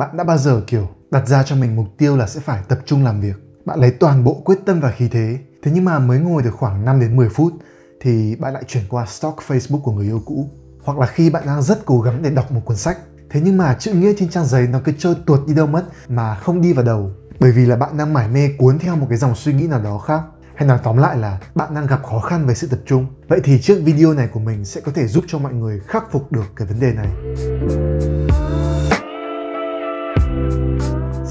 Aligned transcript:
Bạn 0.00 0.16
đã 0.16 0.24
bao 0.24 0.38
giờ, 0.38 0.62
kiểu, 0.66 0.88
đặt 1.10 1.28
ra 1.28 1.42
cho 1.42 1.56
mình 1.56 1.76
mục 1.76 1.86
tiêu 1.98 2.16
là 2.16 2.26
sẽ 2.26 2.40
phải 2.40 2.62
tập 2.68 2.78
trung 2.86 3.04
làm 3.04 3.20
việc. 3.20 3.34
Bạn 3.64 3.80
lấy 3.80 3.90
toàn 3.90 4.24
bộ 4.24 4.42
quyết 4.44 4.58
tâm 4.66 4.80
và 4.80 4.90
khí 4.90 5.08
thế. 5.08 5.38
Thế 5.62 5.70
nhưng 5.74 5.84
mà 5.84 5.98
mới 5.98 6.18
ngồi 6.18 6.42
được 6.42 6.54
khoảng 6.54 6.84
5 6.84 7.00
đến 7.00 7.16
10 7.16 7.28
phút 7.28 7.52
thì 8.00 8.36
bạn 8.36 8.54
lại 8.54 8.62
chuyển 8.66 8.84
qua 8.88 9.06
stalk 9.06 9.36
Facebook 9.48 9.80
của 9.80 9.92
người 9.92 10.04
yêu 10.04 10.22
cũ. 10.24 10.50
Hoặc 10.84 10.98
là 10.98 11.06
khi 11.06 11.30
bạn 11.30 11.42
đang 11.46 11.62
rất 11.62 11.84
cố 11.84 12.00
gắng 12.00 12.22
để 12.22 12.30
đọc 12.30 12.52
một 12.52 12.60
cuốn 12.64 12.76
sách. 12.76 12.98
Thế 13.30 13.40
nhưng 13.44 13.56
mà 13.56 13.74
chữ 13.74 13.92
nghĩa 13.92 14.12
trên 14.18 14.28
trang 14.28 14.44
giấy 14.44 14.66
nó 14.66 14.80
cứ 14.84 14.92
trôi 14.98 15.14
tuột 15.26 15.40
đi 15.46 15.54
đâu 15.54 15.66
mất 15.66 15.84
mà 16.08 16.34
không 16.34 16.62
đi 16.62 16.72
vào 16.72 16.84
đầu. 16.84 17.10
Bởi 17.40 17.52
vì 17.52 17.66
là 17.66 17.76
bạn 17.76 17.96
đang 17.98 18.12
mải 18.12 18.28
mê 18.28 18.48
cuốn 18.58 18.78
theo 18.78 18.96
một 18.96 19.06
cái 19.08 19.18
dòng 19.18 19.34
suy 19.34 19.52
nghĩ 19.52 19.66
nào 19.66 19.82
đó 19.82 19.98
khác. 19.98 20.22
Hay 20.54 20.68
nói 20.68 20.78
tóm 20.82 20.96
lại 20.96 21.16
là 21.18 21.40
bạn 21.54 21.74
đang 21.74 21.86
gặp 21.86 22.00
khó 22.02 22.20
khăn 22.20 22.46
về 22.46 22.54
sự 22.54 22.66
tập 22.66 22.80
trung. 22.86 23.06
Vậy 23.28 23.40
thì 23.44 23.60
trước 23.60 23.80
video 23.84 24.12
này 24.12 24.28
của 24.32 24.40
mình 24.40 24.64
sẽ 24.64 24.80
có 24.80 24.92
thể 24.94 25.06
giúp 25.06 25.24
cho 25.28 25.38
mọi 25.38 25.52
người 25.52 25.80
khắc 25.86 26.12
phục 26.12 26.32
được 26.32 26.46
cái 26.56 26.68
vấn 26.68 26.80
đề 26.80 26.92
này. 26.92 27.08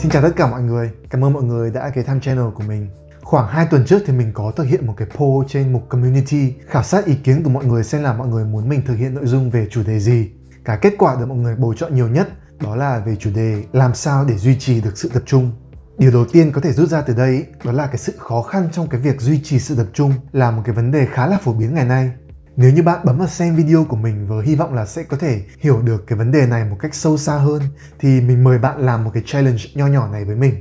Xin 0.01 0.11
chào 0.11 0.21
tất 0.21 0.31
cả 0.35 0.47
mọi 0.47 0.61
người, 0.61 0.91
cảm 1.09 1.23
ơn 1.23 1.33
mọi 1.33 1.43
người 1.43 1.71
đã 1.71 1.91
ghé 1.95 2.03
thăm 2.03 2.21
channel 2.21 2.45
của 2.55 2.63
mình. 2.67 2.87
Khoảng 3.21 3.47
2 3.47 3.67
tuần 3.71 3.85
trước 3.85 3.99
thì 4.05 4.13
mình 4.13 4.31
có 4.33 4.51
thực 4.55 4.63
hiện 4.63 4.87
một 4.87 4.93
cái 4.97 5.07
poll 5.17 5.45
trên 5.49 5.73
mục 5.73 5.89
community 5.89 6.53
khảo 6.67 6.83
sát 6.83 7.05
ý 7.05 7.15
kiến 7.15 7.43
của 7.43 7.49
mọi 7.49 7.65
người 7.65 7.83
xem 7.83 8.03
là 8.03 8.13
mọi 8.13 8.27
người 8.27 8.45
muốn 8.45 8.69
mình 8.69 8.81
thực 8.85 8.95
hiện 8.95 9.13
nội 9.13 9.25
dung 9.25 9.49
về 9.49 9.67
chủ 9.71 9.83
đề 9.83 9.99
gì. 9.99 10.29
Cả 10.65 10.79
kết 10.81 10.93
quả 10.97 11.15
được 11.19 11.25
mọi 11.25 11.37
người 11.37 11.55
bầu 11.55 11.73
chọn 11.73 11.95
nhiều 11.95 12.07
nhất 12.07 12.29
đó 12.59 12.75
là 12.75 12.99
về 12.99 13.15
chủ 13.15 13.29
đề 13.35 13.63
làm 13.73 13.95
sao 13.95 14.25
để 14.25 14.37
duy 14.37 14.59
trì 14.59 14.81
được 14.81 14.97
sự 14.97 15.09
tập 15.13 15.23
trung. 15.25 15.51
Điều 15.97 16.11
đầu 16.11 16.25
tiên 16.25 16.51
có 16.51 16.61
thể 16.61 16.71
rút 16.71 16.89
ra 16.89 17.01
từ 17.01 17.13
đây 17.13 17.45
đó 17.63 17.71
là 17.71 17.87
cái 17.87 17.97
sự 17.97 18.13
khó 18.17 18.41
khăn 18.41 18.69
trong 18.71 18.87
cái 18.89 19.01
việc 19.01 19.21
duy 19.21 19.39
trì 19.43 19.59
sự 19.59 19.75
tập 19.75 19.87
trung 19.93 20.13
là 20.31 20.51
một 20.51 20.61
cái 20.65 20.75
vấn 20.75 20.91
đề 20.91 21.05
khá 21.05 21.27
là 21.27 21.37
phổ 21.37 21.53
biến 21.53 21.73
ngày 21.75 21.85
nay. 21.85 22.11
Nếu 22.55 22.71
như 22.71 22.83
bạn 22.83 22.99
bấm 23.05 23.17
vào 23.17 23.27
xem 23.27 23.55
video 23.55 23.85
của 23.89 23.95
mình 23.95 24.27
với 24.27 24.45
hy 24.45 24.55
vọng 24.55 24.73
là 24.73 24.85
sẽ 24.85 25.03
có 25.03 25.17
thể 25.17 25.41
hiểu 25.59 25.81
được 25.81 26.07
cái 26.07 26.17
vấn 26.17 26.31
đề 26.31 26.47
này 26.47 26.65
một 26.65 26.77
cách 26.79 26.95
sâu 26.95 27.17
xa 27.17 27.35
hơn 27.35 27.61
thì 27.99 28.21
mình 28.21 28.43
mời 28.43 28.57
bạn 28.57 28.79
làm 28.79 29.03
một 29.03 29.11
cái 29.13 29.23
challenge 29.25 29.63
nho 29.73 29.87
nhỏ 29.87 30.07
này 30.11 30.25
với 30.25 30.35
mình. 30.35 30.53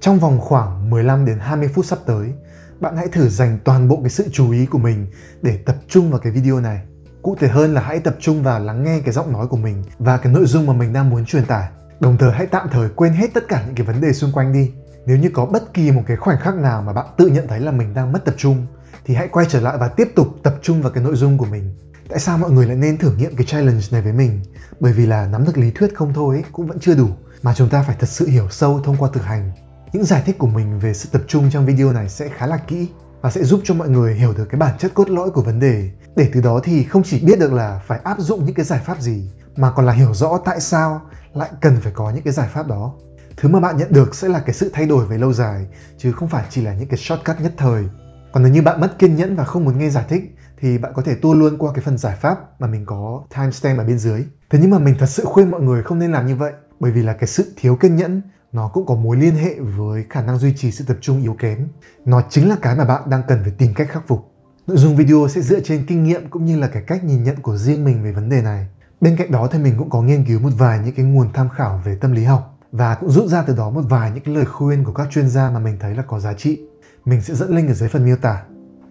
Trong 0.00 0.18
vòng 0.18 0.40
khoảng 0.40 0.90
15 0.90 1.26
đến 1.26 1.38
20 1.38 1.68
phút 1.68 1.86
sắp 1.86 1.98
tới, 2.06 2.32
bạn 2.80 2.96
hãy 2.96 3.08
thử 3.08 3.28
dành 3.28 3.58
toàn 3.64 3.88
bộ 3.88 3.98
cái 4.02 4.10
sự 4.10 4.24
chú 4.32 4.52
ý 4.52 4.66
của 4.66 4.78
mình 4.78 5.06
để 5.42 5.56
tập 5.56 5.76
trung 5.88 6.10
vào 6.10 6.20
cái 6.20 6.32
video 6.32 6.60
này. 6.60 6.80
Cụ 7.22 7.36
thể 7.40 7.48
hơn 7.48 7.74
là 7.74 7.80
hãy 7.80 8.00
tập 8.00 8.16
trung 8.20 8.42
vào 8.42 8.60
lắng 8.60 8.84
nghe 8.84 9.00
cái 9.00 9.12
giọng 9.12 9.32
nói 9.32 9.46
của 9.46 9.56
mình 9.56 9.84
và 9.98 10.16
cái 10.16 10.32
nội 10.32 10.46
dung 10.46 10.66
mà 10.66 10.72
mình 10.72 10.92
đang 10.92 11.10
muốn 11.10 11.24
truyền 11.24 11.44
tải. 11.44 11.68
Đồng 12.00 12.18
thời 12.18 12.32
hãy 12.32 12.46
tạm 12.46 12.68
thời 12.72 12.88
quên 12.88 13.12
hết 13.12 13.34
tất 13.34 13.44
cả 13.48 13.62
những 13.66 13.74
cái 13.74 13.86
vấn 13.86 14.00
đề 14.00 14.12
xung 14.12 14.32
quanh 14.32 14.52
đi. 14.52 14.70
Nếu 15.06 15.16
như 15.16 15.30
có 15.34 15.46
bất 15.46 15.74
kỳ 15.74 15.90
một 15.90 16.02
cái 16.06 16.16
khoảnh 16.16 16.40
khắc 16.40 16.54
nào 16.54 16.82
mà 16.82 16.92
bạn 16.92 17.06
tự 17.16 17.26
nhận 17.26 17.48
thấy 17.48 17.60
là 17.60 17.72
mình 17.72 17.94
đang 17.94 18.12
mất 18.12 18.24
tập 18.24 18.34
trung 18.38 18.66
thì 19.04 19.14
hãy 19.14 19.28
quay 19.28 19.46
trở 19.50 19.60
lại 19.60 19.76
và 19.80 19.88
tiếp 19.88 20.08
tục 20.14 20.28
tập 20.42 20.54
trung 20.62 20.82
vào 20.82 20.92
cái 20.92 21.04
nội 21.04 21.16
dung 21.16 21.38
của 21.38 21.46
mình. 21.46 21.74
Tại 22.08 22.18
sao 22.18 22.38
mọi 22.38 22.50
người 22.50 22.66
lại 22.66 22.76
nên 22.76 22.98
thử 22.98 23.12
nghiệm 23.12 23.36
cái 23.36 23.46
challenge 23.46 23.84
này 23.90 24.02
với 24.02 24.12
mình? 24.12 24.40
Bởi 24.80 24.92
vì 24.92 25.06
là 25.06 25.26
nắm 25.26 25.44
được 25.44 25.58
lý 25.58 25.70
thuyết 25.70 25.94
không 25.94 26.14
thôi 26.14 26.36
ấy, 26.36 26.44
cũng 26.52 26.66
vẫn 26.66 26.80
chưa 26.80 26.94
đủ 26.94 27.08
mà 27.42 27.54
chúng 27.54 27.68
ta 27.68 27.82
phải 27.82 27.96
thật 27.98 28.08
sự 28.08 28.26
hiểu 28.26 28.48
sâu 28.50 28.80
thông 28.84 28.96
qua 28.96 29.08
thực 29.12 29.24
hành. 29.24 29.52
Những 29.92 30.04
giải 30.04 30.22
thích 30.26 30.38
của 30.38 30.46
mình 30.46 30.78
về 30.78 30.94
sự 30.94 31.08
tập 31.12 31.22
trung 31.28 31.50
trong 31.52 31.66
video 31.66 31.92
này 31.92 32.08
sẽ 32.08 32.28
khá 32.28 32.46
là 32.46 32.56
kỹ 32.56 32.88
và 33.22 33.30
sẽ 33.30 33.44
giúp 33.44 33.60
cho 33.64 33.74
mọi 33.74 33.88
người 33.88 34.14
hiểu 34.14 34.32
được 34.32 34.44
cái 34.50 34.58
bản 34.58 34.78
chất 34.78 34.94
cốt 34.94 35.10
lõi 35.10 35.30
của 35.30 35.42
vấn 35.42 35.60
đề 35.60 35.90
để 36.16 36.30
từ 36.34 36.40
đó 36.40 36.60
thì 36.64 36.84
không 36.84 37.02
chỉ 37.02 37.20
biết 37.20 37.38
được 37.38 37.52
là 37.52 37.80
phải 37.86 38.00
áp 38.04 38.18
dụng 38.18 38.44
những 38.44 38.54
cái 38.54 38.64
giải 38.64 38.80
pháp 38.84 39.00
gì 39.00 39.30
mà 39.56 39.72
còn 39.76 39.86
là 39.86 39.92
hiểu 39.92 40.14
rõ 40.14 40.38
tại 40.44 40.60
sao 40.60 41.00
lại 41.34 41.50
cần 41.60 41.76
phải 41.80 41.92
có 41.92 42.10
những 42.10 42.24
cái 42.24 42.32
giải 42.32 42.48
pháp 42.52 42.66
đó 42.66 42.94
thứ 43.36 43.48
mà 43.48 43.60
bạn 43.60 43.76
nhận 43.76 43.92
được 43.92 44.14
sẽ 44.14 44.28
là 44.28 44.40
cái 44.40 44.54
sự 44.54 44.70
thay 44.72 44.86
đổi 44.86 45.06
về 45.06 45.18
lâu 45.18 45.32
dài 45.32 45.66
chứ 45.98 46.12
không 46.12 46.28
phải 46.28 46.44
chỉ 46.50 46.62
là 46.62 46.74
những 46.74 46.88
cái 46.88 46.98
shortcut 46.98 47.40
nhất 47.40 47.52
thời 47.56 47.84
còn 48.32 48.42
nếu 48.42 48.52
như 48.52 48.62
bạn 48.62 48.80
mất 48.80 48.98
kiên 48.98 49.16
nhẫn 49.16 49.36
và 49.36 49.44
không 49.44 49.64
muốn 49.64 49.78
nghe 49.78 49.90
giải 49.90 50.04
thích, 50.08 50.36
thì 50.60 50.78
bạn 50.78 50.92
có 50.94 51.02
thể 51.02 51.14
tua 51.14 51.34
luôn 51.34 51.58
qua 51.58 51.72
cái 51.74 51.84
phần 51.84 51.98
giải 51.98 52.16
pháp 52.16 52.60
mà 52.60 52.66
mình 52.66 52.86
có 52.86 53.24
timestamp 53.34 53.78
ở 53.78 53.84
bên 53.84 53.98
dưới. 53.98 54.24
Thế 54.50 54.58
nhưng 54.62 54.70
mà 54.70 54.78
mình 54.78 54.94
thật 54.98 55.06
sự 55.06 55.24
khuyên 55.24 55.50
mọi 55.50 55.60
người 55.60 55.82
không 55.82 55.98
nên 55.98 56.12
làm 56.12 56.26
như 56.26 56.36
vậy, 56.36 56.52
bởi 56.80 56.92
vì 56.92 57.02
là 57.02 57.12
cái 57.12 57.26
sự 57.26 57.52
thiếu 57.56 57.76
kiên 57.76 57.96
nhẫn, 57.96 58.22
nó 58.52 58.68
cũng 58.68 58.86
có 58.86 58.94
mối 58.94 59.16
liên 59.16 59.34
hệ 59.34 59.54
với 59.60 60.04
khả 60.10 60.22
năng 60.22 60.38
duy 60.38 60.54
trì 60.56 60.70
sự 60.70 60.84
tập 60.88 60.96
trung 61.00 61.22
yếu 61.22 61.34
kém. 61.38 61.68
Nó 62.04 62.22
chính 62.30 62.48
là 62.48 62.56
cái 62.62 62.76
mà 62.76 62.84
bạn 62.84 63.02
đang 63.10 63.22
cần 63.28 63.38
phải 63.42 63.52
tìm 63.58 63.74
cách 63.74 63.88
khắc 63.90 64.08
phục. 64.08 64.32
Nội 64.66 64.76
dung 64.76 64.96
video 64.96 65.28
sẽ 65.28 65.40
dựa 65.40 65.60
trên 65.60 65.86
kinh 65.86 66.04
nghiệm 66.04 66.28
cũng 66.30 66.44
như 66.44 66.58
là 66.58 66.66
cái 66.66 66.82
cách 66.86 67.04
nhìn 67.04 67.22
nhận 67.22 67.36
của 67.36 67.56
riêng 67.56 67.84
mình 67.84 68.02
về 68.04 68.12
vấn 68.12 68.28
đề 68.28 68.42
này. 68.42 68.66
Bên 69.00 69.16
cạnh 69.16 69.30
đó 69.30 69.48
thì 69.52 69.58
mình 69.58 69.74
cũng 69.78 69.90
có 69.90 70.02
nghiên 70.02 70.24
cứu 70.24 70.40
một 70.40 70.52
vài 70.58 70.80
những 70.84 70.94
cái 70.94 71.04
nguồn 71.04 71.32
tham 71.32 71.48
khảo 71.48 71.82
về 71.84 71.96
tâm 71.96 72.12
lý 72.12 72.24
học 72.24 72.58
và 72.72 72.94
cũng 72.94 73.10
rút 73.10 73.26
ra 73.26 73.42
từ 73.42 73.56
đó 73.56 73.70
một 73.70 73.82
vài 73.88 74.10
những 74.10 74.24
cái 74.24 74.34
lời 74.34 74.44
khuyên 74.44 74.84
của 74.84 74.92
các 74.92 75.08
chuyên 75.10 75.28
gia 75.28 75.50
mà 75.50 75.58
mình 75.58 75.76
thấy 75.80 75.94
là 75.94 76.02
có 76.02 76.20
giá 76.20 76.34
trị 76.34 76.60
mình 77.04 77.22
sẽ 77.22 77.34
dẫn 77.34 77.56
link 77.56 77.68
ở 77.68 77.74
dưới 77.74 77.88
phần 77.88 78.04
miêu 78.04 78.16
tả. 78.16 78.42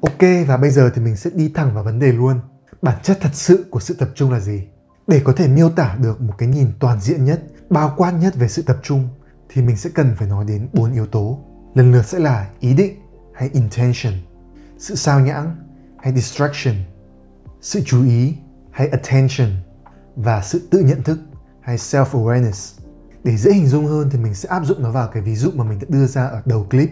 Ok 0.01 0.47
và 0.47 0.57
bây 0.57 0.69
giờ 0.69 0.91
thì 0.95 1.01
mình 1.01 1.15
sẽ 1.15 1.29
đi 1.33 1.51
thẳng 1.55 1.73
vào 1.73 1.83
vấn 1.83 1.99
đề 1.99 2.11
luôn. 2.11 2.39
Bản 2.81 2.97
chất 3.03 3.17
thật 3.21 3.29
sự 3.33 3.65
của 3.69 3.79
sự 3.79 3.93
tập 3.93 4.09
trung 4.15 4.31
là 4.31 4.39
gì? 4.39 4.67
Để 5.07 5.21
có 5.23 5.33
thể 5.33 5.47
miêu 5.47 5.69
tả 5.69 5.95
được 6.01 6.21
một 6.21 6.33
cái 6.37 6.49
nhìn 6.49 6.67
toàn 6.79 7.01
diện 7.01 7.25
nhất, 7.25 7.41
bao 7.69 7.93
quát 7.97 8.11
nhất 8.11 8.35
về 8.35 8.47
sự 8.47 8.61
tập 8.61 8.77
trung 8.83 9.09
thì 9.49 9.61
mình 9.61 9.77
sẽ 9.77 9.89
cần 9.89 10.15
phải 10.15 10.27
nói 10.27 10.45
đến 10.45 10.67
bốn 10.73 10.93
yếu 10.93 11.05
tố. 11.05 11.39
Lần 11.73 11.91
lượt 11.91 12.05
sẽ 12.05 12.19
là 12.19 12.49
ý 12.59 12.73
định 12.73 12.95
hay 13.33 13.49
intention, 13.53 14.13
sự 14.77 14.95
sao 14.95 15.19
nhãng 15.19 15.55
hay 15.97 16.13
distraction, 16.15 16.75
sự 17.61 17.81
chú 17.85 18.03
ý 18.03 18.35
hay 18.71 18.87
attention 18.87 19.49
và 20.15 20.41
sự 20.41 20.67
tự 20.71 20.79
nhận 20.79 21.03
thức 21.03 21.19
hay 21.61 21.77
self-awareness. 21.77 22.79
Để 23.23 23.37
dễ 23.37 23.53
hình 23.53 23.67
dung 23.67 23.85
hơn 23.85 24.09
thì 24.11 24.19
mình 24.19 24.33
sẽ 24.33 24.49
áp 24.49 24.65
dụng 24.65 24.83
nó 24.83 24.91
vào 24.91 25.07
cái 25.07 25.23
ví 25.23 25.35
dụ 25.35 25.51
mà 25.55 25.63
mình 25.63 25.79
đã 25.79 25.85
đưa 25.89 26.05
ra 26.05 26.25
ở 26.25 26.41
đầu 26.45 26.67
clip 26.69 26.89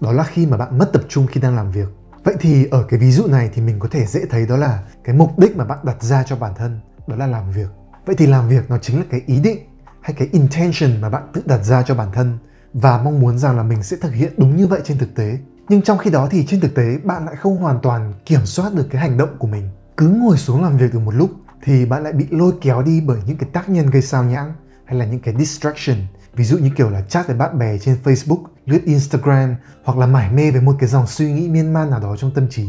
đó 0.00 0.12
là 0.12 0.24
khi 0.24 0.46
mà 0.46 0.56
bạn 0.56 0.78
mất 0.78 0.92
tập 0.92 1.02
trung 1.08 1.26
khi 1.26 1.40
đang 1.40 1.56
làm 1.56 1.70
việc. 1.70 1.88
Vậy 2.24 2.34
thì 2.40 2.66
ở 2.70 2.84
cái 2.88 3.00
ví 3.00 3.12
dụ 3.12 3.26
này 3.26 3.50
thì 3.52 3.62
mình 3.62 3.78
có 3.78 3.88
thể 3.90 4.06
dễ 4.06 4.20
thấy 4.30 4.46
đó 4.46 4.56
là 4.56 4.82
cái 5.04 5.16
mục 5.16 5.38
đích 5.38 5.56
mà 5.56 5.64
bạn 5.64 5.78
đặt 5.82 6.02
ra 6.02 6.22
cho 6.22 6.36
bản 6.36 6.54
thân, 6.54 6.80
đó 7.06 7.16
là 7.16 7.26
làm 7.26 7.50
việc. 7.50 7.68
Vậy 8.06 8.16
thì 8.18 8.26
làm 8.26 8.48
việc 8.48 8.70
nó 8.70 8.78
chính 8.78 8.98
là 8.98 9.04
cái 9.10 9.22
ý 9.26 9.40
định 9.40 9.58
hay 10.00 10.14
cái 10.18 10.28
intention 10.32 11.00
mà 11.00 11.08
bạn 11.08 11.22
tự 11.32 11.42
đặt 11.46 11.64
ra 11.64 11.82
cho 11.82 11.94
bản 11.94 12.08
thân 12.12 12.38
và 12.72 13.02
mong 13.02 13.20
muốn 13.20 13.38
rằng 13.38 13.56
là 13.56 13.62
mình 13.62 13.82
sẽ 13.82 13.96
thực 13.96 14.14
hiện 14.14 14.32
đúng 14.36 14.56
như 14.56 14.66
vậy 14.66 14.80
trên 14.84 14.98
thực 14.98 15.14
tế. 15.14 15.38
Nhưng 15.68 15.82
trong 15.82 15.98
khi 15.98 16.10
đó 16.10 16.28
thì 16.30 16.46
trên 16.46 16.60
thực 16.60 16.74
tế 16.74 16.98
bạn 17.04 17.26
lại 17.26 17.36
không 17.36 17.56
hoàn 17.56 17.78
toàn 17.82 18.12
kiểm 18.26 18.46
soát 18.46 18.74
được 18.74 18.86
cái 18.90 19.00
hành 19.00 19.16
động 19.16 19.36
của 19.38 19.46
mình. 19.46 19.68
Cứ 19.96 20.08
ngồi 20.08 20.36
xuống 20.36 20.62
làm 20.62 20.76
việc 20.76 20.92
được 20.92 20.98
một 20.98 21.14
lúc 21.14 21.30
thì 21.62 21.86
bạn 21.86 22.02
lại 22.02 22.12
bị 22.12 22.26
lôi 22.30 22.52
kéo 22.60 22.82
đi 22.82 23.00
bởi 23.00 23.18
những 23.26 23.36
cái 23.36 23.48
tác 23.52 23.68
nhân 23.68 23.86
gây 23.86 24.02
sao 24.02 24.24
nhãng 24.24 24.52
hay 24.84 24.98
là 24.98 25.04
những 25.04 25.20
cái 25.20 25.34
distraction 25.38 25.96
ví 26.34 26.44
dụ 26.44 26.58
như 26.58 26.70
kiểu 26.76 26.90
là 26.90 27.00
chat 27.00 27.26
với 27.26 27.36
bạn 27.36 27.58
bè 27.58 27.78
trên 27.78 27.96
Facebook, 28.04 28.44
lướt 28.66 28.80
Instagram 28.84 29.56
hoặc 29.84 29.98
là 29.98 30.06
mải 30.06 30.32
mê 30.32 30.50
với 30.50 30.60
một 30.60 30.76
cái 30.78 30.88
dòng 30.88 31.06
suy 31.06 31.32
nghĩ 31.32 31.48
miên 31.48 31.72
man 31.72 31.90
nào 31.90 32.00
đó 32.00 32.16
trong 32.16 32.30
tâm 32.34 32.48
trí 32.48 32.68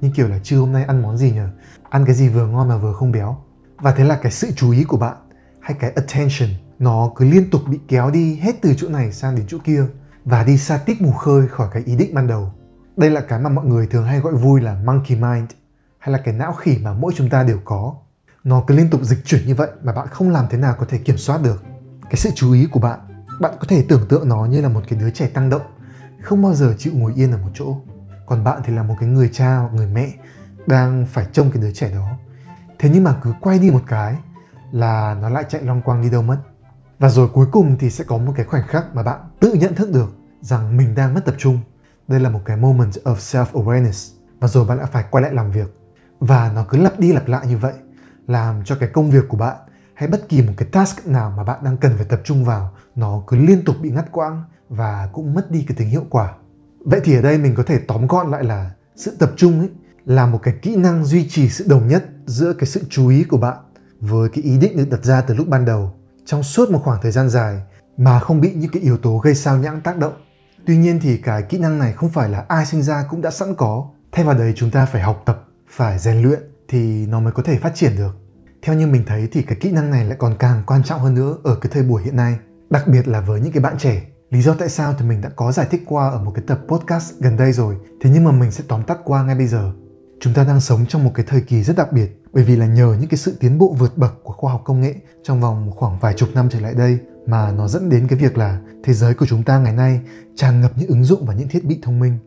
như 0.00 0.10
kiểu 0.14 0.28
là 0.28 0.38
trưa 0.42 0.58
hôm 0.58 0.72
nay 0.72 0.84
ăn 0.84 1.02
món 1.02 1.16
gì 1.16 1.30
nhỉ? 1.30 1.40
Ăn 1.90 2.04
cái 2.04 2.14
gì 2.14 2.28
vừa 2.28 2.46
ngon 2.46 2.68
mà 2.68 2.76
vừa 2.76 2.92
không 2.92 3.12
béo. 3.12 3.36
Và 3.76 3.92
thế 3.92 4.04
là 4.04 4.16
cái 4.22 4.32
sự 4.32 4.48
chú 4.56 4.70
ý 4.70 4.84
của 4.84 4.96
bạn 4.96 5.16
hay 5.60 5.76
cái 5.80 5.92
attention 5.96 6.48
nó 6.78 7.10
cứ 7.16 7.24
liên 7.24 7.50
tục 7.50 7.62
bị 7.66 7.80
kéo 7.88 8.10
đi 8.10 8.36
hết 8.36 8.52
từ 8.62 8.74
chỗ 8.76 8.88
này 8.88 9.12
sang 9.12 9.36
đến 9.36 9.44
chỗ 9.48 9.58
kia 9.64 9.84
và 10.24 10.44
đi 10.44 10.58
xa 10.58 10.78
tít 10.78 11.00
mù 11.00 11.12
khơi 11.12 11.48
khỏi 11.48 11.68
cái 11.72 11.82
ý 11.86 11.96
định 11.96 12.14
ban 12.14 12.26
đầu. 12.26 12.52
Đây 12.96 13.10
là 13.10 13.20
cái 13.20 13.38
mà 13.38 13.50
mọi 13.50 13.64
người 13.64 13.86
thường 13.86 14.04
hay 14.04 14.20
gọi 14.20 14.34
vui 14.34 14.60
là 14.60 14.74
monkey 14.84 15.16
mind 15.16 15.50
hay 15.98 16.12
là 16.12 16.18
cái 16.18 16.34
não 16.34 16.52
khỉ 16.52 16.78
mà 16.82 16.92
mỗi 16.92 17.12
chúng 17.16 17.30
ta 17.30 17.42
đều 17.42 17.58
có. 17.64 17.94
Nó 18.44 18.64
cứ 18.66 18.74
liên 18.74 18.90
tục 18.90 19.02
dịch 19.02 19.24
chuyển 19.24 19.46
như 19.46 19.54
vậy 19.54 19.68
mà 19.82 19.92
bạn 19.92 20.08
không 20.10 20.30
làm 20.30 20.46
thế 20.50 20.58
nào 20.58 20.74
có 20.78 20.86
thể 20.88 20.98
kiểm 20.98 21.18
soát 21.18 21.42
được 21.42 21.62
cái 22.12 22.16
sự 22.18 22.30
chú 22.34 22.52
ý 22.52 22.66
của 22.66 22.80
bạn 22.80 22.98
bạn 23.40 23.52
có 23.60 23.66
thể 23.68 23.84
tưởng 23.88 24.08
tượng 24.08 24.28
nó 24.28 24.44
như 24.44 24.60
là 24.60 24.68
một 24.68 24.80
cái 24.88 24.98
đứa 24.98 25.10
trẻ 25.10 25.26
tăng 25.26 25.50
động, 25.50 25.62
không 26.22 26.42
bao 26.42 26.54
giờ 26.54 26.74
chịu 26.78 26.92
ngồi 26.96 27.12
yên 27.16 27.32
ở 27.32 27.38
một 27.38 27.48
chỗ. 27.54 27.76
Còn 28.26 28.44
bạn 28.44 28.60
thì 28.64 28.72
là 28.72 28.82
một 28.82 28.94
cái 29.00 29.08
người 29.08 29.28
cha 29.28 29.56
hoặc 29.56 29.72
người 29.74 29.86
mẹ 29.86 30.12
đang 30.66 31.06
phải 31.06 31.26
trông 31.32 31.50
cái 31.50 31.62
đứa 31.62 31.70
trẻ 31.70 31.90
đó. 31.94 32.08
Thế 32.78 32.90
nhưng 32.92 33.04
mà 33.04 33.16
cứ 33.22 33.32
quay 33.40 33.58
đi 33.58 33.70
một 33.70 33.82
cái 33.86 34.16
là 34.72 35.14
nó 35.14 35.28
lại 35.28 35.44
chạy 35.48 35.62
long 35.62 35.82
quang 35.82 36.02
đi 36.02 36.10
đâu 36.10 36.22
mất. 36.22 36.38
Và 36.98 37.08
rồi 37.08 37.28
cuối 37.28 37.46
cùng 37.52 37.76
thì 37.78 37.90
sẽ 37.90 38.04
có 38.04 38.18
một 38.18 38.32
cái 38.36 38.46
khoảnh 38.46 38.66
khắc 38.66 38.94
mà 38.94 39.02
bạn 39.02 39.20
tự 39.40 39.52
nhận 39.52 39.74
thức 39.74 39.90
được 39.92 40.14
rằng 40.40 40.76
mình 40.76 40.94
đang 40.94 41.14
mất 41.14 41.24
tập 41.24 41.34
trung. 41.38 41.60
Đây 42.08 42.20
là 42.20 42.28
một 42.28 42.40
cái 42.44 42.56
moment 42.56 42.92
of 43.04 43.14
self 43.14 43.46
awareness 43.52 44.14
và 44.40 44.48
rồi 44.48 44.64
bạn 44.64 44.78
lại 44.78 44.86
phải 44.92 45.04
quay 45.10 45.22
lại 45.22 45.34
làm 45.34 45.50
việc. 45.50 45.76
Và 46.20 46.52
nó 46.54 46.64
cứ 46.68 46.78
lặp 46.78 46.98
đi 46.98 47.12
lặp 47.12 47.28
lại 47.28 47.46
như 47.46 47.58
vậy, 47.58 47.74
làm 48.26 48.64
cho 48.64 48.76
cái 48.80 48.88
công 48.88 49.10
việc 49.10 49.28
của 49.28 49.36
bạn 49.36 49.56
hay 50.02 50.08
bất 50.08 50.28
kỳ 50.28 50.42
một 50.42 50.52
cái 50.56 50.68
task 50.72 51.06
nào 51.06 51.34
mà 51.36 51.44
bạn 51.44 51.64
đang 51.64 51.76
cần 51.76 51.92
phải 51.96 52.06
tập 52.06 52.20
trung 52.24 52.44
vào, 52.44 52.70
nó 52.94 53.22
cứ 53.26 53.36
liên 53.36 53.64
tục 53.64 53.76
bị 53.82 53.90
ngắt 53.90 54.12
quãng 54.12 54.44
và 54.68 55.08
cũng 55.12 55.34
mất 55.34 55.50
đi 55.50 55.64
cái 55.68 55.76
tính 55.76 55.88
hiệu 55.88 56.04
quả. 56.10 56.34
Vậy 56.84 57.00
thì 57.04 57.14
ở 57.14 57.22
đây 57.22 57.38
mình 57.38 57.54
có 57.54 57.62
thể 57.62 57.78
tóm 57.78 58.06
gọn 58.06 58.30
lại 58.30 58.44
là 58.44 58.70
sự 58.96 59.16
tập 59.18 59.32
trung 59.36 59.58
ấy 59.58 59.68
là 60.04 60.26
một 60.26 60.38
cái 60.42 60.54
kỹ 60.62 60.76
năng 60.76 61.04
duy 61.04 61.28
trì 61.28 61.48
sự 61.48 61.64
đồng 61.68 61.88
nhất 61.88 62.04
giữa 62.26 62.52
cái 62.52 62.66
sự 62.66 62.80
chú 62.90 63.08
ý 63.08 63.24
của 63.24 63.36
bạn 63.36 63.56
với 64.00 64.28
cái 64.28 64.44
ý 64.44 64.58
định 64.58 64.76
được 64.76 64.90
đặt 64.90 65.04
ra 65.04 65.20
từ 65.20 65.34
lúc 65.34 65.48
ban 65.48 65.64
đầu 65.64 65.92
trong 66.24 66.42
suốt 66.42 66.70
một 66.70 66.80
khoảng 66.84 67.02
thời 67.02 67.12
gian 67.12 67.28
dài 67.28 67.62
mà 67.96 68.20
không 68.20 68.40
bị 68.40 68.52
những 68.54 68.70
cái 68.70 68.82
yếu 68.82 68.98
tố 68.98 69.18
gây 69.18 69.34
sao 69.34 69.58
nhãng 69.58 69.80
tác 69.80 69.98
động. 69.98 70.14
Tuy 70.66 70.76
nhiên 70.76 71.00
thì 71.02 71.16
cái 71.16 71.42
kỹ 71.42 71.58
năng 71.58 71.78
này 71.78 71.92
không 71.92 72.10
phải 72.10 72.28
là 72.28 72.44
ai 72.48 72.66
sinh 72.66 72.82
ra 72.82 73.04
cũng 73.10 73.20
đã 73.20 73.30
sẵn 73.30 73.54
có. 73.54 73.88
Thay 74.12 74.24
vào 74.24 74.34
đấy 74.34 74.52
chúng 74.56 74.70
ta 74.70 74.86
phải 74.86 75.02
học 75.02 75.22
tập, 75.26 75.44
phải 75.68 75.98
rèn 75.98 76.22
luyện 76.22 76.40
thì 76.68 77.06
nó 77.06 77.20
mới 77.20 77.32
có 77.32 77.42
thể 77.42 77.58
phát 77.58 77.74
triển 77.74 77.96
được 77.96 78.21
theo 78.62 78.76
như 78.76 78.86
mình 78.86 79.02
thấy 79.06 79.28
thì 79.32 79.42
cái 79.42 79.56
kỹ 79.60 79.70
năng 79.70 79.90
này 79.90 80.04
lại 80.04 80.16
còn 80.18 80.36
càng 80.38 80.62
quan 80.66 80.82
trọng 80.82 81.00
hơn 81.00 81.14
nữa 81.14 81.36
ở 81.44 81.56
cái 81.56 81.70
thời 81.74 81.82
buổi 81.82 82.02
hiện 82.02 82.16
nay, 82.16 82.38
đặc 82.70 82.88
biệt 82.88 83.08
là 83.08 83.20
với 83.20 83.40
những 83.40 83.52
cái 83.52 83.62
bạn 83.62 83.78
trẻ. 83.78 84.02
Lý 84.30 84.42
do 84.42 84.54
tại 84.54 84.68
sao 84.68 84.94
thì 84.98 85.04
mình 85.04 85.20
đã 85.20 85.28
có 85.36 85.52
giải 85.52 85.66
thích 85.70 85.82
qua 85.86 86.10
ở 86.10 86.24
một 86.24 86.32
cái 86.34 86.44
tập 86.46 86.60
podcast 86.68 87.12
gần 87.20 87.36
đây 87.36 87.52
rồi, 87.52 87.76
thế 88.00 88.10
nhưng 88.10 88.24
mà 88.24 88.32
mình 88.32 88.50
sẽ 88.50 88.64
tóm 88.68 88.82
tắt 88.82 88.98
qua 89.04 89.22
ngay 89.22 89.34
bây 89.34 89.46
giờ. 89.46 89.72
Chúng 90.20 90.34
ta 90.34 90.44
đang 90.44 90.60
sống 90.60 90.86
trong 90.88 91.04
một 91.04 91.10
cái 91.14 91.26
thời 91.28 91.40
kỳ 91.40 91.62
rất 91.62 91.76
đặc 91.76 91.92
biệt 91.92 92.22
bởi 92.32 92.44
vì 92.44 92.56
là 92.56 92.66
nhờ 92.66 92.96
những 93.00 93.08
cái 93.08 93.18
sự 93.18 93.36
tiến 93.40 93.58
bộ 93.58 93.76
vượt 93.78 93.98
bậc 93.98 94.24
của 94.24 94.32
khoa 94.32 94.52
học 94.52 94.62
công 94.64 94.80
nghệ 94.80 94.94
trong 95.22 95.40
vòng 95.40 95.70
khoảng 95.70 95.98
vài 95.98 96.14
chục 96.14 96.28
năm 96.34 96.48
trở 96.50 96.60
lại 96.60 96.74
đây 96.74 96.98
mà 97.26 97.52
nó 97.52 97.68
dẫn 97.68 97.88
đến 97.88 98.08
cái 98.08 98.18
việc 98.18 98.38
là 98.38 98.60
thế 98.84 98.92
giới 98.92 99.14
của 99.14 99.26
chúng 99.26 99.42
ta 99.42 99.58
ngày 99.58 99.72
nay 99.72 100.00
tràn 100.34 100.60
ngập 100.60 100.72
những 100.76 100.88
ứng 100.88 101.04
dụng 101.04 101.26
và 101.26 101.34
những 101.34 101.48
thiết 101.48 101.64
bị 101.64 101.78
thông 101.82 102.00
minh 102.00 102.18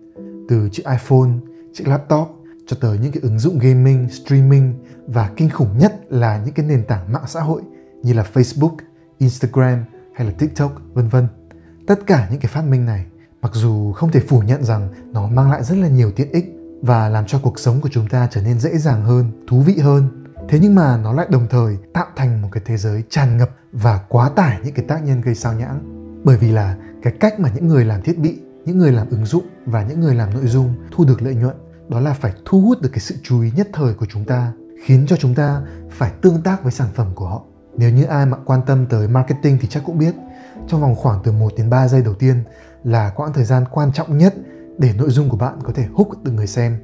từ 0.50 0.70
chiếc 0.72 0.84
iPhone, 0.86 1.30
chiếc 1.74 1.88
laptop 1.88 2.28
cho 2.68 2.78
tới 2.81 2.98
những 2.98 3.12
cái 3.12 3.22
ứng 3.24 3.40
dụng 3.40 3.60
gaming, 3.60 4.10
streaming 4.10 4.74
và 5.07 5.30
kinh 5.36 5.50
khủng 5.50 5.78
nhất 5.78 5.94
là 6.10 6.42
những 6.46 6.54
cái 6.54 6.66
nền 6.66 6.84
tảng 6.86 7.13
mạng 7.13 7.24
xã 7.28 7.42
hội 7.42 7.62
như 8.04 8.13
là 8.13 8.25
Facebook, 8.34 8.75
Instagram 9.18 9.84
hay 10.16 10.28
là 10.28 10.34
TikTok 10.38 10.81
vân 10.94 11.07
vân. 11.07 11.28
Tất 11.88 12.00
cả 12.07 12.28
những 12.31 12.40
cái 12.40 12.52
phát 12.54 12.66
minh 12.66 12.86
này 12.86 13.06
mặc 13.42 13.52
dù 13.54 13.92
không 13.92 14.12
thể 14.12 14.19
phủ 14.19 14.40
nhận 14.40 14.63
rằng 14.63 14.90
nó 15.12 15.28
mang 15.28 15.52
lại 15.52 15.63
rất 15.63 15.78
là 15.78 15.88
nhiều 15.88 16.12
tiện 16.12 16.31
ích 16.31 16.46
và 16.81 17.10
làm 17.10 17.25
cho 17.25 17.40
cuộc 17.44 17.60
sống 17.60 17.81
của 17.81 17.90
chúng 17.92 18.07
ta 18.07 18.28
trở 18.31 18.42
nên 18.42 18.60
dễ 18.60 18.78
dàng 18.78 19.06
hơn, 19.06 19.46
thú 19.48 19.62
vị 19.62 19.78
hơn. 19.78 20.24
Thế 20.50 20.60
nhưng 20.62 20.75
mà 20.75 20.98
nó 20.98 21.13
lại 21.13 21.28
đồng 21.30 21.48
thời 21.50 21.78
tạo 21.94 22.06
thành 22.16 22.42
một 22.42 22.50
cái 22.52 22.63
thế 22.66 22.78
giới 22.78 23.04
tràn 23.10 23.38
ngập 23.38 23.50
và 23.72 24.00
quá 24.10 24.30
tải 24.30 24.60
những 24.63 24.74
cái 24.74 24.86
tác 24.88 25.04
nhân 25.04 25.22
gây 25.22 25.36
sao 25.36 25.54
nhãng. 25.54 25.80
Bởi 26.24 26.38
vì 26.38 26.52
là 26.52 26.78
cái 27.02 27.13
cách 27.19 27.40
mà 27.40 27.50
những 27.56 27.68
người 27.68 27.86
làm 27.86 28.02
thiết 28.02 28.18
bị, 28.18 28.40
những 28.66 28.78
người 28.78 28.92
làm 28.92 29.10
ứng 29.10 29.25
dụng 29.25 29.46
và 29.66 29.84
những 29.84 30.00
người 30.00 30.16
làm 30.16 30.34
nội 30.34 30.48
dung 30.48 30.74
thu 30.92 31.06
được 31.06 31.22
lợi 31.22 31.36
nhuận 31.36 31.56
đó 31.90 32.00
là 32.00 32.13
phải 32.13 32.34
thu 32.46 32.62
hút 32.62 32.81
được 32.81 32.90
cái 32.94 33.00
sự 33.00 33.16
chú 33.24 33.42
ý 33.42 33.52
nhất 33.56 33.69
thời 33.74 33.94
của 33.94 34.06
chúng 34.06 34.25
ta, 34.25 34.54
khiến 34.83 35.06
cho 35.07 35.16
chúng 35.16 35.36
ta 35.36 35.62
phải 35.89 36.12
tương 36.22 36.42
tác 36.42 36.63
với 36.63 36.72
sản 36.72 36.88
phẩm 36.95 37.07
của 37.16 37.25
họ. 37.25 37.44
Nếu 37.77 37.92
như 37.92 38.04
ai 38.04 38.25
mà 38.25 38.38
quan 38.45 38.62
tâm 38.66 38.86
tới 38.86 39.07
marketing 39.07 39.57
thì 39.62 39.68
chắc 39.68 39.83
cũng 39.86 39.98
biết, 39.98 40.16
trong 40.68 40.81
vòng 40.81 40.95
khoảng 40.95 41.19
từ 41.24 41.31
1 41.31 41.54
đến 41.57 41.69
3 41.69 41.88
giây 41.88 42.01
đầu 42.01 42.13
tiên 42.13 42.44
là 42.83 43.10
quãng 43.10 43.33
thời 43.33 43.44
gian 43.44 43.63
quan 43.72 43.94
trọng 43.94 44.18
nhất 44.18 44.33
để 44.77 44.94
nội 44.98 45.10
dung 45.10 45.30
của 45.30 45.38
bạn 45.38 45.60
có 45.63 45.74
thể 45.75 45.86
hút 45.94 46.24
được 46.24 46.31
người 46.31 46.48
xem. 46.48 46.77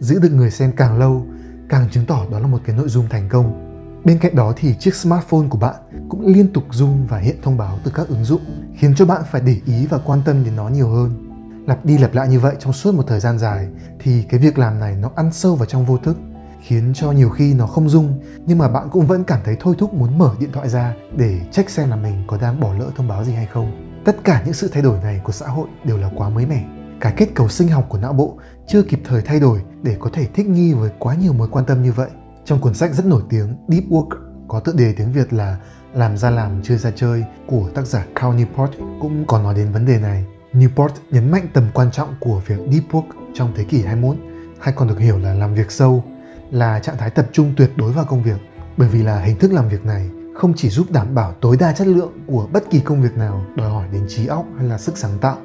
Giữ 0.00 0.18
được 0.18 0.32
người 0.32 0.50
xem 0.50 0.72
càng 0.76 0.98
lâu, 0.98 1.26
càng 1.68 1.88
chứng 1.90 2.06
tỏ 2.06 2.26
đó 2.30 2.38
là 2.38 2.46
một 2.46 2.58
cái 2.64 2.76
nội 2.76 2.88
dung 2.88 3.06
thành 3.10 3.28
công. 3.28 3.64
Bên 4.04 4.18
cạnh 4.18 4.34
đó 4.34 4.52
thì 4.56 4.74
chiếc 4.74 4.94
smartphone 4.94 5.48
của 5.50 5.58
bạn 5.58 5.74
cũng 6.08 6.26
liên 6.26 6.52
tục 6.52 6.64
rung 6.70 7.06
và 7.06 7.18
hiện 7.18 7.36
thông 7.42 7.56
báo 7.56 7.78
từ 7.84 7.90
các 7.94 8.08
ứng 8.08 8.24
dụng, 8.24 8.42
khiến 8.76 8.94
cho 8.94 9.06
bạn 9.06 9.22
phải 9.30 9.40
để 9.40 9.56
ý 9.66 9.86
và 9.86 9.98
quan 10.04 10.22
tâm 10.24 10.44
đến 10.44 10.56
nó 10.56 10.68
nhiều 10.68 10.88
hơn. 10.88 11.24
Lặp 11.66 11.84
đi 11.84 11.98
lặp 11.98 12.14
lại 12.14 12.28
như 12.28 12.40
vậy 12.40 12.56
trong 12.58 12.72
suốt 12.72 12.94
một 12.94 13.02
thời 13.06 13.20
gian 13.20 13.38
dài 13.38 13.68
thì 13.98 14.22
cái 14.22 14.40
việc 14.40 14.58
làm 14.58 14.80
này 14.80 14.96
nó 14.96 15.10
ăn 15.16 15.32
sâu 15.32 15.54
vào 15.54 15.66
trong 15.66 15.86
vô 15.86 15.96
thức, 15.96 16.16
khiến 16.60 16.92
cho 16.94 17.12
nhiều 17.12 17.30
khi 17.30 17.54
nó 17.54 17.66
không 17.66 17.88
rung 17.88 18.20
nhưng 18.46 18.58
mà 18.58 18.68
bạn 18.68 18.88
cũng 18.92 19.06
vẫn 19.06 19.24
cảm 19.24 19.40
thấy 19.44 19.56
thôi 19.60 19.74
thúc 19.78 19.94
muốn 19.94 20.18
mở 20.18 20.34
điện 20.40 20.52
thoại 20.52 20.68
ra 20.68 20.94
để 21.16 21.40
check 21.52 21.70
xem 21.70 21.90
là 21.90 21.96
mình 21.96 22.24
có 22.26 22.38
đang 22.40 22.60
bỏ 22.60 22.74
lỡ 22.78 22.90
thông 22.96 23.08
báo 23.08 23.24
gì 23.24 23.32
hay 23.32 23.46
không. 23.46 24.00
Tất 24.04 24.16
cả 24.24 24.42
những 24.44 24.54
sự 24.54 24.68
thay 24.72 24.82
đổi 24.82 24.98
này 25.02 25.20
của 25.24 25.32
xã 25.32 25.46
hội 25.46 25.68
đều 25.84 25.96
là 25.96 26.10
quá 26.16 26.28
mới 26.28 26.46
mẻ. 26.46 26.64
Cái 27.00 27.14
kết 27.16 27.28
cấu 27.34 27.48
sinh 27.48 27.68
học 27.68 27.86
của 27.88 27.98
não 27.98 28.12
bộ 28.12 28.38
chưa 28.66 28.82
kịp 28.82 29.00
thời 29.04 29.22
thay 29.22 29.40
đổi 29.40 29.62
để 29.82 29.96
có 30.00 30.10
thể 30.12 30.26
thích 30.34 30.46
nghi 30.46 30.72
với 30.72 30.90
quá 30.98 31.14
nhiều 31.14 31.32
mối 31.32 31.48
quan 31.50 31.64
tâm 31.64 31.82
như 31.82 31.92
vậy. 31.92 32.10
Trong 32.44 32.60
cuốn 32.60 32.74
sách 32.74 32.94
rất 32.94 33.06
nổi 33.06 33.22
tiếng 33.28 33.56
Deep 33.68 33.84
Work, 33.84 34.08
có 34.48 34.60
tựa 34.60 34.72
đề 34.72 34.92
tiếng 34.92 35.12
Việt 35.12 35.32
là 35.32 35.56
Làm 35.94 36.16
ra 36.16 36.30
làm 36.30 36.62
chưa 36.62 36.76
ra 36.76 36.90
chơi 36.90 37.24
của 37.46 37.70
tác 37.74 37.86
giả 37.86 38.04
Cal 38.14 38.30
Newport 38.30 38.68
cũng 39.00 39.24
có 39.26 39.38
nói 39.42 39.54
đến 39.54 39.72
vấn 39.72 39.86
đề 39.86 39.98
này. 40.00 40.24
Newport 40.52 40.88
nhấn 41.10 41.30
mạnh 41.30 41.46
tầm 41.52 41.64
quan 41.74 41.90
trọng 41.90 42.14
của 42.20 42.42
việc 42.46 42.58
deep 42.70 42.84
work 42.90 43.06
trong 43.34 43.52
thế 43.56 43.64
kỷ 43.64 43.82
21 43.82 44.16
hay 44.60 44.74
còn 44.76 44.88
được 44.88 44.98
hiểu 44.98 45.18
là 45.18 45.34
làm 45.34 45.54
việc 45.54 45.70
sâu 45.70 46.04
là 46.50 46.80
trạng 46.80 46.96
thái 46.96 47.10
tập 47.10 47.26
trung 47.32 47.54
tuyệt 47.56 47.70
đối 47.76 47.92
vào 47.92 48.04
công 48.04 48.22
việc 48.22 48.38
bởi 48.76 48.88
vì 48.88 49.02
là 49.02 49.20
hình 49.20 49.38
thức 49.38 49.52
làm 49.52 49.68
việc 49.68 49.84
này 49.84 50.10
không 50.34 50.52
chỉ 50.56 50.68
giúp 50.68 50.86
đảm 50.90 51.14
bảo 51.14 51.34
tối 51.40 51.56
đa 51.60 51.72
chất 51.72 51.86
lượng 51.86 52.12
của 52.26 52.48
bất 52.52 52.70
kỳ 52.70 52.80
công 52.80 53.02
việc 53.02 53.16
nào 53.16 53.44
đòi 53.56 53.70
hỏi 53.70 53.86
đến 53.92 54.06
trí 54.08 54.26
óc 54.26 54.44
hay 54.58 54.66
là 54.66 54.78
sức 54.78 54.98
sáng 54.98 55.18
tạo 55.20 55.36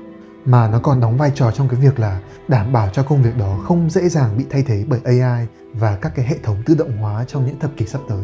mà 0.45 0.67
nó 0.67 0.79
còn 0.79 0.99
đóng 0.99 1.17
vai 1.17 1.31
trò 1.35 1.51
trong 1.51 1.69
cái 1.69 1.79
việc 1.79 1.99
là 1.99 2.19
đảm 2.47 2.73
bảo 2.73 2.89
cho 2.93 3.03
công 3.03 3.23
việc 3.23 3.37
đó 3.37 3.59
không 3.67 3.89
dễ 3.89 4.09
dàng 4.09 4.37
bị 4.37 4.45
thay 4.49 4.63
thế 4.67 4.85
bởi 4.87 4.99
AI 5.03 5.47
và 5.73 5.95
các 5.95 6.15
cái 6.15 6.25
hệ 6.25 6.37
thống 6.43 6.63
tự 6.65 6.75
động 6.75 6.97
hóa 6.97 7.25
trong 7.27 7.45
những 7.45 7.59
thập 7.59 7.71
kỷ 7.77 7.85
sắp 7.85 8.01
tới. 8.09 8.23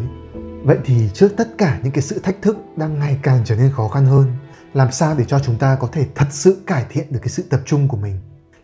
Vậy 0.63 0.77
thì 0.85 1.09
trước 1.13 1.29
tất 1.37 1.57
cả 1.57 1.79
những 1.83 1.91
cái 1.91 2.01
sự 2.01 2.19
thách 2.19 2.41
thức 2.41 2.57
đang 2.75 2.99
ngày 2.99 3.19
càng 3.23 3.41
trở 3.45 3.55
nên 3.55 3.71
khó 3.71 3.87
khăn 3.87 4.05
hơn, 4.05 4.31
làm 4.73 4.91
sao 4.91 5.15
để 5.17 5.25
cho 5.25 5.39
chúng 5.39 5.57
ta 5.57 5.75
có 5.75 5.87
thể 5.91 6.05
thật 6.15 6.27
sự 6.29 6.63
cải 6.67 6.85
thiện 6.89 7.05
được 7.09 7.19
cái 7.21 7.29
sự 7.29 7.43
tập 7.49 7.61
trung 7.65 7.87
của 7.87 7.97
mình? 7.97 8.19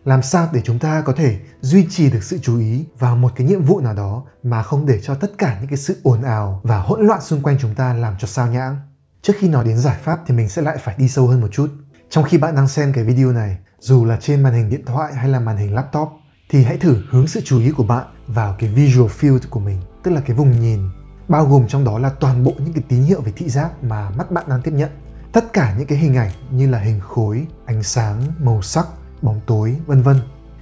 Làm 0.06 0.22
sao 0.22 0.48
để 0.52 0.60
chúng 0.64 0.78
ta 0.78 1.00
có 1.00 1.12
thể 1.12 1.38
duy 1.60 1.86
trì 1.90 2.10
được 2.10 2.22
sự 2.22 2.38
chú 2.42 2.58
ý 2.58 2.84
vào 2.98 3.16
một 3.16 3.32
cái 3.36 3.46
nhiệm 3.46 3.62
vụ 3.62 3.80
nào 3.80 3.94
đó 3.94 4.24
mà 4.42 4.62
không 4.62 4.86
để 4.86 5.00
cho 5.02 5.14
tất 5.14 5.38
cả 5.38 5.56
những 5.60 5.68
cái 5.68 5.76
sự 5.76 6.00
ồn 6.02 6.22
ào 6.22 6.60
và 6.64 6.78
hỗn 6.78 7.06
loạn 7.06 7.20
xung 7.20 7.42
quanh 7.42 7.56
chúng 7.60 7.74
ta 7.74 7.94
làm 7.94 8.14
cho 8.18 8.26
sao 8.26 8.46
nhãng? 8.46 8.76
Trước 9.22 9.32
khi 9.38 9.48
nói 9.48 9.64
đến 9.64 9.78
giải 9.78 9.96
pháp 10.02 10.20
thì 10.26 10.34
mình 10.34 10.48
sẽ 10.48 10.62
lại 10.62 10.78
phải 10.78 10.94
đi 10.98 11.08
sâu 11.08 11.26
hơn 11.26 11.40
một 11.40 11.48
chút. 11.52 11.70
Trong 12.10 12.24
khi 12.24 12.38
bạn 12.38 12.54
đang 12.54 12.68
xem 12.68 12.92
cái 12.92 13.04
video 13.04 13.32
này, 13.32 13.56
dù 13.78 14.04
là 14.04 14.18
trên 14.20 14.42
màn 14.42 14.54
hình 14.54 14.70
điện 14.70 14.84
thoại 14.86 15.14
hay 15.14 15.28
là 15.28 15.40
màn 15.40 15.56
hình 15.56 15.74
laptop, 15.74 16.08
thì 16.50 16.64
hãy 16.64 16.76
thử 16.76 17.02
hướng 17.10 17.26
sự 17.26 17.40
chú 17.44 17.60
ý 17.60 17.70
của 17.70 17.84
bạn 17.84 18.06
vào 18.26 18.56
cái 18.58 18.70
visual 18.70 19.10
field 19.20 19.40
của 19.50 19.60
mình, 19.60 19.80
tức 20.02 20.10
là 20.10 20.20
cái 20.20 20.36
vùng 20.36 20.60
nhìn, 20.60 20.80
bao 21.28 21.46
gồm 21.46 21.68
trong 21.68 21.84
đó 21.84 21.98
là 21.98 22.10
toàn 22.10 22.44
bộ 22.44 22.52
những 22.58 22.72
cái 22.72 22.84
tín 22.88 23.02
hiệu 23.02 23.20
về 23.20 23.32
thị 23.36 23.48
giác 23.48 23.84
mà 23.84 24.10
mắt 24.10 24.30
bạn 24.30 24.44
đang 24.48 24.62
tiếp 24.62 24.72
nhận. 24.74 24.90
Tất 25.32 25.52
cả 25.52 25.74
những 25.78 25.86
cái 25.86 25.98
hình 25.98 26.16
ảnh 26.16 26.30
như 26.50 26.70
là 26.70 26.78
hình 26.78 27.00
khối, 27.00 27.46
ánh 27.66 27.82
sáng, 27.82 28.22
màu 28.40 28.62
sắc, 28.62 28.86
bóng 29.22 29.40
tối, 29.46 29.76
vân 29.86 30.02
vân. 30.02 30.16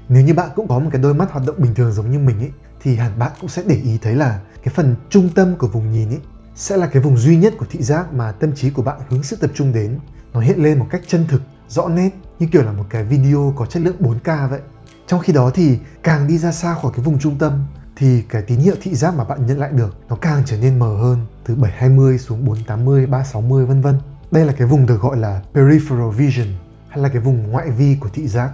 Nếu 0.08 0.24
như 0.24 0.34
bạn 0.34 0.50
cũng 0.56 0.68
có 0.68 0.78
một 0.78 0.88
cái 0.92 1.02
đôi 1.02 1.14
mắt 1.14 1.32
hoạt 1.32 1.46
động 1.46 1.56
bình 1.58 1.74
thường 1.74 1.92
giống 1.92 2.10
như 2.10 2.18
mình 2.18 2.38
ấy, 2.38 2.50
thì 2.82 2.96
hẳn 2.96 3.18
bạn 3.18 3.32
cũng 3.40 3.50
sẽ 3.50 3.62
để 3.66 3.74
ý 3.74 3.98
thấy 4.02 4.14
là 4.14 4.40
cái 4.62 4.74
phần 4.74 4.96
trung 5.10 5.28
tâm 5.34 5.56
của 5.56 5.66
vùng 5.66 5.92
nhìn 5.92 6.08
ấy 6.08 6.20
sẽ 6.56 6.76
là 6.76 6.86
cái 6.86 7.02
vùng 7.02 7.16
duy 7.16 7.36
nhất 7.36 7.54
của 7.58 7.66
thị 7.70 7.82
giác 7.82 8.12
mà 8.12 8.32
tâm 8.32 8.54
trí 8.54 8.70
của 8.70 8.82
bạn 8.82 9.00
hướng 9.08 9.22
sự 9.22 9.36
tập 9.36 9.50
trung 9.54 9.72
đến 9.72 9.98
nó 10.32 10.40
hiện 10.40 10.62
lên 10.62 10.78
một 10.78 10.86
cách 10.90 11.02
chân 11.06 11.24
thực 11.28 11.42
rõ 11.68 11.88
nét 11.88 12.10
như 12.38 12.46
kiểu 12.52 12.62
là 12.62 12.72
một 12.72 12.84
cái 12.90 13.04
video 13.04 13.54
có 13.56 13.66
chất 13.66 13.82
lượng 13.82 13.96
4K 14.00 14.48
vậy 14.48 14.60
trong 15.06 15.20
khi 15.20 15.32
đó 15.32 15.50
thì 15.54 15.78
càng 16.02 16.26
đi 16.26 16.38
ra 16.38 16.52
xa 16.52 16.74
khỏi 16.74 16.92
cái 16.96 17.04
vùng 17.04 17.18
trung 17.18 17.38
tâm 17.38 17.64
thì 17.96 18.22
cái 18.28 18.42
tín 18.42 18.58
hiệu 18.58 18.74
thị 18.82 18.94
giác 18.94 19.14
mà 19.16 19.24
bạn 19.24 19.46
nhận 19.46 19.58
lại 19.58 19.70
được 19.72 19.96
nó 20.08 20.16
càng 20.16 20.42
trở 20.46 20.56
nên 20.56 20.78
mờ 20.78 20.96
hơn 20.96 21.26
từ 21.46 21.54
720 21.54 22.18
xuống 22.18 22.44
480, 22.44 23.06
360 23.06 23.66
vân 23.66 23.80
vân. 23.80 23.98
Đây 24.30 24.44
là 24.44 24.52
cái 24.52 24.68
vùng 24.68 24.86
được 24.86 25.00
gọi 25.00 25.16
là 25.16 25.42
peripheral 25.54 26.10
vision 26.16 26.46
hay 26.94 27.02
là 27.02 27.08
cái 27.08 27.22
vùng 27.22 27.50
ngoại 27.50 27.70
vi 27.70 27.96
của 28.00 28.08
thị 28.12 28.28
giác. 28.28 28.50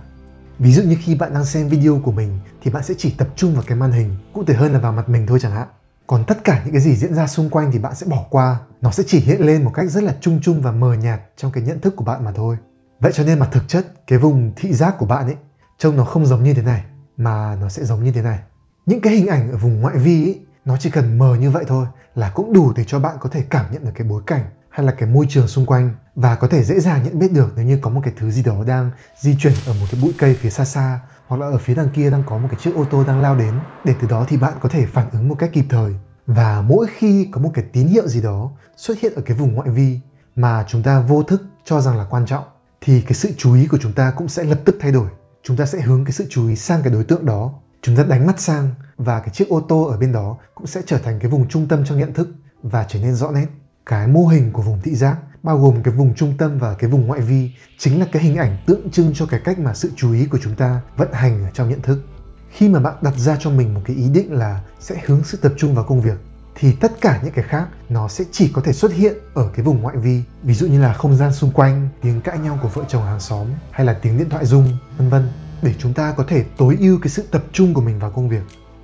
Ví 0.58 0.72
dụ 0.72 0.82
như 0.82 0.96
khi 1.00 1.14
bạn 1.14 1.34
đang 1.34 1.44
xem 1.44 1.68
video 1.68 2.00
của 2.04 2.12
mình 2.12 2.38
thì 2.62 2.70
bạn 2.70 2.82
sẽ 2.82 2.94
chỉ 2.98 3.10
tập 3.10 3.28
trung 3.36 3.54
vào 3.54 3.62
cái 3.66 3.78
màn 3.78 3.92
hình, 3.92 4.16
cụ 4.32 4.44
thể 4.44 4.54
hơn 4.54 4.72
là 4.72 4.78
vào 4.78 4.92
mặt 4.92 5.08
mình 5.08 5.26
thôi 5.26 5.38
chẳng 5.42 5.52
hạn. 5.52 5.68
Còn 6.06 6.24
tất 6.24 6.44
cả 6.44 6.62
những 6.64 6.72
cái 6.72 6.82
gì 6.82 6.96
diễn 6.96 7.14
ra 7.14 7.26
xung 7.26 7.50
quanh 7.50 7.72
thì 7.72 7.78
bạn 7.78 7.94
sẽ 7.94 8.06
bỏ 8.06 8.26
qua. 8.30 8.60
Nó 8.80 8.90
sẽ 8.90 9.02
chỉ 9.06 9.20
hiện 9.20 9.40
lên 9.40 9.64
một 9.64 9.70
cách 9.74 9.90
rất 9.90 10.02
là 10.02 10.14
chung 10.20 10.40
chung 10.42 10.62
và 10.62 10.72
mờ 10.72 10.94
nhạt 10.94 11.20
trong 11.36 11.52
cái 11.52 11.64
nhận 11.64 11.80
thức 11.80 11.96
của 11.96 12.04
bạn 12.04 12.24
mà 12.24 12.32
thôi. 12.32 12.56
Vậy 13.00 13.12
cho 13.14 13.24
nên 13.24 13.38
mà 13.38 13.46
thực 13.46 13.68
chất 13.68 14.06
cái 14.06 14.18
vùng 14.18 14.52
thị 14.56 14.72
giác 14.72 14.94
của 14.98 15.06
bạn 15.06 15.26
ấy 15.26 15.36
trông 15.78 15.96
nó 15.96 16.04
không 16.04 16.26
giống 16.26 16.42
như 16.42 16.54
thế 16.54 16.62
này 16.62 16.84
mà 17.16 17.56
nó 17.60 17.68
sẽ 17.68 17.84
giống 17.84 18.04
như 18.04 18.12
thế 18.12 18.22
này. 18.22 18.38
Những 18.86 19.00
cái 19.00 19.12
hình 19.12 19.26
ảnh 19.26 19.50
ở 19.50 19.56
vùng 19.56 19.80
ngoại 19.80 19.98
vi 19.98 20.24
ấy, 20.24 20.40
nó 20.64 20.76
chỉ 20.76 20.90
cần 20.90 21.18
mờ 21.18 21.36
như 21.40 21.50
vậy 21.50 21.64
thôi 21.68 21.86
là 22.14 22.30
cũng 22.34 22.52
đủ 22.52 22.72
để 22.76 22.84
cho 22.84 22.98
bạn 22.98 23.16
có 23.20 23.28
thể 23.28 23.44
cảm 23.50 23.66
nhận 23.72 23.84
được 23.84 23.92
cái 23.94 24.06
bối 24.06 24.22
cảnh 24.26 24.44
hay 24.70 24.86
là 24.86 24.92
cái 24.92 25.08
môi 25.08 25.26
trường 25.28 25.48
xung 25.48 25.66
quanh 25.66 25.94
và 26.14 26.36
có 26.36 26.48
thể 26.48 26.64
dễ 26.64 26.80
dàng 26.80 27.02
nhận 27.04 27.18
biết 27.18 27.32
được 27.32 27.52
nếu 27.56 27.64
như 27.64 27.78
có 27.82 27.90
một 27.90 28.00
cái 28.04 28.14
thứ 28.16 28.30
gì 28.30 28.42
đó 28.42 28.64
đang 28.66 28.90
di 29.20 29.36
chuyển 29.40 29.52
ở 29.66 29.72
một 29.80 29.86
cái 29.90 30.00
bụi 30.02 30.12
cây 30.18 30.34
phía 30.34 30.50
xa 30.50 30.64
xa 30.64 31.00
hoặc 31.26 31.40
là 31.40 31.46
ở 31.46 31.58
phía 31.58 31.74
đằng 31.74 31.88
kia 31.88 32.10
đang 32.10 32.22
có 32.26 32.38
một 32.38 32.48
cái 32.50 32.60
chiếc 32.62 32.74
ô 32.74 32.84
tô 32.84 33.04
đang 33.04 33.20
lao 33.20 33.36
đến. 33.36 33.54
Để 33.84 33.94
từ 34.00 34.08
đó 34.08 34.24
thì 34.28 34.36
bạn 34.36 34.52
có 34.60 34.68
thể 34.68 34.86
phản 34.86 35.10
ứng 35.10 35.28
một 35.28 35.34
cách 35.38 35.50
kịp 35.52 35.64
thời. 35.68 35.94
Và 36.26 36.62
mỗi 36.62 36.86
khi 36.96 37.28
có 37.32 37.40
một 37.40 37.50
cái 37.54 37.64
tín 37.72 37.86
hiệu 37.86 38.08
gì 38.08 38.22
đó 38.22 38.50
xuất 38.76 38.98
hiện 38.98 39.14
ở 39.14 39.22
cái 39.22 39.36
vùng 39.36 39.54
ngoại 39.54 39.70
vi 39.70 40.00
mà 40.36 40.64
chúng 40.68 40.82
ta 40.82 41.00
vô 41.00 41.22
thức 41.22 41.42
cho 41.64 41.80
rằng 41.80 41.96
là 41.96 42.04
quan 42.04 42.26
trọng, 42.26 42.44
thì 42.80 43.00
cái 43.02 43.12
sự 43.12 43.32
chú 43.36 43.54
ý 43.54 43.66
của 43.66 43.78
chúng 43.80 43.92
ta 43.92 44.12
cũng 44.16 44.28
sẽ 44.28 44.44
lập 44.44 44.58
tức 44.64 44.76
thay 44.80 44.92
đổi. 44.92 45.08
Chúng 45.42 45.56
ta 45.56 45.66
sẽ 45.66 45.80
hướng 45.80 46.04
cái 46.04 46.12
sự 46.12 46.26
chú 46.30 46.48
ý 46.48 46.56
sang 46.56 46.80
cái 46.82 46.92
đối 46.92 47.04
tượng 47.04 47.26
đó. 47.26 47.52
Chúng 47.82 47.96
ta 47.96 48.02
đánh 48.02 48.26
mắt 48.26 48.40
sang 48.40 48.74
và 48.96 49.20
cái 49.20 49.28
chiếc 49.32 49.48
ô 49.48 49.60
tô 49.60 49.82
ở 49.82 49.96
bên 49.96 50.12
đó 50.12 50.36
cũng 50.54 50.66
sẽ 50.66 50.82
trở 50.86 50.98
thành 50.98 51.18
cái 51.20 51.30
vùng 51.30 51.48
trung 51.48 51.68
tâm 51.68 51.84
trong 51.84 51.98
nhận 51.98 52.14
thức 52.14 52.28
và 52.62 52.84
trở 52.88 53.00
nên 53.00 53.14
rõ 53.14 53.30
nét 53.30 53.46
cái 53.90 54.06
mô 54.06 54.26
hình 54.26 54.52
của 54.52 54.62
vùng 54.62 54.80
thị 54.82 54.94
giác, 54.94 55.16
bao 55.42 55.58
gồm 55.58 55.82
cái 55.82 55.94
vùng 55.94 56.14
trung 56.14 56.34
tâm 56.38 56.58
và 56.58 56.74
cái 56.74 56.90
vùng 56.90 57.06
ngoại 57.06 57.20
vi, 57.20 57.50
chính 57.78 58.00
là 58.00 58.06
cái 58.12 58.22
hình 58.22 58.36
ảnh 58.36 58.56
tượng 58.66 58.90
trưng 58.90 59.12
cho 59.14 59.26
cái 59.26 59.40
cách 59.44 59.58
mà 59.58 59.74
sự 59.74 59.90
chú 59.96 60.12
ý 60.12 60.26
của 60.26 60.38
chúng 60.42 60.54
ta 60.54 60.80
vận 60.96 61.12
hành 61.12 61.44
ở 61.44 61.50
trong 61.54 61.68
nhận 61.68 61.82
thức. 61.82 62.04
Khi 62.50 62.68
mà 62.68 62.80
bạn 62.80 62.94
đặt 63.02 63.16
ra 63.16 63.36
cho 63.40 63.50
mình 63.50 63.74
một 63.74 63.80
cái 63.84 63.96
ý 63.96 64.08
định 64.08 64.32
là 64.32 64.60
sẽ 64.80 65.02
hướng 65.06 65.24
sự 65.24 65.38
tập 65.42 65.52
trung 65.56 65.74
vào 65.74 65.84
công 65.84 66.00
việc, 66.00 66.18
thì 66.54 66.72
tất 66.72 67.00
cả 67.00 67.20
những 67.24 67.32
cái 67.32 67.44
khác 67.48 67.68
nó 67.88 68.08
sẽ 68.08 68.24
chỉ 68.32 68.50
có 68.54 68.62
thể 68.62 68.72
xuất 68.72 68.92
hiện 68.92 69.14
ở 69.34 69.50
cái 69.54 69.64
vùng 69.64 69.82
ngoại 69.82 69.96
vi. 69.96 70.22
Ví 70.42 70.54
dụ 70.54 70.66
như 70.66 70.80
là 70.80 70.92
không 70.92 71.16
gian 71.16 71.32
xung 71.32 71.50
quanh, 71.50 71.88
tiếng 72.02 72.20
cãi 72.20 72.38
nhau 72.38 72.58
của 72.62 72.68
vợ 72.68 72.84
chồng 72.88 73.04
hàng 73.04 73.20
xóm, 73.20 73.46
hay 73.70 73.86
là 73.86 73.92
tiếng 74.02 74.18
điện 74.18 74.30
thoại 74.30 74.46
rung, 74.46 74.76
vân 74.98 75.08
vân. 75.08 75.28
Để 75.62 75.74
chúng 75.78 75.94
ta 75.94 76.14
có 76.16 76.24
thể 76.28 76.44
tối 76.56 76.76
ưu 76.80 76.98
cái 77.02 77.08
sự 77.08 77.24
tập 77.30 77.44
trung 77.52 77.74
của 77.74 77.80
mình 77.80 77.98
vào 77.98 78.10
công 78.10 78.28
việc 78.28 78.42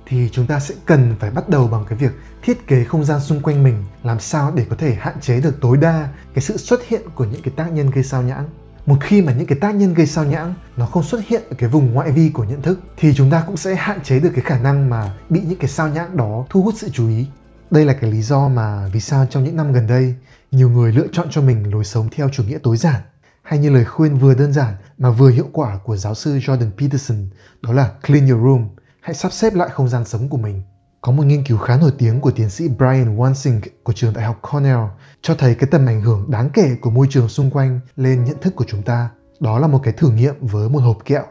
thì 0.09 0.29
chúng 0.31 0.47
ta 0.47 0.59
sẽ 0.59 0.75
cần 0.85 1.15
phải 1.19 1.31
bắt 1.31 1.49
đầu 1.49 1.67
bằng 1.67 1.85
cái 1.89 1.97
việc 1.97 2.11
thiết 2.41 2.67
kế 2.67 2.83
không 2.83 3.05
gian 3.05 3.19
xung 3.19 3.41
quanh 3.41 3.63
mình, 3.63 3.83
làm 4.03 4.19
sao 4.19 4.51
để 4.55 4.65
có 4.69 4.75
thể 4.75 4.95
hạn 4.95 5.15
chế 5.21 5.41
được 5.41 5.61
tối 5.61 5.77
đa 5.77 6.09
cái 6.33 6.41
sự 6.41 6.57
xuất 6.57 6.87
hiện 6.87 7.01
của 7.15 7.25
những 7.25 7.41
cái 7.41 7.53
tác 7.57 7.71
nhân 7.71 7.91
gây 7.91 8.03
sao 8.03 8.23
nhãng. 8.23 8.49
Một 8.85 8.97
khi 9.01 9.21
mà 9.21 9.33
những 9.33 9.47
cái 9.47 9.57
tác 9.61 9.75
nhân 9.75 9.93
gây 9.93 10.07
sao 10.07 10.25
nhãng 10.25 10.53
nó 10.77 10.85
không 10.85 11.03
xuất 11.03 11.21
hiện 11.27 11.41
ở 11.49 11.55
cái 11.57 11.69
vùng 11.69 11.93
ngoại 11.93 12.11
vi 12.11 12.29
của 12.29 12.43
nhận 12.43 12.61
thức, 12.61 12.79
thì 12.97 13.13
chúng 13.13 13.29
ta 13.29 13.43
cũng 13.47 13.57
sẽ 13.57 13.75
hạn 13.75 13.99
chế 14.03 14.19
được 14.19 14.31
cái 14.35 14.43
khả 14.43 14.59
năng 14.59 14.89
mà 14.89 15.13
bị 15.29 15.41
những 15.41 15.59
cái 15.59 15.69
sao 15.69 15.87
nhãng 15.89 16.17
đó 16.17 16.45
thu 16.49 16.61
hút 16.61 16.73
sự 16.77 16.89
chú 16.93 17.07
ý. 17.09 17.27
Đây 17.71 17.85
là 17.85 17.93
cái 17.93 18.11
lý 18.11 18.21
do 18.21 18.47
mà 18.47 18.89
vì 18.93 18.99
sao 18.99 19.25
trong 19.29 19.43
những 19.43 19.55
năm 19.55 19.73
gần 19.73 19.87
đây, 19.87 20.15
nhiều 20.51 20.69
người 20.69 20.93
lựa 20.93 21.07
chọn 21.11 21.27
cho 21.31 21.41
mình 21.41 21.71
lối 21.73 21.83
sống 21.83 22.09
theo 22.11 22.29
chủ 22.29 22.43
nghĩa 22.43 22.57
tối 22.63 22.77
giản, 22.77 23.01
hay 23.43 23.59
như 23.59 23.69
lời 23.69 23.85
khuyên 23.85 24.17
vừa 24.17 24.33
đơn 24.33 24.53
giản 24.53 24.73
mà 24.97 25.09
vừa 25.09 25.29
hiệu 25.29 25.49
quả 25.51 25.77
của 25.83 25.97
giáo 25.97 26.15
sư 26.15 26.37
Jordan 26.37 26.71
Peterson, 26.77 27.17
đó 27.61 27.73
là 27.73 27.91
clean 28.07 28.29
your 28.29 28.43
room 28.43 28.67
hãy 29.07 29.13
sắp 29.13 29.31
xếp 29.31 29.53
lại 29.53 29.69
không 29.69 29.89
gian 29.89 30.05
sống 30.05 30.29
của 30.29 30.37
mình 30.37 30.63
Có 31.01 31.11
một 31.11 31.25
nghiên 31.25 31.43
cứu 31.43 31.57
khá 31.57 31.77
nổi 31.77 31.91
tiếng 31.97 32.21
của 32.21 32.31
tiến 32.31 32.49
sĩ 32.49 32.67
Brian 32.67 33.17
Wansink 33.17 33.59
của 33.83 33.93
trường 33.93 34.13
đại 34.13 34.25
học 34.25 34.39
Cornell 34.51 34.79
cho 35.21 35.35
thấy 35.35 35.55
cái 35.55 35.67
tầm 35.71 35.85
ảnh 35.85 36.01
hưởng 36.01 36.31
đáng 36.31 36.49
kể 36.53 36.75
của 36.81 36.89
môi 36.89 37.07
trường 37.09 37.29
xung 37.29 37.51
quanh 37.51 37.79
lên 37.95 38.23
nhận 38.23 38.37
thức 38.41 38.55
của 38.55 38.65
chúng 38.67 38.83
ta. 38.83 39.09
Đó 39.39 39.59
là 39.59 39.67
một 39.67 39.79
cái 39.83 39.93
thử 39.93 40.09
nghiệm 40.09 40.35
với 40.41 40.69
một 40.69 40.79
hộp 40.79 40.97
kẹo. 41.05 41.23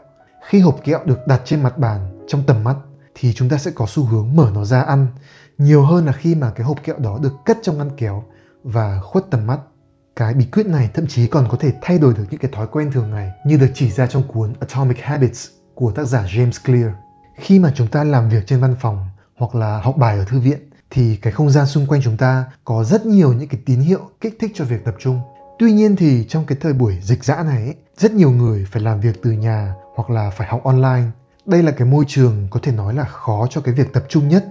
Khi 0.48 0.60
hộp 0.60 0.80
kẹo 0.84 1.00
được 1.04 1.18
đặt 1.26 1.42
trên 1.44 1.62
mặt 1.62 1.78
bàn, 1.78 2.24
trong 2.28 2.42
tầm 2.46 2.64
mắt, 2.64 2.76
thì 3.14 3.32
chúng 3.32 3.48
ta 3.48 3.58
sẽ 3.58 3.70
có 3.74 3.86
xu 3.88 4.04
hướng 4.04 4.36
mở 4.36 4.50
nó 4.54 4.64
ra 4.64 4.82
ăn 4.82 5.06
nhiều 5.58 5.82
hơn 5.82 6.06
là 6.06 6.12
khi 6.12 6.34
mà 6.34 6.50
cái 6.50 6.66
hộp 6.66 6.82
kẹo 6.84 6.98
đó 6.98 7.18
được 7.22 7.32
cất 7.44 7.58
trong 7.62 7.78
ngăn 7.78 7.90
kéo 7.96 8.24
và 8.64 9.00
khuất 9.00 9.24
tầm 9.30 9.46
mắt. 9.46 9.60
Cái 10.16 10.34
bí 10.34 10.44
quyết 10.44 10.66
này 10.66 10.90
thậm 10.94 11.06
chí 11.06 11.26
còn 11.26 11.48
có 11.50 11.56
thể 11.60 11.72
thay 11.82 11.98
đổi 11.98 12.14
được 12.14 12.24
những 12.30 12.40
cái 12.40 12.50
thói 12.54 12.66
quen 12.66 12.92
thường 12.92 13.10
ngày 13.10 13.32
như 13.46 13.56
được 13.56 13.70
chỉ 13.74 13.90
ra 13.90 14.06
trong 14.06 14.22
cuốn 14.28 14.54
Atomic 14.60 14.98
Habits 15.02 15.48
của 15.74 15.92
tác 15.92 16.04
giả 16.04 16.22
James 16.22 16.64
Clear. 16.64 16.92
Khi 17.38 17.58
mà 17.58 17.72
chúng 17.74 17.86
ta 17.86 18.04
làm 18.04 18.28
việc 18.28 18.46
trên 18.46 18.60
văn 18.60 18.74
phòng 18.80 19.08
hoặc 19.36 19.54
là 19.54 19.80
học 19.80 19.96
bài 19.96 20.18
ở 20.18 20.24
thư 20.24 20.40
viện 20.40 20.58
thì 20.90 21.16
cái 21.16 21.32
không 21.32 21.50
gian 21.50 21.66
xung 21.66 21.86
quanh 21.86 22.00
chúng 22.04 22.16
ta 22.16 22.44
có 22.64 22.84
rất 22.84 23.06
nhiều 23.06 23.32
những 23.32 23.48
cái 23.48 23.60
tín 23.66 23.80
hiệu 23.80 24.10
kích 24.20 24.36
thích 24.40 24.52
cho 24.54 24.64
việc 24.64 24.84
tập 24.84 24.94
trung. 24.98 25.20
Tuy 25.58 25.72
nhiên 25.72 25.96
thì 25.96 26.24
trong 26.28 26.44
cái 26.46 26.58
thời 26.60 26.72
buổi 26.72 26.98
dịch 27.02 27.24
dã 27.24 27.42
này 27.42 27.62
ấy, 27.62 27.74
rất 27.96 28.12
nhiều 28.12 28.30
người 28.30 28.66
phải 28.70 28.82
làm 28.82 29.00
việc 29.00 29.22
từ 29.22 29.30
nhà 29.30 29.74
hoặc 29.94 30.10
là 30.10 30.30
phải 30.30 30.48
học 30.48 30.64
online. 30.64 31.02
Đây 31.46 31.62
là 31.62 31.70
cái 31.72 31.88
môi 31.88 32.04
trường 32.08 32.48
có 32.50 32.60
thể 32.62 32.72
nói 32.72 32.94
là 32.94 33.04
khó 33.04 33.46
cho 33.50 33.60
cái 33.60 33.74
việc 33.74 33.92
tập 33.92 34.04
trung 34.08 34.28
nhất 34.28 34.44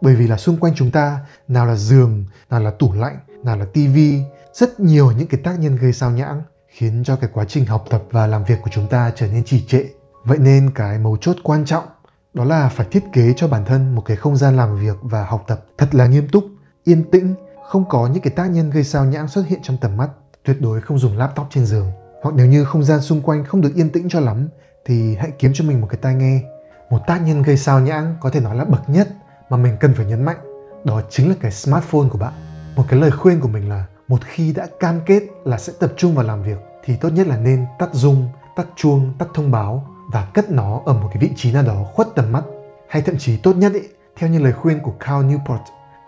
bởi 0.00 0.14
vì 0.16 0.26
là 0.26 0.36
xung 0.36 0.56
quanh 0.56 0.72
chúng 0.76 0.90
ta 0.90 1.18
nào 1.48 1.66
là 1.66 1.76
giường, 1.76 2.24
nào 2.50 2.60
là 2.60 2.70
tủ 2.70 2.92
lạnh, 2.92 3.18
nào 3.44 3.56
là 3.56 3.64
tivi, 3.72 4.22
rất 4.54 4.80
nhiều 4.80 5.12
những 5.12 5.26
cái 5.26 5.40
tác 5.44 5.58
nhân 5.58 5.76
gây 5.76 5.92
sao 5.92 6.10
nhãng 6.10 6.42
khiến 6.68 7.02
cho 7.04 7.16
cái 7.16 7.30
quá 7.32 7.44
trình 7.48 7.66
học 7.66 7.84
tập 7.90 8.02
và 8.10 8.26
làm 8.26 8.44
việc 8.44 8.58
của 8.62 8.70
chúng 8.72 8.88
ta 8.88 9.12
trở 9.16 9.26
nên 9.26 9.44
trì 9.44 9.66
trệ. 9.66 9.84
Vậy 10.24 10.38
nên 10.38 10.70
cái 10.74 10.98
mấu 10.98 11.16
chốt 11.16 11.36
quan 11.42 11.64
trọng 11.64 11.84
đó 12.34 12.44
là 12.44 12.68
phải 12.68 12.86
thiết 12.90 13.04
kế 13.12 13.32
cho 13.36 13.48
bản 13.48 13.64
thân 13.64 13.94
một 13.94 14.02
cái 14.04 14.16
không 14.16 14.36
gian 14.36 14.56
làm 14.56 14.76
việc 14.76 14.96
và 15.02 15.24
học 15.24 15.44
tập 15.46 15.64
thật 15.78 15.94
là 15.94 16.06
nghiêm 16.06 16.28
túc, 16.28 16.44
yên 16.84 17.10
tĩnh, 17.10 17.34
không 17.68 17.84
có 17.88 18.06
những 18.06 18.22
cái 18.22 18.32
tác 18.36 18.46
nhân 18.46 18.70
gây 18.70 18.84
sao 18.84 19.04
nhãng 19.04 19.28
xuất 19.28 19.46
hiện 19.46 19.60
trong 19.62 19.76
tầm 19.80 19.96
mắt, 19.96 20.08
tuyệt 20.44 20.60
đối 20.60 20.80
không 20.80 20.98
dùng 20.98 21.18
laptop 21.18 21.46
trên 21.50 21.66
giường. 21.66 21.92
Hoặc 22.22 22.34
nếu 22.34 22.46
như 22.46 22.64
không 22.64 22.84
gian 22.84 23.00
xung 23.00 23.22
quanh 23.22 23.44
không 23.44 23.60
được 23.60 23.74
yên 23.74 23.90
tĩnh 23.90 24.08
cho 24.08 24.20
lắm 24.20 24.48
thì 24.84 25.16
hãy 25.16 25.30
kiếm 25.38 25.50
cho 25.54 25.64
mình 25.64 25.80
một 25.80 25.86
cái 25.90 25.98
tai 26.02 26.14
nghe. 26.14 26.42
Một 26.90 27.00
tác 27.06 27.18
nhân 27.18 27.42
gây 27.42 27.56
sao 27.56 27.80
nhãng 27.80 28.16
có 28.20 28.30
thể 28.30 28.40
nói 28.40 28.56
là 28.56 28.64
bậc 28.64 28.88
nhất 28.88 29.08
mà 29.50 29.56
mình 29.56 29.76
cần 29.80 29.94
phải 29.94 30.06
nhấn 30.06 30.24
mạnh 30.24 30.38
đó 30.84 31.02
chính 31.10 31.28
là 31.28 31.34
cái 31.40 31.50
smartphone 31.50 32.08
của 32.10 32.18
bạn. 32.18 32.32
Một 32.76 32.84
cái 32.88 33.00
lời 33.00 33.10
khuyên 33.10 33.40
của 33.40 33.48
mình 33.48 33.68
là 33.68 33.84
một 34.08 34.18
khi 34.24 34.52
đã 34.52 34.66
cam 34.80 35.00
kết 35.06 35.22
là 35.44 35.58
sẽ 35.58 35.72
tập 35.80 35.92
trung 35.96 36.14
vào 36.14 36.24
làm 36.24 36.42
việc 36.42 36.58
thì 36.84 36.96
tốt 36.96 37.08
nhất 37.08 37.26
là 37.26 37.36
nên 37.36 37.66
tắt 37.78 37.88
rung, 37.92 38.28
tắt 38.56 38.66
chuông, 38.76 39.12
tắt 39.18 39.28
thông 39.34 39.50
báo 39.50 39.86
và 40.12 40.24
cất 40.34 40.50
nó 40.50 40.80
ở 40.86 40.92
một 40.92 41.08
cái 41.12 41.18
vị 41.22 41.30
trí 41.36 41.52
nào 41.52 41.62
đó 41.62 41.84
khuất 41.92 42.08
tầm 42.14 42.32
mắt 42.32 42.44
hay 42.88 43.02
thậm 43.02 43.18
chí 43.18 43.36
tốt 43.36 43.56
nhất 43.56 43.72
ý, 43.74 43.80
theo 44.16 44.30
như 44.30 44.38
lời 44.38 44.52
khuyên 44.52 44.80
của 44.80 44.92
Cal 45.00 45.24
Newport 45.24 45.64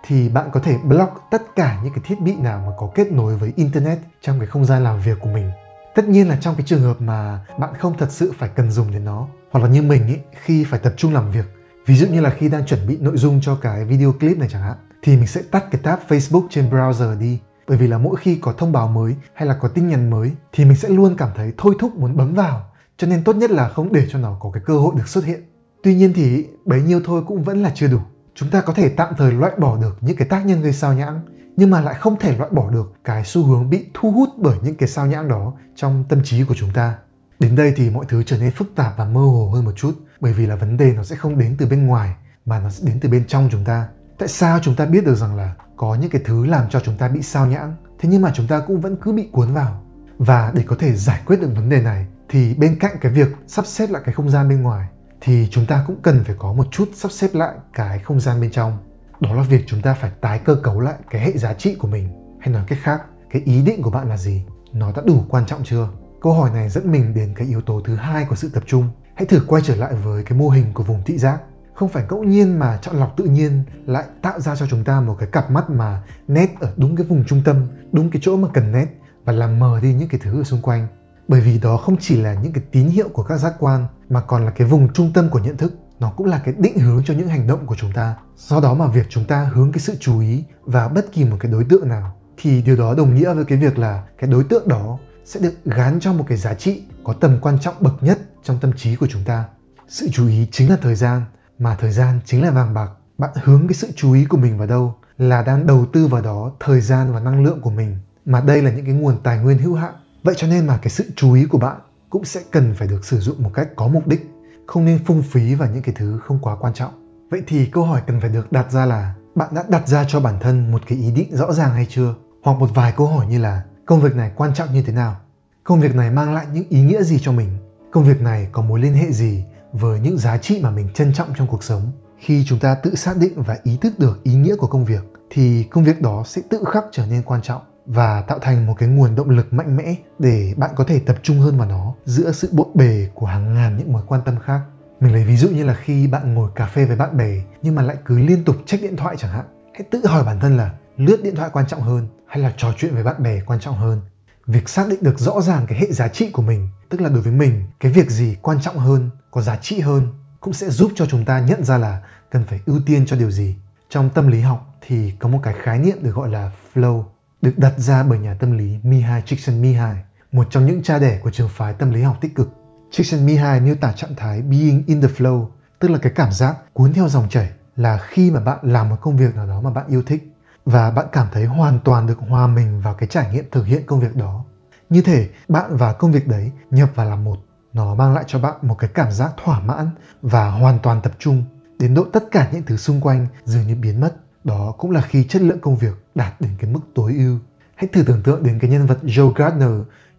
thì 0.06 0.28
bạn 0.28 0.50
có 0.52 0.60
thể 0.60 0.78
block 0.78 1.12
tất 1.30 1.42
cả 1.56 1.80
những 1.84 1.92
cái 1.92 2.02
thiết 2.06 2.20
bị 2.20 2.34
nào 2.36 2.62
mà 2.66 2.72
có 2.78 2.90
kết 2.94 3.12
nối 3.12 3.36
với 3.36 3.52
internet 3.56 3.98
trong 4.20 4.38
cái 4.38 4.46
không 4.46 4.64
gian 4.64 4.84
làm 4.84 5.00
việc 5.00 5.18
của 5.20 5.28
mình. 5.28 5.50
Tất 5.94 6.08
nhiên 6.08 6.28
là 6.28 6.36
trong 6.40 6.54
cái 6.54 6.66
trường 6.66 6.82
hợp 6.82 7.00
mà 7.00 7.40
bạn 7.58 7.74
không 7.78 7.98
thật 7.98 8.10
sự 8.10 8.32
phải 8.38 8.48
cần 8.48 8.70
dùng 8.70 8.92
đến 8.92 9.04
nó 9.04 9.26
hoặc 9.50 9.60
là 9.60 9.68
như 9.68 9.82
mình 9.82 10.06
ý, 10.06 10.16
khi 10.42 10.64
phải 10.64 10.80
tập 10.80 10.94
trung 10.96 11.14
làm 11.14 11.30
việc. 11.30 11.44
Ví 11.86 11.96
dụ 11.96 12.06
như 12.06 12.20
là 12.20 12.30
khi 12.30 12.48
đang 12.48 12.66
chuẩn 12.66 12.86
bị 12.86 12.98
nội 13.00 13.16
dung 13.16 13.40
cho 13.40 13.56
cái 13.56 13.84
video 13.84 14.12
clip 14.12 14.38
này 14.38 14.48
chẳng 14.52 14.62
hạn 14.62 14.76
thì 15.02 15.16
mình 15.16 15.26
sẽ 15.26 15.42
tắt 15.50 15.64
cái 15.70 15.80
tab 15.84 15.98
Facebook 16.08 16.46
trên 16.50 16.70
browser 16.70 17.18
đi. 17.18 17.38
Bởi 17.68 17.78
vì 17.78 17.86
là 17.86 17.98
mỗi 17.98 18.16
khi 18.16 18.38
có 18.42 18.52
thông 18.52 18.72
báo 18.72 18.88
mới 18.88 19.16
hay 19.34 19.48
là 19.48 19.54
có 19.54 19.68
tin 19.68 19.88
nhắn 19.88 20.10
mới 20.10 20.32
thì 20.52 20.64
mình 20.64 20.76
sẽ 20.76 20.88
luôn 20.88 21.14
cảm 21.18 21.28
thấy 21.36 21.52
thôi 21.58 21.74
thúc 21.78 21.96
muốn 21.96 22.16
bấm 22.16 22.34
vào 22.34 22.71
cho 23.02 23.08
nên 23.08 23.24
tốt 23.24 23.36
nhất 23.36 23.50
là 23.50 23.68
không 23.68 23.92
để 23.92 24.06
cho 24.10 24.18
nó 24.18 24.36
có 24.40 24.50
cái 24.50 24.62
cơ 24.66 24.78
hội 24.78 24.94
được 24.96 25.08
xuất 25.08 25.24
hiện. 25.24 25.40
Tuy 25.82 25.94
nhiên 25.94 26.12
thì 26.12 26.46
bấy 26.64 26.82
nhiêu 26.82 27.00
thôi 27.04 27.22
cũng 27.26 27.42
vẫn 27.42 27.62
là 27.62 27.72
chưa 27.74 27.88
đủ. 27.88 27.98
Chúng 28.34 28.50
ta 28.50 28.60
có 28.60 28.72
thể 28.72 28.88
tạm 28.88 29.14
thời 29.18 29.32
loại 29.32 29.52
bỏ 29.58 29.76
được 29.76 29.98
những 30.00 30.16
cái 30.16 30.28
tác 30.28 30.46
nhân 30.46 30.62
gây 30.62 30.72
sao 30.72 30.94
nhãng, 30.94 31.20
nhưng 31.56 31.70
mà 31.70 31.80
lại 31.80 31.94
không 31.94 32.18
thể 32.18 32.36
loại 32.36 32.50
bỏ 32.50 32.70
được 32.70 32.92
cái 33.04 33.24
xu 33.24 33.44
hướng 33.44 33.70
bị 33.70 33.86
thu 33.94 34.10
hút 34.10 34.28
bởi 34.38 34.56
những 34.62 34.74
cái 34.74 34.88
sao 34.88 35.06
nhãng 35.06 35.28
đó 35.28 35.52
trong 35.76 36.04
tâm 36.08 36.20
trí 36.24 36.44
của 36.44 36.54
chúng 36.54 36.70
ta. 36.74 36.94
Đến 37.38 37.56
đây 37.56 37.72
thì 37.76 37.90
mọi 37.90 38.04
thứ 38.08 38.22
trở 38.22 38.38
nên 38.38 38.50
phức 38.50 38.74
tạp 38.74 38.96
và 38.96 39.04
mơ 39.04 39.20
hồ 39.20 39.50
hơn 39.54 39.64
một 39.64 39.72
chút, 39.76 39.92
bởi 40.20 40.32
vì 40.32 40.46
là 40.46 40.56
vấn 40.56 40.76
đề 40.76 40.92
nó 40.96 41.04
sẽ 41.04 41.16
không 41.16 41.38
đến 41.38 41.54
từ 41.58 41.66
bên 41.66 41.86
ngoài, 41.86 42.14
mà 42.44 42.60
nó 42.60 42.70
sẽ 42.70 42.84
đến 42.86 43.00
từ 43.00 43.08
bên 43.08 43.24
trong 43.26 43.48
chúng 43.52 43.64
ta. 43.64 43.88
Tại 44.18 44.28
sao 44.28 44.58
chúng 44.62 44.74
ta 44.74 44.86
biết 44.86 45.04
được 45.04 45.14
rằng 45.14 45.36
là 45.36 45.54
có 45.76 45.94
những 45.94 46.10
cái 46.10 46.22
thứ 46.24 46.46
làm 46.46 46.70
cho 46.70 46.80
chúng 46.80 46.96
ta 46.96 47.08
bị 47.08 47.22
sao 47.22 47.46
nhãng, 47.46 47.74
thế 47.98 48.08
nhưng 48.08 48.22
mà 48.22 48.32
chúng 48.34 48.46
ta 48.46 48.60
cũng 48.66 48.80
vẫn 48.80 48.96
cứ 48.96 49.12
bị 49.12 49.28
cuốn 49.32 49.52
vào? 49.52 49.82
Và 50.18 50.52
để 50.54 50.62
có 50.66 50.76
thể 50.78 50.94
giải 50.96 51.20
quyết 51.26 51.40
được 51.40 51.50
vấn 51.54 51.68
đề 51.68 51.82
này 51.82 52.06
thì 52.32 52.54
bên 52.54 52.78
cạnh 52.78 52.96
cái 53.00 53.12
việc 53.12 53.28
sắp 53.46 53.66
xếp 53.66 53.86
lại 53.90 54.02
cái 54.04 54.14
không 54.14 54.30
gian 54.30 54.48
bên 54.48 54.62
ngoài, 54.62 54.88
thì 55.20 55.48
chúng 55.50 55.66
ta 55.66 55.84
cũng 55.86 55.96
cần 56.02 56.24
phải 56.24 56.36
có 56.38 56.52
một 56.52 56.66
chút 56.70 56.88
sắp 56.94 57.12
xếp 57.12 57.28
lại 57.32 57.54
cái 57.72 57.98
không 57.98 58.20
gian 58.20 58.40
bên 58.40 58.50
trong. 58.50 58.78
Đó 59.20 59.34
là 59.34 59.42
việc 59.42 59.64
chúng 59.66 59.82
ta 59.82 59.94
phải 59.94 60.10
tái 60.20 60.40
cơ 60.44 60.56
cấu 60.62 60.80
lại 60.80 60.94
cái 61.10 61.22
hệ 61.22 61.32
giá 61.32 61.54
trị 61.54 61.74
của 61.74 61.88
mình. 61.88 62.08
Hay 62.40 62.52
nói 62.52 62.64
cách 62.68 62.78
khác, 62.82 63.02
cái 63.30 63.42
ý 63.42 63.62
định 63.62 63.82
của 63.82 63.90
bạn 63.90 64.08
là 64.08 64.16
gì? 64.16 64.44
Nó 64.72 64.92
đã 64.96 65.02
đủ 65.06 65.24
quan 65.28 65.46
trọng 65.46 65.64
chưa? 65.64 65.88
Câu 66.22 66.32
hỏi 66.32 66.50
này 66.54 66.68
dẫn 66.68 66.92
mình 66.92 67.14
đến 67.14 67.34
cái 67.36 67.46
yếu 67.46 67.60
tố 67.60 67.80
thứ 67.84 67.94
hai 67.94 68.24
của 68.24 68.36
sự 68.36 68.50
tập 68.54 68.62
trung. 68.66 68.88
Hãy 69.14 69.26
thử 69.26 69.40
quay 69.46 69.62
trở 69.64 69.76
lại 69.76 69.94
với 69.94 70.24
cái 70.24 70.38
mô 70.38 70.48
hình 70.48 70.72
của 70.74 70.82
vùng 70.82 71.02
thị 71.06 71.18
giác. 71.18 71.40
Không 71.74 71.88
phải 71.88 72.04
ngẫu 72.10 72.24
nhiên 72.24 72.58
mà 72.58 72.78
chọn 72.82 72.96
lọc 72.96 73.16
tự 73.16 73.24
nhiên 73.24 73.62
lại 73.86 74.04
tạo 74.22 74.40
ra 74.40 74.56
cho 74.56 74.66
chúng 74.66 74.84
ta 74.84 75.00
một 75.00 75.16
cái 75.18 75.28
cặp 75.32 75.50
mắt 75.50 75.70
mà 75.70 76.02
nét 76.28 76.48
ở 76.60 76.72
đúng 76.76 76.96
cái 76.96 77.06
vùng 77.06 77.24
trung 77.24 77.42
tâm, 77.44 77.66
đúng 77.92 78.10
cái 78.10 78.20
chỗ 78.24 78.36
mà 78.36 78.48
cần 78.54 78.72
nét 78.72 78.86
và 79.24 79.32
làm 79.32 79.58
mờ 79.58 79.80
đi 79.82 79.94
những 79.94 80.08
cái 80.08 80.20
thứ 80.24 80.40
ở 80.40 80.44
xung 80.44 80.62
quanh 80.62 80.86
bởi 81.28 81.40
vì 81.40 81.58
đó 81.58 81.76
không 81.76 81.96
chỉ 82.00 82.22
là 82.22 82.34
những 82.34 82.52
cái 82.52 82.64
tín 82.70 82.86
hiệu 82.86 83.08
của 83.08 83.22
các 83.22 83.36
giác 83.38 83.54
quan, 83.58 83.86
mà 84.08 84.20
còn 84.20 84.44
là 84.44 84.50
cái 84.50 84.68
vùng 84.68 84.92
trung 84.92 85.10
tâm 85.14 85.28
của 85.28 85.38
nhận 85.38 85.56
thức. 85.56 85.74
Nó 86.00 86.10
cũng 86.16 86.26
là 86.26 86.40
cái 86.44 86.54
định 86.58 86.78
hướng 86.78 87.04
cho 87.04 87.14
những 87.14 87.28
hành 87.28 87.46
động 87.46 87.66
của 87.66 87.76
chúng 87.78 87.92
ta. 87.92 88.16
Do 88.36 88.60
đó 88.60 88.74
mà 88.74 88.86
việc 88.86 89.06
chúng 89.08 89.24
ta 89.24 89.50
hướng 89.52 89.72
cái 89.72 89.80
sự 89.80 89.96
chú 90.00 90.20
ý 90.20 90.44
vào 90.62 90.88
bất 90.88 91.12
kỳ 91.12 91.24
một 91.24 91.36
cái 91.40 91.52
đối 91.52 91.64
tượng 91.64 91.88
nào, 91.88 92.16
thì 92.36 92.62
điều 92.62 92.76
đó 92.76 92.94
đồng 92.94 93.14
nghĩa 93.14 93.34
với 93.34 93.44
cái 93.44 93.58
việc 93.58 93.78
là 93.78 94.04
cái 94.18 94.30
đối 94.30 94.44
tượng 94.44 94.68
đó 94.68 94.98
sẽ 95.24 95.40
được 95.40 95.54
gán 95.64 96.00
cho 96.00 96.12
một 96.12 96.24
cái 96.28 96.38
giá 96.38 96.54
trị 96.54 96.82
có 97.04 97.12
tầm 97.12 97.38
quan 97.40 97.58
trọng 97.58 97.74
bậc 97.80 98.02
nhất 98.02 98.18
trong 98.42 98.58
tâm 98.60 98.72
trí 98.76 98.96
của 98.96 99.06
chúng 99.06 99.24
ta. 99.24 99.44
Sự 99.88 100.08
chú 100.12 100.28
ý 100.28 100.48
chính 100.52 100.70
là 100.70 100.76
thời 100.82 100.94
gian, 100.94 101.22
mà 101.58 101.76
thời 101.80 101.92
gian 101.92 102.20
chính 102.24 102.42
là 102.42 102.50
vàng 102.50 102.74
bạc. 102.74 102.90
Bạn 103.18 103.30
hướng 103.42 103.68
cái 103.68 103.74
sự 103.74 103.88
chú 103.96 104.12
ý 104.12 104.24
của 104.24 104.36
mình 104.36 104.58
vào 104.58 104.66
đâu 104.66 104.94
là 105.18 105.42
đang 105.42 105.66
đầu 105.66 105.86
tư 105.92 106.06
vào 106.06 106.22
đó 106.22 106.52
thời 106.60 106.80
gian 106.80 107.12
và 107.12 107.20
năng 107.20 107.44
lượng 107.44 107.60
của 107.60 107.70
mình. 107.70 107.98
Mà 108.24 108.40
đây 108.40 108.62
là 108.62 108.70
những 108.70 108.84
cái 108.84 108.94
nguồn 108.94 109.22
tài 109.22 109.38
nguyên 109.38 109.58
hữu 109.58 109.74
hạn 109.74 109.92
vậy 110.22 110.34
cho 110.38 110.46
nên 110.46 110.66
mà 110.66 110.78
cái 110.82 110.90
sự 110.90 111.04
chú 111.16 111.32
ý 111.32 111.44
của 111.44 111.58
bạn 111.58 111.80
cũng 112.10 112.24
sẽ 112.24 112.40
cần 112.50 112.74
phải 112.74 112.88
được 112.88 113.04
sử 113.04 113.20
dụng 113.20 113.42
một 113.42 113.50
cách 113.54 113.68
có 113.76 113.88
mục 113.88 114.06
đích, 114.06 114.30
không 114.66 114.84
nên 114.84 115.04
phung 115.04 115.22
phí 115.22 115.54
vào 115.54 115.68
những 115.74 115.82
cái 115.82 115.94
thứ 115.98 116.18
không 116.24 116.38
quá 116.42 116.56
quan 116.60 116.74
trọng. 116.74 116.92
Vậy 117.30 117.42
thì 117.46 117.66
câu 117.66 117.84
hỏi 117.84 118.02
cần 118.06 118.20
phải 118.20 118.30
được 118.30 118.52
đặt 118.52 118.72
ra 118.72 118.86
là, 118.86 119.14
bạn 119.34 119.54
đã 119.54 119.64
đặt 119.68 119.88
ra 119.88 120.04
cho 120.08 120.20
bản 120.20 120.38
thân 120.40 120.70
một 120.72 120.82
cái 120.86 120.98
ý 120.98 121.10
định 121.10 121.36
rõ 121.36 121.52
ràng 121.52 121.74
hay 121.74 121.86
chưa? 121.88 122.14
Hoặc 122.42 122.58
một 122.58 122.70
vài 122.74 122.92
câu 122.96 123.06
hỏi 123.06 123.26
như 123.26 123.38
là, 123.38 123.62
công 123.86 124.00
việc 124.00 124.16
này 124.16 124.32
quan 124.36 124.54
trọng 124.54 124.72
như 124.72 124.82
thế 124.82 124.92
nào? 124.92 125.16
Công 125.64 125.80
việc 125.80 125.94
này 125.94 126.10
mang 126.10 126.34
lại 126.34 126.46
những 126.52 126.68
ý 126.68 126.82
nghĩa 126.82 127.02
gì 127.02 127.18
cho 127.22 127.32
mình? 127.32 127.48
Công 127.90 128.04
việc 128.04 128.20
này 128.20 128.48
có 128.52 128.62
mối 128.62 128.80
liên 128.80 128.94
hệ 128.94 129.12
gì 129.12 129.44
với 129.72 130.00
những 130.00 130.18
giá 130.18 130.38
trị 130.38 130.60
mà 130.62 130.70
mình 130.70 130.88
trân 130.94 131.12
trọng 131.12 131.28
trong 131.36 131.46
cuộc 131.46 131.64
sống? 131.64 131.92
Khi 132.18 132.44
chúng 132.46 132.58
ta 132.58 132.74
tự 132.74 132.94
xác 132.94 133.16
định 133.16 133.42
và 133.42 133.58
ý 133.62 133.76
thức 133.80 133.98
được 133.98 134.24
ý 134.24 134.34
nghĩa 134.34 134.56
của 134.56 134.66
công 134.66 134.84
việc, 134.84 135.02
thì 135.30 135.64
công 135.64 135.84
việc 135.84 136.02
đó 136.02 136.22
sẽ 136.26 136.42
tự 136.50 136.64
khắc 136.72 136.84
trở 136.92 137.06
nên 137.06 137.22
quan 137.22 137.42
trọng 137.42 137.62
và 137.86 138.22
tạo 138.22 138.38
thành 138.38 138.66
một 138.66 138.74
cái 138.78 138.88
nguồn 138.88 139.14
động 139.14 139.30
lực 139.30 139.52
mạnh 139.52 139.76
mẽ 139.76 139.94
để 140.18 140.54
bạn 140.56 140.70
có 140.76 140.84
thể 140.84 140.98
tập 140.98 141.16
trung 141.22 141.38
hơn 141.38 141.58
vào 141.58 141.68
nó, 141.68 141.94
giữa 142.04 142.32
sự 142.32 142.48
bộn 142.52 142.68
bề 142.74 143.08
của 143.14 143.26
hàng 143.26 143.54
ngàn 143.54 143.76
những 143.76 143.92
mối 143.92 144.02
quan 144.06 144.20
tâm 144.24 144.38
khác. 144.38 144.60
Mình 145.00 145.12
lấy 145.12 145.24
ví 145.24 145.36
dụ 145.36 145.48
như 145.48 145.64
là 145.64 145.74
khi 145.74 146.06
bạn 146.06 146.34
ngồi 146.34 146.50
cà 146.54 146.66
phê 146.66 146.84
với 146.84 146.96
bạn 146.96 147.16
bè, 147.16 147.34
nhưng 147.62 147.74
mà 147.74 147.82
lại 147.82 147.96
cứ 148.04 148.18
liên 148.18 148.44
tục 148.44 148.56
check 148.66 148.82
điện 148.82 148.96
thoại 148.96 149.16
chẳng 149.18 149.30
hạn. 149.30 149.44
Hãy 149.74 149.82
tự 149.90 150.06
hỏi 150.06 150.24
bản 150.24 150.40
thân 150.40 150.56
là 150.56 150.74
lướt 150.96 151.22
điện 151.22 151.36
thoại 151.36 151.50
quan 151.52 151.66
trọng 151.66 151.80
hơn 151.80 152.08
hay 152.26 152.38
là 152.42 152.52
trò 152.56 152.72
chuyện 152.78 152.94
với 152.94 153.04
bạn 153.04 153.22
bè 153.22 153.40
quan 153.46 153.60
trọng 153.60 153.76
hơn? 153.76 154.00
Việc 154.46 154.68
xác 154.68 154.88
định 154.88 155.02
được 155.02 155.18
rõ 155.18 155.40
ràng 155.40 155.66
cái 155.66 155.78
hệ 155.78 155.92
giá 155.92 156.08
trị 156.08 156.30
của 156.30 156.42
mình, 156.42 156.68
tức 156.88 157.00
là 157.00 157.08
đối 157.08 157.22
với 157.22 157.32
mình, 157.32 157.64
cái 157.80 157.92
việc 157.92 158.10
gì 158.10 158.36
quan 158.42 158.60
trọng 158.60 158.78
hơn, 158.78 159.10
có 159.30 159.42
giá 159.42 159.56
trị 159.56 159.80
hơn, 159.80 160.08
cũng 160.40 160.52
sẽ 160.52 160.70
giúp 160.70 160.92
cho 160.94 161.06
chúng 161.06 161.24
ta 161.24 161.40
nhận 161.40 161.64
ra 161.64 161.78
là 161.78 162.02
cần 162.30 162.44
phải 162.44 162.60
ưu 162.66 162.80
tiên 162.86 163.06
cho 163.06 163.16
điều 163.16 163.30
gì. 163.30 163.56
Trong 163.88 164.10
tâm 164.10 164.28
lý 164.28 164.40
học 164.40 164.74
thì 164.80 165.12
có 165.18 165.28
một 165.28 165.38
cái 165.42 165.54
khái 165.62 165.78
niệm 165.78 165.96
được 166.02 166.14
gọi 166.14 166.28
là 166.28 166.50
flow 166.74 167.04
được 167.42 167.58
đặt 167.58 167.72
ra 167.76 168.02
bởi 168.02 168.18
nhà 168.18 168.34
tâm 168.34 168.58
lý 168.58 168.78
Mihai 168.82 169.22
Csikszentmihalyi, 169.22 169.96
một 170.32 170.46
trong 170.50 170.66
những 170.66 170.82
cha 170.82 170.98
đẻ 170.98 171.18
của 171.22 171.30
trường 171.30 171.48
phái 171.48 171.74
tâm 171.74 171.90
lý 171.90 172.02
học 172.02 172.16
tích 172.20 172.34
cực. 172.34 172.48
Csikszentmihalyi 172.90 173.60
miêu 173.60 173.74
tả 173.74 173.92
trạng 173.92 174.14
thái 174.16 174.42
being 174.42 174.82
in 174.86 175.00
the 175.00 175.08
flow, 175.08 175.46
tức 175.78 175.88
là 175.90 175.98
cái 175.98 176.12
cảm 176.14 176.32
giác 176.32 176.56
cuốn 176.72 176.92
theo 176.92 177.08
dòng 177.08 177.28
chảy 177.28 177.50
là 177.76 177.98
khi 177.98 178.30
mà 178.30 178.40
bạn 178.40 178.58
làm 178.62 178.88
một 178.88 178.96
công 179.00 179.16
việc 179.16 179.36
nào 179.36 179.46
đó 179.46 179.60
mà 179.60 179.70
bạn 179.70 179.86
yêu 179.88 180.02
thích 180.06 180.32
và 180.64 180.90
bạn 180.90 181.06
cảm 181.12 181.26
thấy 181.32 181.44
hoàn 181.44 181.78
toàn 181.84 182.06
được 182.06 182.18
hòa 182.18 182.46
mình 182.46 182.80
vào 182.80 182.94
cái 182.94 183.08
trải 183.08 183.32
nghiệm 183.32 183.44
thực 183.50 183.66
hiện 183.66 183.86
công 183.86 184.00
việc 184.00 184.16
đó. 184.16 184.44
Như 184.90 185.02
thể 185.02 185.28
bạn 185.48 185.76
và 185.76 185.92
công 185.92 186.12
việc 186.12 186.28
đấy 186.28 186.52
nhập 186.70 186.90
vào 186.94 187.10
làm 187.10 187.24
một. 187.24 187.38
Nó 187.72 187.94
mang 187.94 188.14
lại 188.14 188.24
cho 188.26 188.38
bạn 188.38 188.54
một 188.62 188.74
cái 188.74 188.90
cảm 188.94 189.12
giác 189.12 189.32
thỏa 189.44 189.60
mãn 189.60 189.90
và 190.22 190.50
hoàn 190.50 190.78
toàn 190.78 191.00
tập 191.02 191.12
trung 191.18 191.44
đến 191.78 191.94
độ 191.94 192.04
tất 192.12 192.24
cả 192.30 192.48
những 192.52 192.62
thứ 192.62 192.76
xung 192.76 193.00
quanh 193.00 193.26
dường 193.44 193.66
như 193.66 193.74
biến 193.74 194.00
mất 194.00 194.16
đó 194.44 194.74
cũng 194.78 194.90
là 194.90 195.00
khi 195.00 195.24
chất 195.24 195.42
lượng 195.42 195.60
công 195.60 195.76
việc 195.76 196.04
đạt 196.14 196.40
đến 196.40 196.50
cái 196.58 196.70
mức 196.70 196.80
tối 196.94 197.14
ưu. 197.18 197.38
Hãy 197.74 197.88
thử 197.92 198.02
tưởng 198.02 198.22
tượng 198.22 198.42
đến 198.42 198.58
cái 198.58 198.70
nhân 198.70 198.86
vật 198.86 198.98
Joe 199.02 199.32
Gardner 199.32 199.70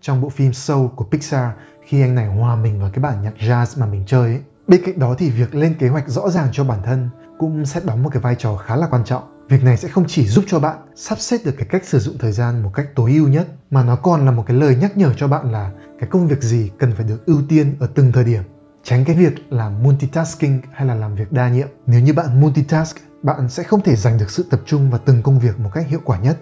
trong 0.01 0.21
bộ 0.21 0.29
phim 0.29 0.53
Soul 0.53 0.87
của 0.95 1.05
Pixar 1.11 1.49
khi 1.85 2.01
anh 2.01 2.15
này 2.15 2.27
hòa 2.27 2.55
mình 2.55 2.79
vào 2.81 2.89
cái 2.93 3.03
bản 3.03 3.23
nhạc 3.23 3.33
jazz 3.39 3.79
mà 3.79 3.85
mình 3.85 4.03
chơi 4.07 4.29
ấy. 4.29 4.41
Bên 4.67 4.81
cạnh 4.85 4.99
đó 4.99 5.15
thì 5.17 5.29
việc 5.29 5.55
lên 5.55 5.73
kế 5.79 5.89
hoạch 5.89 6.09
rõ 6.09 6.29
ràng 6.29 6.47
cho 6.51 6.63
bản 6.63 6.79
thân 6.83 7.09
cũng 7.39 7.65
sẽ 7.65 7.81
đóng 7.85 8.03
một 8.03 8.09
cái 8.13 8.21
vai 8.21 8.35
trò 8.39 8.55
khá 8.55 8.75
là 8.75 8.87
quan 8.87 9.03
trọng. 9.05 9.23
Việc 9.49 9.63
này 9.63 9.77
sẽ 9.77 9.87
không 9.87 10.05
chỉ 10.07 10.27
giúp 10.27 10.45
cho 10.47 10.59
bạn 10.59 10.77
sắp 10.95 11.19
xếp 11.19 11.37
được 11.45 11.53
cái 11.57 11.67
cách 11.69 11.85
sử 11.85 11.99
dụng 11.99 12.17
thời 12.17 12.31
gian 12.31 12.63
một 12.63 12.71
cách 12.73 12.87
tối 12.95 13.11
ưu 13.11 13.27
nhất 13.27 13.47
mà 13.71 13.83
nó 13.83 13.95
còn 13.95 14.25
là 14.25 14.31
một 14.31 14.43
cái 14.47 14.57
lời 14.57 14.75
nhắc 14.75 14.97
nhở 14.97 15.13
cho 15.17 15.27
bạn 15.27 15.51
là 15.51 15.71
cái 15.99 16.09
công 16.09 16.27
việc 16.27 16.41
gì 16.41 16.71
cần 16.79 16.91
phải 16.91 17.05
được 17.05 17.25
ưu 17.25 17.41
tiên 17.49 17.75
ở 17.79 17.87
từng 17.95 18.11
thời 18.11 18.23
điểm. 18.23 18.43
Tránh 18.83 19.05
cái 19.05 19.15
việc 19.15 19.33
làm 19.49 19.83
multitasking 19.83 20.59
hay 20.71 20.87
là 20.87 20.95
làm 20.95 21.15
việc 21.15 21.31
đa 21.31 21.49
nhiệm. 21.49 21.67
Nếu 21.85 22.01
như 22.01 22.13
bạn 22.13 22.41
multitask, 22.41 22.97
bạn 23.23 23.49
sẽ 23.49 23.63
không 23.63 23.81
thể 23.81 23.95
dành 23.95 24.17
được 24.17 24.31
sự 24.31 24.45
tập 24.49 24.61
trung 24.65 24.89
vào 24.89 24.99
từng 25.05 25.23
công 25.23 25.39
việc 25.39 25.59
một 25.59 25.69
cách 25.73 25.87
hiệu 25.87 25.99
quả 26.05 26.19
nhất. 26.19 26.39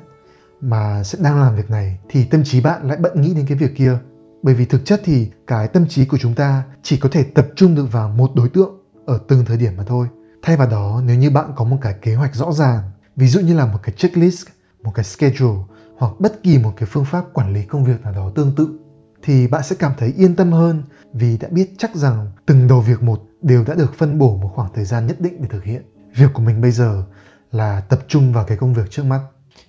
Mà 0.62 1.04
sẽ 1.04 1.20
đang 1.22 1.42
làm 1.42 1.56
việc 1.56 1.70
này 1.70 2.00
thì 2.10 2.24
tâm 2.24 2.44
trí 2.44 2.62
bạn 2.62 2.88
lại 2.88 2.98
bận 2.98 3.22
nghĩ 3.22 3.34
đến 3.34 3.46
cái 3.46 3.58
việc 3.58 3.76
kia. 3.76 3.98
Bởi 4.44 4.56
vì 4.56 4.66
thực 4.66 4.86
chất 4.86 5.02
thì 5.04 5.32
cái 5.48 5.68
tâm 5.68 5.88
trí 5.88 6.06
của 6.06 6.18
chúng 6.18 6.36
ta 6.36 6.64
chỉ 6.84 6.98
có 6.98 7.10
thể 7.12 7.24
tập 7.24 7.48
trung 7.56 7.76
được 7.76 7.86
vào 7.92 8.10
một 8.10 8.32
đối 8.36 8.50
tượng 8.50 8.72
ở 9.06 9.20
từng 9.28 9.46
thời 9.46 9.58
điểm 9.58 9.74
mà 9.78 9.84
thôi. 9.88 10.08
Thay 10.42 10.58
vào 10.58 10.70
đó, 10.70 11.02
nếu 11.06 11.16
như 11.16 11.30
bạn 11.30 11.52
có 11.56 11.66
một 11.66 11.78
cái 11.82 11.96
kế 12.02 12.16
hoạch 12.16 12.36
rõ 12.36 12.52
ràng, 12.52 12.92
ví 13.16 13.28
dụ 13.28 13.40
như 13.40 13.56
là 13.56 13.66
một 13.66 13.80
cái 13.84 13.96
checklist, 13.98 14.48
một 14.84 14.92
cái 14.96 15.06
schedule 15.06 15.60
hoặc 15.98 16.14
bất 16.20 16.44
kỳ 16.44 16.58
một 16.58 16.74
cái 16.78 16.90
phương 16.92 17.06
pháp 17.06 17.26
quản 17.34 17.54
lý 17.54 17.64
công 17.64 17.86
việc 17.86 18.02
nào 18.02 18.14
đó 18.14 18.32
tương 18.36 18.56
tự, 18.56 18.80
thì 19.24 19.48
bạn 19.48 19.64
sẽ 19.64 19.76
cảm 19.80 19.92
thấy 19.98 20.14
yên 20.18 20.36
tâm 20.36 20.52
hơn 20.52 20.84
vì 21.14 21.38
đã 21.38 21.48
biết 21.52 21.74
chắc 21.78 21.96
rằng 21.96 22.32
từng 22.46 22.68
đầu 22.68 22.82
việc 22.82 23.04
một 23.04 23.22
đều 23.42 23.64
đã 23.64 23.74
được 23.74 23.94
phân 23.98 24.18
bổ 24.18 24.38
một 24.38 24.52
khoảng 24.56 24.70
thời 24.74 24.86
gian 24.86 25.08
nhất 25.08 25.22
định 25.22 25.42
để 25.42 25.48
thực 25.50 25.64
hiện 25.64 25.82
việc 26.16 26.34
của 26.34 26.42
mình 26.42 26.62
bây 26.62 26.72
giờ 26.72 27.04
là 27.52 27.82
tập 27.82 28.00
trung 28.08 28.34
vào 28.34 28.46
cái 28.46 28.58
công 28.58 28.74
việc 28.74 28.90
trước 28.90 29.04
mắt 29.04 29.22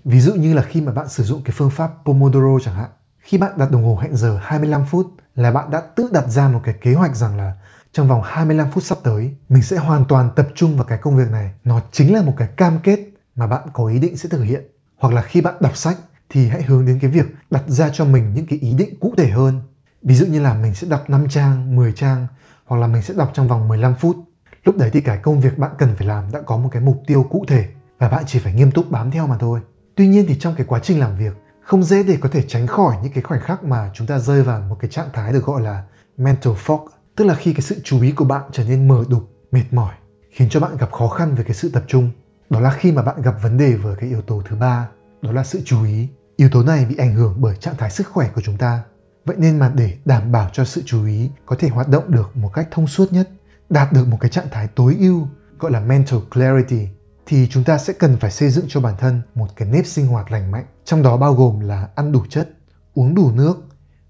ví 0.04 0.20
dụ 0.20 0.34
như 0.34 0.54
là 0.54 0.62
khi 0.62 0.80
mà 0.80 0.92
bạn 0.92 1.08
sử 1.08 1.24
dụng 1.24 1.42
cái 1.44 1.54
phương 1.56 1.70
pháp 1.70 1.92
Pomodoro 2.04 2.64
chẳng 2.64 2.74
hạn 2.74 2.90
khi 3.18 3.38
bạn 3.38 3.52
đặt 3.56 3.70
đồng 3.70 3.84
hồ 3.84 3.98
hẹn 4.02 4.16
giờ 4.16 4.38
25 4.42 4.84
phút 4.86 5.06
là 5.34 5.50
bạn 5.50 5.70
đã 5.70 5.80
tự 5.80 6.08
đặt 6.12 6.28
ra 6.28 6.48
một 6.48 6.60
cái 6.64 6.74
kế 6.80 6.94
hoạch 6.94 7.16
rằng 7.16 7.36
là 7.36 7.54
trong 7.92 8.08
vòng 8.08 8.22
25 8.24 8.70
phút 8.70 8.84
sắp 8.84 8.98
tới 9.02 9.34
mình 9.48 9.62
sẽ 9.62 9.76
hoàn 9.76 10.04
toàn 10.04 10.30
tập 10.36 10.48
trung 10.54 10.76
vào 10.76 10.84
cái 10.84 10.98
công 10.98 11.16
việc 11.16 11.30
này. 11.30 11.50
Nó 11.64 11.80
chính 11.92 12.14
là 12.14 12.22
một 12.22 12.34
cái 12.36 12.48
cam 12.56 12.78
kết 12.82 13.00
mà 13.36 13.46
bạn 13.46 13.68
có 13.72 13.86
ý 13.86 13.98
định 13.98 14.16
sẽ 14.16 14.28
thực 14.28 14.42
hiện. 14.42 14.62
Hoặc 14.98 15.14
là 15.14 15.22
khi 15.22 15.40
bạn 15.40 15.54
đọc 15.60 15.76
sách 15.76 15.96
thì 16.28 16.48
hãy 16.48 16.62
hướng 16.62 16.86
đến 16.86 16.98
cái 17.02 17.10
việc 17.10 17.26
đặt 17.50 17.62
ra 17.66 17.90
cho 17.92 18.04
mình 18.04 18.34
những 18.34 18.46
cái 18.46 18.58
ý 18.58 18.72
định 18.74 19.00
cụ 19.00 19.14
thể 19.16 19.30
hơn. 19.30 19.60
Ví 20.02 20.14
dụ 20.14 20.26
như 20.26 20.40
là 20.40 20.54
mình 20.54 20.74
sẽ 20.74 20.86
đọc 20.86 21.10
5 21.10 21.28
trang, 21.28 21.76
10 21.76 21.92
trang 21.92 22.26
hoặc 22.66 22.76
là 22.76 22.86
mình 22.86 23.02
sẽ 23.02 23.14
đọc 23.14 23.30
trong 23.34 23.48
vòng 23.48 23.68
15 23.68 23.94
phút. 23.94 24.16
Lúc 24.64 24.76
đấy 24.76 24.90
thì 24.92 25.00
cái 25.00 25.18
công 25.18 25.40
việc 25.40 25.58
bạn 25.58 25.70
cần 25.78 25.96
phải 25.96 26.06
làm 26.06 26.24
đã 26.32 26.40
có 26.46 26.56
một 26.56 26.68
cái 26.72 26.82
mục 26.82 27.02
tiêu 27.06 27.26
cụ 27.30 27.44
thể 27.48 27.68
và 27.98 28.08
bạn 28.08 28.24
chỉ 28.26 28.38
phải 28.38 28.52
nghiêm 28.52 28.70
túc 28.70 28.90
bám 28.90 29.10
theo 29.10 29.26
mà 29.26 29.38
thôi. 29.38 29.60
Tuy 29.94 30.08
nhiên 30.08 30.24
thì 30.28 30.36
trong 30.38 30.54
cái 30.54 30.66
quá 30.66 30.80
trình 30.82 31.00
làm 31.00 31.16
việc 31.16 31.32
không 31.62 31.82
dễ 31.82 32.02
để 32.02 32.18
có 32.20 32.28
thể 32.28 32.42
tránh 32.48 32.66
khỏi 32.66 32.96
những 33.02 33.12
cái 33.12 33.22
khoảnh 33.22 33.40
khắc 33.40 33.64
mà 33.64 33.90
chúng 33.94 34.06
ta 34.06 34.18
rơi 34.18 34.42
vào 34.42 34.60
một 34.60 34.76
cái 34.80 34.90
trạng 34.90 35.08
thái 35.12 35.32
được 35.32 35.44
gọi 35.44 35.62
là 35.62 35.84
mental 36.16 36.52
fog, 36.52 36.86
tức 37.16 37.24
là 37.24 37.34
khi 37.34 37.52
cái 37.52 37.60
sự 37.60 37.80
chú 37.84 38.02
ý 38.02 38.12
của 38.12 38.24
bạn 38.24 38.42
trở 38.52 38.64
nên 38.64 38.88
mờ 38.88 39.04
đục, 39.08 39.22
mệt 39.52 39.64
mỏi, 39.70 39.94
khiến 40.30 40.48
cho 40.48 40.60
bạn 40.60 40.76
gặp 40.76 40.92
khó 40.92 41.08
khăn 41.08 41.34
về 41.34 41.44
cái 41.44 41.54
sự 41.54 41.70
tập 41.70 41.84
trung. 41.86 42.10
Đó 42.50 42.60
là 42.60 42.70
khi 42.70 42.92
mà 42.92 43.02
bạn 43.02 43.22
gặp 43.22 43.34
vấn 43.42 43.58
đề 43.58 43.74
với 43.74 43.96
cái 43.96 44.08
yếu 44.08 44.22
tố 44.22 44.42
thứ 44.48 44.56
ba, 44.56 44.88
đó 45.22 45.32
là 45.32 45.44
sự 45.44 45.60
chú 45.64 45.84
ý. 45.84 46.08
Yếu 46.36 46.48
tố 46.52 46.62
này 46.62 46.84
bị 46.84 46.96
ảnh 46.96 47.14
hưởng 47.14 47.34
bởi 47.40 47.56
trạng 47.56 47.76
thái 47.78 47.90
sức 47.90 48.06
khỏe 48.08 48.30
của 48.34 48.40
chúng 48.40 48.58
ta. 48.58 48.82
Vậy 49.24 49.36
nên 49.38 49.58
mà 49.58 49.72
để 49.74 49.96
đảm 50.04 50.32
bảo 50.32 50.50
cho 50.52 50.64
sự 50.64 50.82
chú 50.86 51.06
ý 51.06 51.30
có 51.46 51.56
thể 51.58 51.68
hoạt 51.68 51.88
động 51.88 52.04
được 52.10 52.36
một 52.36 52.50
cách 52.54 52.68
thông 52.70 52.86
suốt 52.86 53.12
nhất, 53.12 53.28
đạt 53.72 53.92
được 53.92 54.08
một 54.08 54.18
cái 54.20 54.30
trạng 54.30 54.48
thái 54.50 54.68
tối 54.68 54.96
ưu 55.00 55.28
gọi 55.58 55.72
là 55.72 55.80
mental 55.80 56.20
clarity 56.30 56.88
thì 57.26 57.48
chúng 57.50 57.64
ta 57.64 57.78
sẽ 57.78 57.92
cần 57.92 58.16
phải 58.16 58.30
xây 58.30 58.50
dựng 58.50 58.64
cho 58.68 58.80
bản 58.80 58.94
thân 58.98 59.22
một 59.34 59.46
cái 59.56 59.68
nếp 59.68 59.86
sinh 59.86 60.06
hoạt 60.06 60.32
lành 60.32 60.50
mạnh, 60.50 60.64
trong 60.84 61.02
đó 61.02 61.16
bao 61.16 61.34
gồm 61.34 61.60
là 61.60 61.88
ăn 61.94 62.12
đủ 62.12 62.24
chất, 62.28 62.48
uống 62.94 63.14
đủ 63.14 63.30
nước, 63.34 63.54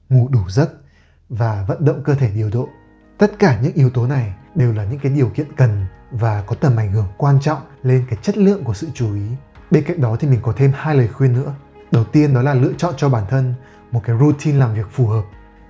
ngủ 0.08 0.28
đủ 0.28 0.40
giấc 0.48 0.70
và 1.28 1.64
vận 1.68 1.84
động 1.84 2.02
cơ 2.04 2.14
thể 2.14 2.30
điều 2.34 2.50
độ. 2.50 2.68
Tất 3.18 3.38
cả 3.38 3.60
những 3.62 3.72
yếu 3.72 3.90
tố 3.90 4.06
này 4.06 4.34
đều 4.54 4.72
là 4.72 4.84
những 4.84 4.98
cái 4.98 5.12
điều 5.12 5.28
kiện 5.28 5.46
cần 5.56 5.86
và 6.10 6.44
có 6.46 6.54
tầm 6.54 6.76
ảnh 6.76 6.92
hưởng 6.92 7.06
quan 7.18 7.38
trọng 7.40 7.58
lên 7.82 8.04
cái 8.10 8.18
chất 8.22 8.36
lượng 8.36 8.64
của 8.64 8.74
sự 8.74 8.88
chú 8.94 9.14
ý. 9.14 9.26
Bên 9.70 9.84
cạnh 9.84 10.00
đó 10.00 10.16
thì 10.20 10.28
mình 10.28 10.40
có 10.42 10.52
thêm 10.56 10.72
hai 10.74 10.94
lời 10.94 11.08
khuyên 11.08 11.32
nữa. 11.32 11.54
Đầu 11.92 12.04
tiên 12.04 12.34
đó 12.34 12.42
là 12.42 12.54
lựa 12.54 12.72
chọn 12.78 12.94
cho 12.96 13.08
bản 13.08 13.24
thân 13.30 13.54
một 13.90 14.00
cái 14.04 14.16
routine 14.20 14.58
làm 14.58 14.74
việc 14.74 14.86
phù 14.90 15.06
hợp. 15.06 15.22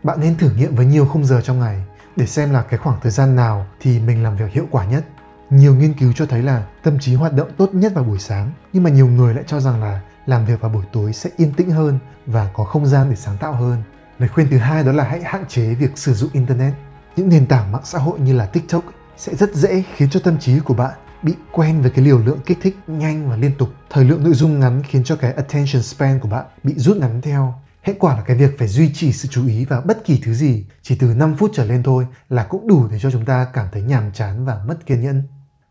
Bạn 0.03 0.21
nên 0.21 0.37
thử 0.37 0.51
nghiệm 0.51 0.75
với 0.75 0.87
nhiều 0.87 1.07
khung 1.07 1.25
giờ 1.25 1.41
trong 1.41 1.61
ngày 1.61 1.85
để 2.17 2.27
xem 2.27 2.51
là 2.51 2.63
cái 2.63 2.79
khoảng 2.79 3.01
thời 3.03 3.13
gian 3.13 3.37
nào 3.37 3.67
thì 3.81 4.01
mình 4.01 4.23
làm 4.23 4.37
việc 4.37 4.53
hiệu 4.53 4.67
quả 4.71 4.85
nhất 4.85 5.05
nhiều 5.53 5.75
nghiên 5.75 5.95
cứu 5.95 6.13
cho 6.13 6.27
thấy 6.27 6.43
là 6.43 6.67
tâm 6.83 6.99
trí 6.99 7.15
hoạt 7.15 7.33
động 7.33 7.49
tốt 7.57 7.75
nhất 7.75 7.95
vào 7.95 8.05
buổi 8.05 8.19
sáng, 8.19 8.53
nhưng 8.73 8.83
mà 8.83 8.91
nhiều 8.91 9.07
người 9.07 9.35
lại 9.35 9.45
cho 9.47 9.61
rằng 9.61 9.83
là 9.83 10.01
làm 10.27 10.47
việc 10.47 10.61
vào 10.61 10.71
buổi 10.71 10.85
tối 10.93 11.13
sẽ 11.13 11.31
yên 11.37 11.53
tĩnh 11.53 11.71
hơn 11.71 11.99
và 12.27 12.51
có 12.55 12.65
không 12.65 12.87
gian 12.87 13.11
để 13.11 13.17
sáng 13.17 13.37
tạo 13.39 13.53
hơn. 13.53 13.83
Lời 14.19 14.29
khuyên 14.29 14.49
thứ 14.51 14.59
hai 14.59 14.85
đó 14.85 14.93
là 14.93 15.05
hãy 15.05 15.23
hạn 15.25 15.45
chế 15.49 15.75
việc 15.75 15.91
sử 15.99 16.15
dụng 16.15 16.31
internet. 16.33 16.75
Những 17.17 17.29
nền 17.29 17.47
tảng 17.47 17.73
mạng 17.73 17.83
xã 17.85 17.99
hội 17.99 18.21
như 18.21 18.33
là 18.33 18.47
TikTok 18.47 18.85
sẽ 19.17 19.35
rất 19.35 19.55
dễ 19.55 19.85
khiến 19.95 20.11
cho 20.11 20.21
tâm 20.25 20.39
trí 20.39 20.61
của 20.61 20.75
bạn 20.75 20.95
bị 21.23 21.35
quen 21.53 21.83
với 21.83 21.91
cái 21.91 22.05
liều 22.05 22.19
lượng 22.19 22.39
kích 22.47 22.59
thích 22.63 22.77
nhanh 22.87 23.31
và 23.31 23.37
liên 23.37 23.53
tục. 23.59 23.69
Thời 23.91 24.05
lượng 24.05 24.25
nội 24.25 24.35
dung 24.35 24.61
ngắn 24.61 24.83
khiến 24.83 25.05
cho 25.05 25.17
cái 25.17 25.33
attention 25.33 25.83
span 25.83 26.21
của 26.21 26.29
bạn 26.29 26.47
bị 26.63 26.75
rút 26.77 26.97
ngắn 26.97 27.21
theo. 27.21 27.55
Hệ 27.83 27.95
quả 27.99 28.17
là 28.17 28.23
cái 28.23 28.37
việc 28.37 28.59
phải 28.59 28.69
duy 28.69 28.93
trì 28.95 29.13
sự 29.13 29.29
chú 29.29 29.47
ý 29.47 29.65
vào 29.65 29.81
bất 29.81 30.05
kỳ 30.05 30.21
thứ 30.25 30.35
gì 30.35 30.65
chỉ 30.83 30.97
từ 30.97 31.07
5 31.15 31.37
phút 31.39 31.51
trở 31.55 31.65
lên 31.65 31.83
thôi 31.83 32.07
là 32.29 32.45
cũng 32.45 32.69
đủ 32.69 32.89
để 32.91 32.99
cho 32.99 33.11
chúng 33.11 33.25
ta 33.25 33.47
cảm 33.53 33.67
thấy 33.73 33.83
nhàm 33.83 34.13
chán 34.13 34.45
và 34.45 34.65
mất 34.69 34.87
kiên 34.87 35.03
nhẫn. 35.03 35.23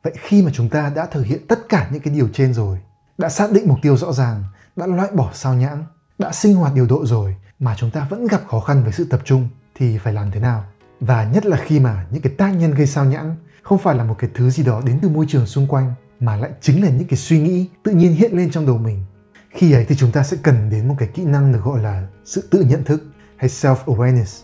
Vậy 0.03 0.13
khi 0.19 0.43
mà 0.43 0.51
chúng 0.53 0.69
ta 0.69 0.91
đã 0.95 1.05
thực 1.05 1.25
hiện 1.25 1.47
tất 1.47 1.69
cả 1.69 1.89
những 1.91 2.01
cái 2.01 2.13
điều 2.13 2.29
trên 2.33 2.53
rồi, 2.53 2.77
đã 3.17 3.29
xác 3.29 3.51
định 3.51 3.67
mục 3.67 3.77
tiêu 3.81 3.97
rõ 3.97 4.13
ràng, 4.13 4.43
đã 4.75 4.87
loại 4.87 5.09
bỏ 5.11 5.31
sao 5.33 5.53
nhãng, 5.53 5.85
đã 6.17 6.31
sinh 6.31 6.55
hoạt 6.55 6.73
điều 6.75 6.85
độ 6.85 7.05
rồi 7.05 7.35
mà 7.59 7.75
chúng 7.77 7.91
ta 7.91 8.07
vẫn 8.09 8.27
gặp 8.27 8.41
khó 8.47 8.59
khăn 8.59 8.83
với 8.83 8.93
sự 8.93 9.05
tập 9.05 9.21
trung 9.25 9.49
thì 9.75 9.97
phải 9.97 10.13
làm 10.13 10.31
thế 10.31 10.39
nào? 10.39 10.65
Và 10.99 11.23
nhất 11.23 11.45
là 11.45 11.57
khi 11.57 11.79
mà 11.79 12.05
những 12.11 12.21
cái 12.21 12.33
tác 12.37 12.51
nhân 12.51 12.73
gây 12.73 12.87
sao 12.87 13.05
nhãng 13.05 13.35
không 13.61 13.77
phải 13.77 13.95
là 13.95 14.03
một 14.03 14.15
cái 14.19 14.29
thứ 14.33 14.49
gì 14.49 14.63
đó 14.63 14.81
đến 14.85 14.99
từ 15.01 15.09
môi 15.09 15.25
trường 15.29 15.45
xung 15.45 15.67
quanh 15.67 15.93
mà 16.19 16.35
lại 16.35 16.51
chính 16.61 16.83
là 16.83 16.89
những 16.89 17.07
cái 17.07 17.17
suy 17.17 17.39
nghĩ 17.39 17.69
tự 17.83 17.91
nhiên 17.91 18.13
hiện 18.13 18.37
lên 18.37 18.51
trong 18.51 18.65
đầu 18.65 18.77
mình. 18.77 19.05
Khi 19.53 19.71
ấy 19.71 19.85
thì 19.85 19.95
chúng 19.95 20.11
ta 20.11 20.23
sẽ 20.23 20.37
cần 20.43 20.69
đến 20.69 20.87
một 20.87 20.95
cái 20.97 21.09
kỹ 21.13 21.23
năng 21.23 21.53
được 21.53 21.59
gọi 21.63 21.81
là 21.81 22.07
sự 22.25 22.47
tự 22.51 22.65
nhận 22.69 22.83
thức 22.83 23.03
hay 23.37 23.49
self-awareness. 23.49 24.43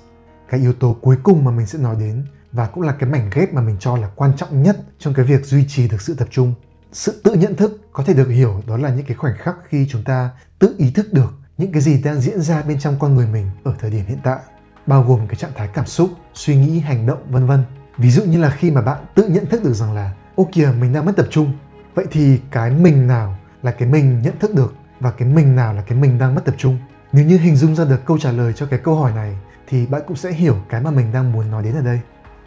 Cái 0.50 0.60
yếu 0.60 0.74
tố 0.74 0.98
cuối 1.02 1.18
cùng 1.24 1.44
mà 1.44 1.52
mình 1.52 1.66
sẽ 1.66 1.80
nói 1.80 1.96
đến 2.00 2.26
và 2.52 2.68
cũng 2.68 2.84
là 2.84 2.94
cái 3.00 3.10
mảnh 3.10 3.30
ghép 3.34 3.54
mà 3.54 3.62
mình 3.62 3.76
cho 3.80 3.98
là 3.98 4.10
quan 4.16 4.32
trọng 4.38 4.64
nhất 4.64 4.78
trong 5.00 5.14
cái 5.14 5.26
việc 5.26 5.46
duy 5.46 5.66
trì 5.68 5.88
được 5.88 6.02
sự 6.02 6.16
tập 6.16 6.28
trung. 6.32 6.54
Sự 6.92 7.22
tự 7.24 7.34
nhận 7.34 7.56
thức 7.56 7.82
có 7.94 8.04
thể 8.04 8.14
được 8.14 8.28
hiểu 8.30 8.62
đó 8.68 8.78
là 8.78 8.90
những 8.90 9.06
cái 9.06 9.18
khoảnh 9.18 9.38
khắc 9.38 9.56
khi 9.70 9.88
chúng 9.90 10.04
ta 10.04 10.30
tự 10.60 10.76
ý 10.78 10.92
thức 10.92 11.14
được 11.14 11.34
những 11.58 11.72
cái 11.72 11.82
gì 11.82 12.02
đang 12.04 12.22
diễn 12.22 12.42
ra 12.42 12.62
bên 12.62 12.80
trong 12.80 12.96
con 13.00 13.16
người 13.16 13.28
mình 13.28 13.50
ở 13.64 13.74
thời 13.80 13.92
điểm 13.92 14.06
hiện 14.06 14.20
tại, 14.24 14.40
bao 14.88 15.04
gồm 15.04 15.28
cái 15.28 15.36
trạng 15.36 15.52
thái 15.56 15.70
cảm 15.74 15.86
xúc, 15.86 16.10
suy 16.34 16.56
nghĩ, 16.56 16.80
hành 16.80 17.06
động 17.06 17.32
vân 17.32 17.48
vân. 17.48 17.64
Ví 17.98 18.12
dụ 18.12 18.24
như 18.24 18.42
là 18.42 18.50
khi 18.50 18.72
mà 18.72 18.82
bạn 18.82 19.06
tự 19.16 19.28
nhận 19.28 19.46
thức 19.46 19.64
được 19.64 19.74
rằng 19.74 19.94
là 19.94 20.14
ô 20.36 20.50
kìa 20.52 20.72
mình 20.80 20.94
đang 20.94 21.06
mất 21.06 21.16
tập 21.16 21.28
trung, 21.30 21.54
vậy 21.96 22.06
thì 22.12 22.40
cái 22.52 22.72
mình 22.72 23.08
nào 23.08 23.38
là 23.64 23.72
cái 23.72 23.90
mình 23.90 24.22
nhận 24.22 24.40
thức 24.40 24.56
được 24.56 24.74
và 25.00 25.12
cái 25.12 25.28
mình 25.28 25.56
nào 25.56 25.74
là 25.74 25.82
cái 25.82 25.98
mình 25.98 26.20
đang 26.20 26.36
mất 26.36 26.46
tập 26.46 26.56
trung. 26.58 26.78
Nếu 27.12 27.26
như 27.26 27.38
hình 27.38 27.56
dung 27.56 27.76
ra 27.76 27.86
được 27.86 28.06
câu 28.06 28.18
trả 28.18 28.32
lời 28.32 28.54
cho 28.54 28.66
cái 28.66 28.80
câu 28.80 28.96
hỏi 28.96 29.12
này, 29.16 29.38
thì 29.68 29.86
bạn 29.86 30.02
cũng 30.08 30.18
sẽ 30.18 30.32
hiểu 30.32 30.56
cái 30.70 30.82
mà 30.82 30.92
mình 30.92 31.12
đang 31.12 31.32
muốn 31.32 31.52
nói 31.52 31.64
đến 31.64 31.76
ở 31.76 31.82
đây. 31.82 32.00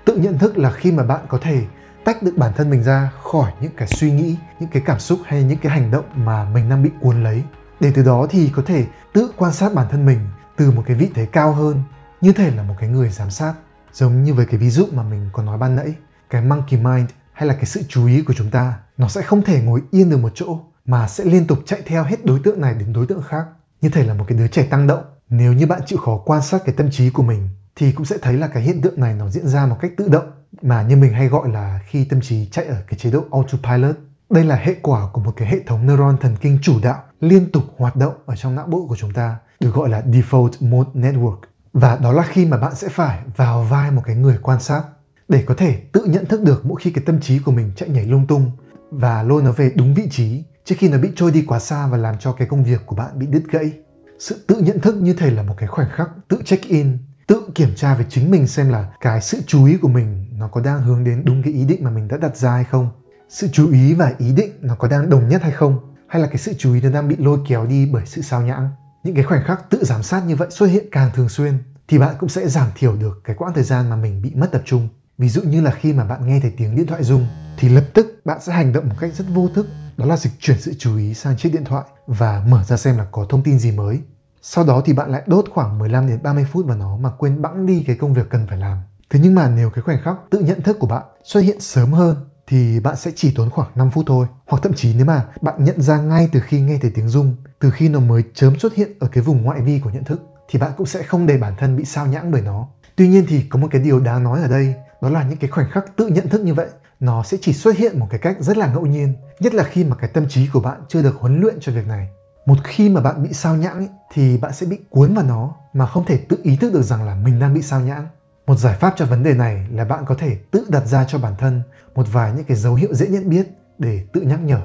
Tự 0.05 0.17
nhận 0.17 0.39
thức 0.39 0.59
là 0.59 0.71
khi 0.71 0.93
mà 0.93 1.03
bạn 1.03 1.21
có 1.29 1.39
thể 1.43 1.65
tách 2.05 2.23
được 2.23 2.33
bản 2.37 2.53
thân 2.57 2.71
mình 2.71 2.83
ra 2.83 3.11
khỏi 3.23 3.53
những 3.61 3.73
cái 3.77 3.89
suy 3.89 4.13
nghĩ, 4.13 4.37
những 4.61 4.71
cái 4.73 4.83
cảm 4.87 4.99
xúc 4.99 5.19
hay 5.25 5.45
những 5.45 5.59
cái 5.59 5.73
hành 5.73 5.91
động 5.91 6.05
mà 6.15 6.45
mình 6.45 6.69
đang 6.69 6.83
bị 6.83 6.91
cuốn 7.01 7.25
lấy. 7.25 7.43
Để 7.81 7.93
từ 7.95 8.03
đó 8.03 8.27
thì 8.31 8.51
có 8.55 8.63
thể 8.67 8.87
tự 9.13 9.33
quan 9.37 9.53
sát 9.53 9.75
bản 9.75 9.87
thân 9.91 10.07
mình 10.07 10.19
từ 10.57 10.71
một 10.71 10.83
cái 10.87 10.97
vị 10.97 11.11
thế 11.15 11.27
cao 11.27 11.53
hơn, 11.53 11.83
như 12.21 12.33
thể 12.33 12.51
là 12.51 12.63
một 12.63 12.75
cái 12.79 12.89
người 12.89 13.09
giám 13.09 13.31
sát. 13.31 13.55
Giống 13.93 14.23
như 14.23 14.35
với 14.35 14.47
cái 14.47 14.61
ví 14.61 14.71
dụ 14.71 14.87
mà 14.93 15.03
mình 15.03 15.31
có 15.33 15.43
nói 15.43 15.59
ban 15.59 15.77
nãy, 15.77 15.95
cái 16.31 16.43
monkey 16.43 16.81
mind 16.81 17.11
hay 17.33 17.49
là 17.49 17.55
cái 17.55 17.65
sự 17.65 17.83
chú 17.89 18.07
ý 18.07 18.23
của 18.23 18.35
chúng 18.35 18.51
ta, 18.51 18.75
nó 18.97 19.09
sẽ 19.09 19.23
không 19.23 19.43
thể 19.43 19.63
ngồi 19.63 19.83
yên 19.91 20.11
được 20.11 20.17
một 20.17 20.33
chỗ 20.35 20.59
mà 20.91 21.09
sẽ 21.09 21.25
liên 21.25 21.47
tục 21.47 21.59
chạy 21.67 21.83
theo 21.87 22.05
hết 22.05 22.25
đối 22.25 22.41
tượng 22.45 22.61
này 22.61 22.75
đến 22.75 22.93
đối 22.93 23.07
tượng 23.07 23.23
khác 23.23 23.47
như 23.81 23.89
thể 23.89 24.05
là 24.05 24.15
một 24.15 24.25
cái 24.29 24.39
đứa 24.39 24.49
trẻ 24.49 24.67
tăng 24.71 24.87
động 24.87 25.03
nếu 25.29 25.53
như 25.53 25.67
bạn 25.67 25.81
chịu 25.87 25.99
khó 25.99 26.23
quan 26.25 26.43
sát 26.43 26.63
cái 26.65 26.75
tâm 26.79 26.91
trí 26.91 27.11
của 27.11 27.23
mình 27.23 27.49
thì 27.77 27.93
cũng 27.93 28.07
sẽ 28.07 28.19
thấy 28.23 28.35
là 28.35 28.49
cái 28.49 28.63
hiện 28.63 28.81
tượng 28.83 29.01
này 29.01 29.15
nó 29.15 29.29
diễn 29.29 29.49
ra 29.49 29.67
một 29.67 29.77
cách 29.81 29.93
tự 29.97 30.09
động 30.09 30.31
mà 30.63 30.83
như 30.83 30.97
mình 30.97 31.13
hay 31.13 31.29
gọi 31.29 31.49
là 31.49 31.81
khi 31.87 32.05
tâm 32.05 32.21
trí 32.21 32.47
chạy 32.47 32.65
ở 32.65 32.77
cái 32.87 32.99
chế 32.99 33.11
độ 33.11 33.25
autopilot. 33.31 33.97
Đây 34.31 34.45
là 34.45 34.57
hệ 34.57 34.75
quả 34.83 35.09
của 35.13 35.21
một 35.21 35.33
cái 35.37 35.49
hệ 35.49 35.59
thống 35.67 35.87
neuron 35.87 36.17
thần 36.21 36.37
kinh 36.41 36.59
chủ 36.63 36.81
đạo 36.83 37.03
liên 37.21 37.53
tục 37.53 37.63
hoạt 37.77 37.97
động 37.97 38.15
ở 38.27 38.37
trong 38.37 38.55
não 38.55 38.67
bộ 38.67 38.87
của 38.89 38.97
chúng 38.97 39.13
ta, 39.13 39.37
được 39.61 39.75
gọi 39.75 39.89
là 39.89 40.03
default 40.07 40.51
mode 40.61 40.91
network. 40.95 41.39
Và 41.73 41.97
đó 41.97 42.13
là 42.13 42.23
khi 42.23 42.47
mà 42.47 42.57
bạn 42.57 42.75
sẽ 42.75 42.89
phải 42.89 43.19
vào 43.37 43.63
vai 43.63 43.91
một 43.91 44.03
cái 44.05 44.17
người 44.17 44.39
quan 44.43 44.61
sát 44.61 44.83
để 45.29 45.45
có 45.47 45.55
thể 45.55 45.83
tự 45.93 46.05
nhận 46.05 46.27
thức 46.27 46.43
được 46.43 46.67
mỗi 46.67 46.81
khi 46.81 46.91
cái 46.91 47.05
tâm 47.07 47.21
trí 47.21 47.39
của 47.39 47.53
mình 47.53 47.73
chạy 47.77 47.89
nhảy 47.89 48.05
lung 48.05 48.27
tung 48.27 48.51
và 48.91 49.23
lôi 49.23 49.43
nó 49.43 49.53
về 49.53 49.73
đúng 49.77 49.95
vị 49.95 50.09
trí 50.11 50.45
trước 50.65 50.75
khi 50.79 50.89
nó 50.89 50.99
bị 50.99 51.11
trôi 51.17 51.31
đi 51.31 51.45
quá 51.49 51.59
xa 51.59 51.87
và 51.87 51.97
làm 51.97 52.19
cho 52.19 52.33
cái 52.33 52.49
công 52.49 52.65
việc 52.65 52.81
của 52.87 52.97
bạn 52.97 53.19
bị 53.19 53.27
đứt 53.27 53.43
gãy. 53.51 53.73
Sự 54.19 54.45
tự 54.47 54.61
nhận 54.61 54.81
thức 54.81 54.95
như 54.95 55.15
thể 55.15 55.31
là 55.31 55.43
một 55.43 55.55
cái 55.59 55.67
khoảnh 55.67 55.89
khắc 55.91 56.11
tự 56.29 56.39
check 56.45 56.69
in, 56.69 56.99
tự 57.27 57.43
kiểm 57.55 57.75
tra 57.77 57.95
về 57.95 58.05
chính 58.09 58.31
mình 58.31 58.47
xem 58.47 58.69
là 58.69 58.93
cái 59.01 59.21
sự 59.21 59.39
chú 59.47 59.67
ý 59.67 59.77
của 59.77 59.89
mình 59.89 60.27
nó 60.39 60.49
có 60.49 60.61
đang 60.61 60.83
hướng 60.83 61.05
đến 61.05 61.23
đúng 61.25 61.43
cái 61.43 61.53
ý 61.53 61.65
định 61.65 61.85
mà 61.85 61.91
mình 61.91 62.09
đã 62.09 62.17
đặt 62.17 62.37
ra 62.37 62.53
hay 62.53 62.65
không, 62.65 62.91
sự 63.29 63.49
chú 63.53 63.73
ý 63.73 63.95
và 63.95 64.13
ý 64.19 64.33
định 64.33 64.51
nó 64.61 64.75
có 64.75 64.89
đang 64.89 65.11
đồng 65.11 65.29
nhất 65.29 65.43
hay 65.43 65.53
không, 65.53 65.91
hay 66.11 66.23
là 66.23 66.29
cái 66.29 66.39
sự 66.39 66.55
chú 66.59 66.75
ý 66.75 66.81
nó 66.81 66.91
đang 66.91 67.09
bị 67.09 67.17
lôi 67.19 67.39
kéo 67.49 67.67
đi 67.67 67.87
bởi 67.87 68.07
sự 68.07 68.23
sao 68.23 68.43
nhãng 68.43 68.71
những 69.05 69.15
cái 69.15 69.25
khoảnh 69.25 69.45
khắc 69.45 69.71
tự 69.71 69.85
giám 69.85 70.03
sát 70.03 70.23
như 70.27 70.37
vậy 70.37 70.49
xuất 70.51 70.67
hiện 70.67 70.85
càng 70.93 71.11
thường 71.15 71.29
xuyên 71.29 71.59
thì 71.89 71.99
bạn 71.99 72.15
cũng 72.19 72.29
sẽ 72.29 72.49
giảm 72.49 72.69
thiểu 72.75 72.97
được 72.97 73.21
cái 73.25 73.37
quãng 73.37 73.53
thời 73.55 73.65
gian 73.65 73.91
mà 73.91 73.97
mình 73.97 74.23
bị 74.23 74.33
mất 74.35 74.53
tập 74.53 74.63
trung 74.65 74.89
ví 75.19 75.29
dụ 75.29 75.43
như 75.43 75.61
là 75.61 75.71
khi 75.71 75.93
mà 75.93 76.05
bạn 76.05 76.27
nghe 76.27 76.41
thấy 76.41 76.55
tiếng 76.57 76.77
điện 76.77 76.87
thoại 76.87 77.03
rung 77.05 77.27
thì 77.61 77.69
lập 77.69 77.85
tức 77.95 78.21
bạn 78.25 78.41
sẽ 78.41 78.53
hành 78.53 78.73
động 78.73 78.89
một 78.89 78.95
cách 79.01 79.15
rất 79.15 79.25
vô 79.35 79.49
thức 79.55 79.67
đó 79.97 80.07
là 80.07 80.17
dịch 80.17 80.33
chuyển 80.39 80.61
sự 80.61 80.75
chú 80.79 80.97
ý 80.97 81.15
sang 81.15 81.37
chiếc 81.37 81.53
điện 81.53 81.65
thoại 81.65 81.85
và 82.07 82.45
mở 82.49 82.65
ra 82.65 82.77
xem 82.77 82.99
là 82.99 83.07
có 83.13 83.27
thông 83.29 83.43
tin 83.43 83.59
gì 83.59 83.73
mới. 83.73 84.01
Sau 84.43 84.65
đó 84.65 84.83
thì 84.85 84.93
bạn 84.93 85.11
lại 85.11 85.23
đốt 85.27 85.45
khoảng 85.51 85.79
15 85.79 86.09
đến 86.09 86.23
30 86.23 86.47
phút 86.53 86.67
vào 86.67 86.77
nó 86.77 86.97
mà 86.97 87.11
quên 87.19 87.43
bẵng 87.43 87.67
đi 87.67 87.85
cái 87.87 87.97
công 87.97 88.15
việc 88.15 88.31
cần 88.31 88.47
phải 88.47 88.59
làm. 88.59 88.79
Thế 89.11 89.21
nhưng 89.23 89.35
mà 89.35 89.49
nếu 89.49 89.71
cái 89.71 89.83
khoảnh 89.83 90.03
khắc 90.03 90.17
tự 90.31 90.39
nhận 90.39 90.63
thức 90.63 90.77
của 90.81 90.87
bạn 90.87 91.03
xuất 91.25 91.41
hiện 91.41 91.61
sớm 91.61 91.93
hơn 91.93 92.17
thì 92.47 92.81
bạn 92.81 92.97
sẽ 92.97 93.11
chỉ 93.17 93.33
tốn 93.37 93.51
khoảng 93.51 93.71
5 93.75 93.91
phút 93.91 94.05
thôi. 94.09 94.27
Hoặc 94.47 94.63
thậm 94.63 94.73
chí 94.73 94.95
nếu 94.95 95.07
mà 95.07 95.25
bạn 95.41 95.65
nhận 95.65 95.83
ra 95.83 96.01
ngay 96.01 96.29
từ 96.33 96.41
khi 96.41 96.61
nghe 96.61 96.79
thấy 96.83 96.91
tiếng 96.95 97.09
rung, 97.09 97.37
từ 97.59 97.71
khi 97.71 97.89
nó 97.89 98.01
mới 98.01 98.25
chớm 98.35 98.59
xuất 98.59 98.75
hiện 98.75 98.93
ở 99.01 99.09
cái 99.13 99.25
vùng 99.25 99.43
ngoại 99.43 99.61
vi 99.61 99.79
của 99.79 99.91
nhận 99.91 100.05
thức 100.05 100.21
thì 100.49 100.59
bạn 100.59 100.73
cũng 100.77 100.87
sẽ 100.87 101.03
không 101.03 101.27
để 101.27 101.37
bản 101.37 101.55
thân 101.59 101.77
bị 101.77 101.85
sao 101.85 102.07
nhãng 102.07 102.31
bởi 102.31 102.43
nó. 102.43 102.69
Tuy 102.97 103.09
nhiên 103.09 103.25
thì 103.29 103.43
có 103.49 103.59
một 103.59 103.69
cái 103.71 103.81
điều 103.81 104.01
đáng 104.01 104.25
nói 104.25 104.43
ở 104.43 104.49
đây, 104.49 104.75
đó 105.03 105.09
là 105.09 105.23
những 105.23 105.39
cái 105.39 105.51
khoảnh 105.51 105.71
khắc 105.71 105.97
tự 105.97 106.09
nhận 106.09 106.29
thức 106.29 106.41
như 106.41 106.55
vậy 106.55 106.67
nó 107.01 107.23
sẽ 107.23 107.39
chỉ 107.41 107.53
xuất 107.53 107.77
hiện 107.77 107.99
một 107.99 108.07
cái 108.11 108.21
cách 108.21 108.37
rất 108.41 108.57
là 108.57 108.73
ngẫu 108.73 108.87
nhiên, 108.87 109.15
nhất 109.41 109.55
là 109.55 109.65
khi 109.65 109.85
mà 109.85 109.97
cái 109.97 110.11
tâm 110.15 110.29
trí 110.29 110.47
của 110.47 110.61
bạn 110.61 110.81
chưa 110.89 111.03
được 111.03 111.17
huấn 111.17 111.41
luyện 111.41 111.55
cho 111.61 111.73
việc 111.73 111.87
này. 111.87 112.09
Một 112.47 112.59
khi 112.65 112.89
mà 112.89 113.01
bạn 113.01 113.23
bị 113.23 113.33
sao 113.33 113.57
nhãng 113.57 113.77
ấy, 113.77 113.89
thì 114.13 114.39
bạn 114.39 114.53
sẽ 114.53 114.67
bị 114.67 114.79
cuốn 114.91 115.15
vào 115.15 115.25
nó 115.25 115.55
mà 115.73 115.87
không 115.87 116.05
thể 116.05 116.19
tự 116.29 116.37
ý 116.43 116.57
thức 116.57 116.73
được 116.73 116.83
rằng 116.83 117.03
là 117.03 117.15
mình 117.15 117.39
đang 117.39 117.55
bị 117.55 117.63
sao 117.63 117.81
nhãng. 117.81 118.09
Một 118.47 118.57
giải 118.57 118.77
pháp 118.77 118.95
cho 118.97 119.07
vấn 119.07 119.23
đề 119.23 119.35
này 119.35 119.67
là 119.71 119.85
bạn 119.85 120.05
có 120.07 120.15
thể 120.15 120.37
tự 120.51 120.67
đặt 120.69 120.87
ra 120.87 121.05
cho 121.05 121.19
bản 121.19 121.35
thân 121.39 121.63
một 121.95 122.07
vài 122.13 122.33
những 122.37 122.45
cái 122.45 122.57
dấu 122.57 122.75
hiệu 122.75 122.95
dễ 122.95 123.07
nhận 123.07 123.31
biết 123.31 123.47
để 123.79 124.05
tự 124.13 124.21
nhắc 124.21 124.41
nhở. 124.41 124.61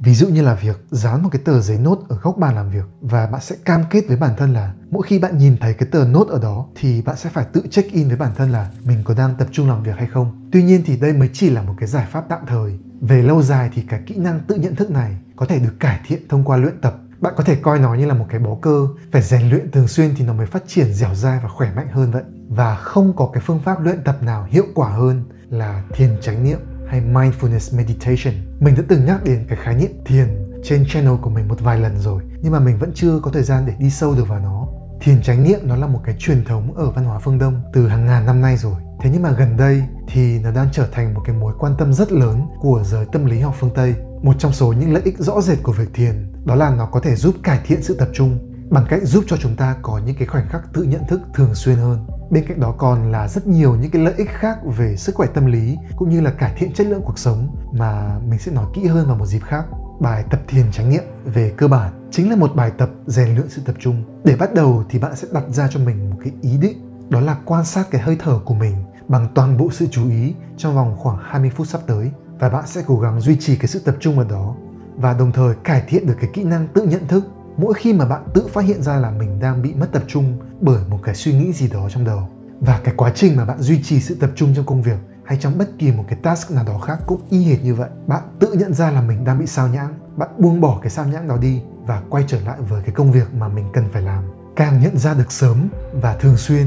Ví 0.00 0.14
dụ 0.14 0.28
như 0.28 0.42
là 0.42 0.54
việc 0.54 0.84
dán 0.90 1.22
một 1.22 1.28
cái 1.32 1.42
tờ 1.44 1.60
giấy 1.60 1.78
nốt 1.78 1.98
ở 2.08 2.16
góc 2.22 2.38
bàn 2.38 2.54
làm 2.54 2.70
việc 2.70 2.84
và 3.00 3.26
bạn 3.26 3.40
sẽ 3.40 3.56
cam 3.64 3.84
kết 3.90 4.04
với 4.08 4.16
bản 4.16 4.34
thân 4.36 4.52
là 4.52 4.72
mỗi 4.90 5.02
khi 5.06 5.18
bạn 5.18 5.38
nhìn 5.38 5.56
thấy 5.60 5.74
cái 5.74 5.88
tờ 5.92 6.04
nốt 6.04 6.28
ở 6.28 6.38
đó 6.42 6.66
thì 6.74 7.02
bạn 7.02 7.16
sẽ 7.16 7.30
phải 7.30 7.44
tự 7.52 7.62
check 7.70 7.92
in 7.92 8.08
với 8.08 8.16
bản 8.16 8.32
thân 8.36 8.50
là 8.50 8.70
mình 8.84 9.02
có 9.04 9.14
đang 9.14 9.34
tập 9.38 9.48
trung 9.52 9.68
làm 9.68 9.82
việc 9.82 9.96
hay 9.96 10.06
không. 10.06 10.48
Tuy 10.52 10.62
nhiên 10.62 10.82
thì 10.86 10.96
đây 10.96 11.12
mới 11.12 11.30
chỉ 11.32 11.50
là 11.50 11.62
một 11.62 11.74
cái 11.78 11.88
giải 11.88 12.06
pháp 12.10 12.24
tạm 12.28 12.40
thời. 12.46 12.78
Về 13.00 13.22
lâu 13.22 13.42
dài 13.42 13.70
thì 13.74 13.82
cái 13.88 14.02
kỹ 14.06 14.16
năng 14.16 14.40
tự 14.40 14.56
nhận 14.56 14.76
thức 14.76 14.90
này 14.90 15.16
có 15.36 15.46
thể 15.46 15.58
được 15.58 15.74
cải 15.80 16.00
thiện 16.06 16.28
thông 16.28 16.44
qua 16.44 16.56
luyện 16.56 16.80
tập. 16.80 16.96
Bạn 17.20 17.34
có 17.36 17.44
thể 17.44 17.54
coi 17.54 17.78
nó 17.78 17.94
như 17.94 18.06
là 18.06 18.14
một 18.14 18.26
cái 18.28 18.40
bó 18.40 18.54
cơ, 18.62 18.86
phải 19.12 19.22
rèn 19.22 19.50
luyện 19.50 19.70
thường 19.70 19.88
xuyên 19.88 20.14
thì 20.16 20.24
nó 20.24 20.32
mới 20.32 20.46
phát 20.46 20.62
triển 20.66 20.92
dẻo 20.92 21.14
dai 21.14 21.40
và 21.42 21.48
khỏe 21.48 21.72
mạnh 21.76 21.88
hơn 21.92 22.10
vậy. 22.10 22.22
Và 22.48 22.76
không 22.76 23.16
có 23.16 23.30
cái 23.32 23.42
phương 23.46 23.60
pháp 23.64 23.80
luyện 23.80 24.02
tập 24.04 24.22
nào 24.22 24.46
hiệu 24.50 24.64
quả 24.74 24.88
hơn 24.88 25.24
là 25.50 25.82
thiền 25.94 26.10
chánh 26.20 26.44
niệm 26.44 26.58
hay 26.88 27.00
Mindfulness 27.00 27.76
Meditation. 27.76 28.47
Mình 28.60 28.74
đã 28.74 28.82
từng 28.88 29.04
nhắc 29.04 29.24
đến 29.24 29.44
cái 29.48 29.58
khái 29.62 29.74
niệm 29.74 29.90
thiền 30.04 30.28
trên 30.64 30.84
channel 30.88 31.16
của 31.22 31.30
mình 31.30 31.48
một 31.48 31.60
vài 31.60 31.78
lần 31.78 31.98
rồi, 31.98 32.22
nhưng 32.42 32.52
mà 32.52 32.60
mình 32.60 32.78
vẫn 32.78 32.92
chưa 32.94 33.20
có 33.22 33.30
thời 33.30 33.42
gian 33.42 33.66
để 33.66 33.72
đi 33.78 33.90
sâu 33.90 34.14
được 34.14 34.28
vào 34.28 34.40
nó. 34.40 34.66
Thiền 35.00 35.22
chánh 35.22 35.42
niệm 35.42 35.60
nó 35.62 35.76
là 35.76 35.86
một 35.86 36.00
cái 36.04 36.14
truyền 36.18 36.44
thống 36.44 36.76
ở 36.76 36.90
văn 36.90 37.04
hóa 37.04 37.18
phương 37.18 37.38
Đông 37.38 37.62
từ 37.72 37.88
hàng 37.88 38.06
ngàn 38.06 38.26
năm 38.26 38.40
nay 38.40 38.56
rồi. 38.56 38.74
Thế 39.00 39.10
nhưng 39.12 39.22
mà 39.22 39.30
gần 39.30 39.56
đây 39.56 39.82
thì 40.08 40.38
nó 40.38 40.50
đang 40.50 40.68
trở 40.72 40.86
thành 40.92 41.14
một 41.14 41.20
cái 41.24 41.36
mối 41.36 41.54
quan 41.58 41.74
tâm 41.78 41.92
rất 41.92 42.12
lớn 42.12 42.46
của 42.60 42.82
giới 42.84 43.06
tâm 43.12 43.24
lý 43.24 43.40
học 43.40 43.54
phương 43.58 43.74
Tây. 43.74 43.94
Một 44.22 44.34
trong 44.38 44.52
số 44.52 44.72
những 44.72 44.92
lợi 44.92 45.02
ích 45.04 45.18
rõ 45.18 45.40
rệt 45.40 45.58
của 45.62 45.72
việc 45.72 45.88
thiền 45.94 46.32
đó 46.44 46.54
là 46.54 46.74
nó 46.74 46.86
có 46.86 47.00
thể 47.00 47.14
giúp 47.14 47.34
cải 47.42 47.60
thiện 47.64 47.82
sự 47.82 47.94
tập 47.94 48.08
trung 48.12 48.38
bằng 48.70 48.86
cách 48.88 49.00
giúp 49.02 49.24
cho 49.26 49.36
chúng 49.36 49.56
ta 49.56 49.76
có 49.82 49.98
những 49.98 50.16
cái 50.18 50.28
khoảnh 50.28 50.48
khắc 50.48 50.62
tự 50.74 50.82
nhận 50.82 51.02
thức 51.08 51.20
thường 51.34 51.54
xuyên 51.54 51.76
hơn. 51.76 52.06
Bên 52.30 52.44
cạnh 52.48 52.60
đó 52.60 52.74
còn 52.78 53.12
là 53.12 53.28
rất 53.28 53.46
nhiều 53.46 53.76
những 53.76 53.90
cái 53.90 54.02
lợi 54.02 54.14
ích 54.16 54.28
khác 54.30 54.58
về 54.64 54.96
sức 54.96 55.14
khỏe 55.14 55.26
tâm 55.34 55.46
lý, 55.46 55.76
cũng 55.96 56.10
như 56.10 56.20
là 56.20 56.30
cải 56.30 56.52
thiện 56.56 56.72
chất 56.72 56.86
lượng 56.86 57.02
cuộc 57.04 57.18
sống 57.18 57.56
mà 57.72 58.18
mình 58.28 58.38
sẽ 58.38 58.52
nói 58.52 58.66
kỹ 58.74 58.86
hơn 58.86 59.06
vào 59.06 59.16
một 59.16 59.26
dịp 59.26 59.42
khác. 59.42 59.64
Bài 60.00 60.24
tập 60.30 60.40
thiền 60.48 60.64
trải 60.72 60.86
niệm 60.86 61.04
về 61.24 61.52
cơ 61.56 61.68
bản 61.68 62.08
chính 62.10 62.30
là 62.30 62.36
một 62.36 62.54
bài 62.54 62.72
tập 62.78 62.90
rèn 63.06 63.34
luyện 63.34 63.48
sự 63.48 63.62
tập 63.64 63.76
trung. 63.78 64.04
Để 64.24 64.36
bắt 64.36 64.54
đầu 64.54 64.84
thì 64.88 64.98
bạn 64.98 65.16
sẽ 65.16 65.28
đặt 65.32 65.44
ra 65.48 65.68
cho 65.70 65.80
mình 65.80 66.10
một 66.10 66.16
cái 66.24 66.32
ý 66.42 66.56
định, 66.56 67.08
đó 67.10 67.20
là 67.20 67.36
quan 67.44 67.64
sát 67.64 67.86
cái 67.90 68.00
hơi 68.00 68.16
thở 68.18 68.40
của 68.44 68.54
mình 68.54 68.74
bằng 69.08 69.28
toàn 69.34 69.56
bộ 69.56 69.68
sự 69.70 69.86
chú 69.90 70.10
ý 70.10 70.34
trong 70.56 70.74
vòng 70.74 70.96
khoảng 70.98 71.18
20 71.22 71.50
phút 71.50 71.66
sắp 71.66 71.80
tới 71.86 72.10
và 72.38 72.48
bạn 72.48 72.66
sẽ 72.66 72.82
cố 72.86 73.00
gắng 73.00 73.20
duy 73.20 73.36
trì 73.36 73.56
cái 73.56 73.66
sự 73.66 73.78
tập 73.78 73.96
trung 74.00 74.18
ở 74.18 74.24
đó 74.30 74.54
và 74.96 75.14
đồng 75.14 75.32
thời 75.32 75.54
cải 75.64 75.82
thiện 75.88 76.06
được 76.06 76.14
cái 76.20 76.30
kỹ 76.32 76.44
năng 76.44 76.68
tự 76.68 76.86
nhận 76.86 77.08
thức 77.08 77.24
mỗi 77.58 77.74
khi 77.74 77.92
mà 77.92 78.04
bạn 78.04 78.22
tự 78.34 78.46
phát 78.52 78.64
hiện 78.64 78.82
ra 78.82 78.96
là 78.96 79.10
mình 79.10 79.40
đang 79.40 79.62
bị 79.62 79.74
mất 79.74 79.86
tập 79.92 80.02
trung 80.06 80.38
bởi 80.60 80.80
một 80.88 80.98
cái 81.02 81.14
suy 81.14 81.32
nghĩ 81.32 81.52
gì 81.52 81.68
đó 81.68 81.88
trong 81.90 82.04
đầu 82.04 82.28
và 82.60 82.80
cái 82.84 82.94
quá 82.96 83.12
trình 83.14 83.36
mà 83.36 83.44
bạn 83.44 83.60
duy 83.60 83.82
trì 83.82 84.00
sự 84.00 84.14
tập 84.14 84.30
trung 84.34 84.52
trong 84.56 84.66
công 84.66 84.82
việc 84.82 84.98
hay 85.24 85.38
trong 85.40 85.58
bất 85.58 85.68
kỳ 85.78 85.92
một 85.92 86.04
cái 86.08 86.18
task 86.22 86.50
nào 86.50 86.64
đó 86.64 86.78
khác 86.78 86.98
cũng 87.06 87.20
y 87.30 87.44
hệt 87.44 87.64
như 87.64 87.74
vậy. 87.74 87.88
Bạn 88.06 88.22
tự 88.40 88.52
nhận 88.52 88.74
ra 88.74 88.90
là 88.90 89.02
mình 89.02 89.24
đang 89.24 89.38
bị 89.38 89.46
sao 89.46 89.68
nhãng 89.68 89.94
bạn 90.16 90.28
buông 90.38 90.60
bỏ 90.60 90.78
cái 90.82 90.90
sao 90.90 91.06
nhãng 91.06 91.28
đó 91.28 91.36
đi 91.36 91.60
và 91.86 92.02
quay 92.10 92.24
trở 92.28 92.40
lại 92.40 92.56
với 92.68 92.82
cái 92.82 92.94
công 92.94 93.12
việc 93.12 93.34
mà 93.34 93.48
mình 93.48 93.64
cần 93.72 93.84
phải 93.92 94.02
làm. 94.02 94.24
Càng 94.56 94.80
nhận 94.82 94.98
ra 94.98 95.14
được 95.14 95.32
sớm 95.32 95.68
và 95.92 96.16
thường 96.16 96.36
xuyên 96.36 96.66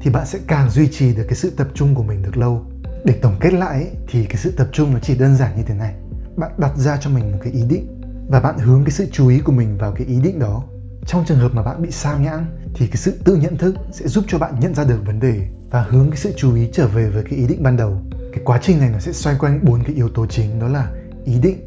thì 0.00 0.10
bạn 0.10 0.26
sẽ 0.26 0.38
càng 0.46 0.70
duy 0.70 0.88
trì 0.92 1.14
được 1.14 1.24
cái 1.28 1.34
sự 1.34 1.50
tập 1.50 1.68
trung 1.74 1.94
của 1.94 2.02
mình 2.02 2.22
được 2.22 2.36
lâu. 2.36 2.66
Để 3.04 3.18
tổng 3.22 3.36
kết 3.40 3.52
lại 3.52 3.82
ấy, 3.82 3.90
thì 4.08 4.26
cái 4.26 4.36
sự 4.36 4.50
tập 4.50 4.68
trung 4.72 4.92
nó 4.92 4.98
chỉ 5.02 5.18
đơn 5.18 5.36
giản 5.36 5.56
như 5.56 5.62
thế 5.62 5.74
này. 5.74 5.94
Bạn 6.36 6.50
đặt 6.58 6.76
ra 6.76 6.96
cho 6.96 7.10
mình 7.10 7.32
một 7.32 7.38
cái 7.42 7.52
ý 7.52 7.62
định 7.68 7.93
và 8.28 8.40
bạn 8.40 8.58
hướng 8.58 8.84
cái 8.84 8.90
sự 8.90 9.06
chú 9.12 9.28
ý 9.28 9.38
của 9.38 9.52
mình 9.52 9.78
vào 9.78 9.92
cái 9.92 10.06
ý 10.06 10.20
định 10.20 10.38
đó. 10.38 10.64
Trong 11.06 11.24
trường 11.24 11.38
hợp 11.38 11.54
mà 11.54 11.62
bạn 11.62 11.82
bị 11.82 11.90
sao 11.90 12.18
nhãng, 12.18 12.46
thì 12.74 12.86
cái 12.86 12.96
sự 12.96 13.18
tự 13.24 13.36
nhận 13.36 13.56
thức 13.56 13.74
sẽ 13.92 14.08
giúp 14.08 14.24
cho 14.28 14.38
bạn 14.38 14.60
nhận 14.60 14.74
ra 14.74 14.84
được 14.84 15.06
vấn 15.06 15.20
đề 15.20 15.48
và 15.70 15.82
hướng 15.82 16.10
cái 16.10 16.16
sự 16.16 16.32
chú 16.36 16.54
ý 16.54 16.68
trở 16.72 16.86
về 16.86 17.10
với 17.10 17.24
cái 17.24 17.38
ý 17.38 17.46
định 17.46 17.62
ban 17.62 17.76
đầu. 17.76 17.98
Cái 18.32 18.42
quá 18.44 18.58
trình 18.62 18.78
này 18.78 18.90
nó 18.90 18.98
sẽ 18.98 19.12
xoay 19.12 19.36
quanh 19.38 19.64
bốn 19.64 19.82
cái 19.84 19.94
yếu 19.94 20.08
tố 20.08 20.26
chính, 20.26 20.60
đó 20.60 20.68
là 20.68 20.90
ý 21.24 21.38
định, 21.38 21.58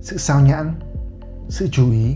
sự 0.00 0.16
sao 0.16 0.40
nhãng, 0.40 0.74
sự 1.48 1.68
chú 1.72 1.90
ý 1.90 2.14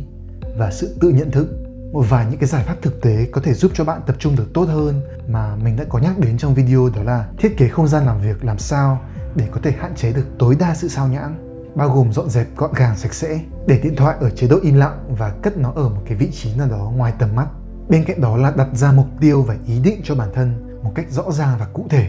và 0.59 0.71
sự 0.71 0.97
tự 1.01 1.09
nhận 1.09 1.31
thức. 1.31 1.49
Một 1.93 2.05
vài 2.09 2.27
những 2.31 2.41
cái 2.41 2.49
giải 2.49 2.65
pháp 2.65 2.77
thực 2.83 3.03
tế 3.03 3.27
có 3.33 3.41
thể 3.41 3.55
giúp 3.55 3.71
cho 3.75 3.85
bạn 3.85 4.01
tập 4.07 4.17
trung 4.19 4.37
được 4.37 4.53
tốt 4.55 4.65
hơn 4.69 5.01
mà 5.29 5.57
mình 5.57 5.77
đã 5.77 5.85
có 5.89 5.99
nhắc 5.99 6.19
đến 6.19 6.39
trong 6.39 6.55
video, 6.55 6.91
đó 6.97 7.03
là 7.03 7.29
thiết 7.39 7.57
kế 7.57 7.69
không 7.69 7.89
gian 7.89 8.07
làm 8.07 8.21
việc 8.23 8.45
làm 8.45 8.59
sao 8.59 9.01
để 9.37 9.47
có 9.51 9.61
thể 9.63 9.73
hạn 9.73 9.95
chế 9.95 10.13
được 10.13 10.27
tối 10.39 10.57
đa 10.59 10.75
sự 10.75 10.89
sao 10.89 11.09
nhãng 11.09 11.50
bao 11.75 11.89
gồm 11.89 12.13
dọn 12.13 12.31
dẹp 12.31 12.47
gọn 12.57 12.71
gàng 12.75 12.97
sạch 12.97 13.15
sẽ, 13.15 13.41
để 13.67 13.81
điện 13.83 13.97
thoại 13.97 14.17
ở 14.21 14.31
chế 14.31 14.49
độ 14.49 14.57
im 14.63 14.75
lặng 14.75 15.15
và 15.19 15.31
cất 15.43 15.57
nó 15.57 15.73
ở 15.77 15.89
một 15.89 16.01
cái 16.07 16.17
vị 16.17 16.31
trí 16.33 16.55
nào 16.55 16.69
đó 16.69 16.93
ngoài 16.97 17.13
tầm 17.19 17.37
mắt. 17.37 17.47
Bên 17.89 18.05
cạnh 18.05 18.21
đó 18.21 18.37
là 18.37 18.53
đặt 18.57 18.69
ra 18.75 18.93
mục 18.93 19.07
tiêu 19.21 19.43
và 19.43 19.57
ý 19.67 19.81
định 19.81 20.01
cho 20.05 20.15
bản 20.15 20.29
thân 20.35 20.79
một 20.83 20.93
cách 20.95 21.07
rõ 21.11 21.33
ràng 21.33 21.57
và 21.59 21.67
cụ 21.73 21.87
thể. 21.91 22.09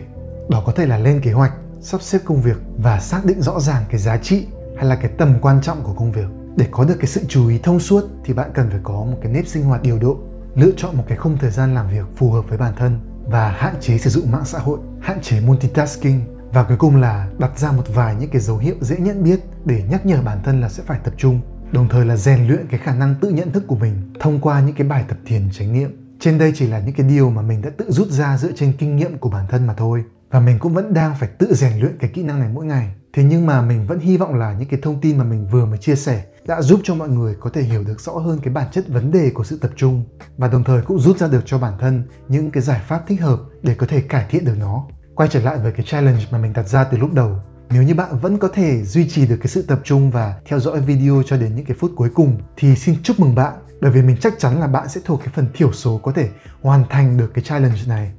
Đó 0.50 0.64
có 0.66 0.72
thể 0.72 0.86
là 0.86 0.98
lên 0.98 1.22
kế 1.22 1.32
hoạch, 1.32 1.54
sắp 1.82 2.02
xếp 2.02 2.20
công 2.26 2.42
việc 2.42 2.58
và 2.78 3.00
xác 3.00 3.26
định 3.26 3.42
rõ 3.42 3.60
ràng 3.60 3.84
cái 3.90 4.00
giá 4.00 4.18
trị 4.18 4.48
hay 4.78 4.86
là 4.86 4.96
cái 4.96 5.12
tầm 5.18 5.34
quan 5.42 5.62
trọng 5.62 5.84
của 5.84 5.94
công 5.94 6.12
việc. 6.12 6.28
Để 6.56 6.66
có 6.72 6.84
được 6.84 6.96
cái 7.00 7.08
sự 7.08 7.22
chú 7.28 7.48
ý 7.48 7.60
thông 7.64 7.80
suốt 7.80 8.04
thì 8.26 8.34
bạn 8.34 8.52
cần 8.54 8.70
phải 8.70 8.80
có 8.84 8.94
một 8.94 9.18
cái 9.22 9.32
nếp 9.32 9.48
sinh 9.48 9.64
hoạt 9.64 9.82
điều 9.82 10.00
độ, 10.00 10.18
lựa 10.56 10.72
chọn 10.78 10.98
một 10.98 11.04
cái 11.08 11.18
khung 11.18 11.38
thời 11.38 11.52
gian 11.52 11.76
làm 11.76 11.90
việc 11.90 12.06
phù 12.16 12.32
hợp 12.32 12.50
với 12.50 12.58
bản 12.58 12.74
thân 12.78 13.00
và 13.26 13.50
hạn 13.50 13.76
chế 13.82 13.98
sử 13.98 14.10
dụng 14.10 14.32
mạng 14.32 14.46
xã 14.46 14.60
hội, 14.60 14.80
hạn 15.02 15.22
chế 15.22 15.40
multitasking 15.40 16.20
và 16.54 16.64
cuối 16.64 16.78
cùng 16.78 16.96
là 16.96 17.28
đặt 17.40 17.60
ra 17.60 17.72
một 17.72 17.84
vài 17.94 18.16
những 18.16 18.30
cái 18.30 18.42
dấu 18.42 18.58
hiệu 18.58 18.76
dễ 18.82 18.98
nhận 18.98 19.24
biết 19.24 19.40
để 19.66 19.84
nhắc 19.90 20.06
nhở 20.06 20.22
bản 20.22 20.38
thân 20.44 20.62
là 20.62 20.70
sẽ 20.70 20.84
phải 20.84 21.00
tập 21.04 21.14
trung, 21.18 21.42
đồng 21.72 21.88
thời 21.90 22.06
là 22.06 22.18
rèn 22.18 22.48
luyện 22.48 22.68
cái 22.68 22.80
khả 22.84 22.96
năng 22.96 23.16
tự 23.22 23.30
nhận 23.30 23.52
thức 23.52 23.64
của 23.68 23.76
mình 23.76 24.14
thông 24.20 24.40
qua 24.40 24.62
những 24.62 24.76
cái 24.76 24.88
bài 24.88 25.06
tập 25.08 25.18
thiền 25.26 25.50
chánh 25.52 25.74
niệm. 25.74 26.18
Trên 26.20 26.38
đây 26.38 26.52
chỉ 26.56 26.68
là 26.68 26.80
những 26.80 26.96
cái 26.96 27.08
điều 27.08 27.30
mà 27.30 27.42
mình 27.42 27.62
đã 27.62 27.70
tự 27.78 27.92
rút 27.92 28.08
ra 28.08 28.38
dựa 28.38 28.52
trên 28.56 28.74
kinh 28.78 28.96
nghiệm 28.96 29.18
của 29.18 29.30
bản 29.30 29.46
thân 29.50 29.68
mà 29.68 29.74
thôi. 29.74 30.04
Và 30.32 30.40
mình 30.40 30.60
cũng 30.60 30.74
vẫn 30.74 30.94
đang 30.94 31.16
phải 31.20 31.30
tự 31.30 31.54
rèn 31.54 31.80
luyện 31.80 31.98
cái 31.98 32.10
kỹ 32.14 32.24
năng 32.24 32.40
này 32.40 32.50
mỗi 32.54 32.66
ngày. 32.66 32.96
Thế 33.14 33.24
nhưng 33.24 33.46
mà 33.46 33.62
mình 33.62 33.88
vẫn 33.88 34.00
hy 34.00 34.18
vọng 34.18 34.36
là 34.36 34.54
những 34.54 34.70
cái 34.70 34.80
thông 34.84 35.02
tin 35.02 35.18
mà 35.18 35.24
mình 35.24 35.48
vừa 35.52 35.66
mới 35.66 35.78
chia 35.78 35.96
sẻ 35.96 36.24
đã 36.48 36.62
giúp 36.62 36.80
cho 36.84 36.96
mọi 36.96 37.10
người 37.10 37.36
có 37.40 37.50
thể 37.50 37.62
hiểu 37.62 37.84
được 37.84 38.00
rõ 38.02 38.12
hơn 38.12 38.40
cái 38.44 38.54
bản 38.54 38.68
chất 38.72 38.88
vấn 38.88 39.12
đề 39.12 39.32
của 39.34 39.44
sự 39.44 39.58
tập 39.58 39.72
trung 39.76 40.06
và 40.38 40.48
đồng 40.48 40.64
thời 40.64 40.82
cũng 40.82 41.00
rút 41.00 41.18
ra 41.18 41.28
được 41.28 41.42
cho 41.46 41.60
bản 41.60 41.74
thân 41.80 42.04
những 42.28 42.52
cái 42.52 42.64
giải 42.64 42.82
pháp 42.88 43.04
thích 43.08 43.22
hợp 43.22 43.40
để 43.62 43.76
có 43.76 43.88
thể 43.88 44.02
cải 44.02 44.26
thiện 44.30 44.46
được 44.46 44.56
nó 44.60 44.88
quay 45.16 45.30
trở 45.30 45.40
lại 45.40 45.58
với 45.58 45.72
cái 45.72 45.86
challenge 45.86 46.24
mà 46.32 46.38
mình 46.38 46.54
đặt 46.54 46.68
ra 46.68 46.84
từ 46.84 46.98
lúc 46.98 47.14
đầu 47.14 47.40
nếu 47.74 47.84
như 47.84 47.96
bạn 47.96 48.20
vẫn 48.20 48.38
có 48.38 48.48
thể 48.48 48.84
duy 48.84 49.10
trì 49.10 49.28
được 49.28 49.38
cái 49.38 49.48
sự 49.48 49.62
tập 49.62 49.80
trung 49.84 50.12
và 50.12 50.36
theo 50.46 50.60
dõi 50.60 50.82
video 50.82 51.24
cho 51.26 51.38
đến 51.38 51.56
những 51.56 51.66
cái 51.66 51.78
phút 51.80 51.92
cuối 51.96 52.10
cùng, 52.16 52.38
thì 52.58 52.76
xin 52.76 52.96
chúc 53.04 53.20
mừng 53.20 53.36
bạn 53.36 53.54
bởi 53.82 53.92
vì 53.92 54.02
mình 54.02 54.18
chắc 54.22 54.34
chắn 54.40 54.60
là 54.60 54.68
bạn 54.68 54.90
sẽ 54.90 55.02
thuộc 55.06 55.20
cái 55.20 55.34
phần 55.36 55.48
thiểu 55.54 55.72
số 55.74 55.98
có 55.98 56.12
thể 56.12 56.30
hoàn 56.62 56.84
thành 56.90 57.18
được 57.18 57.32
cái 57.34 57.44
challenge 57.44 57.80
này. 57.88 58.12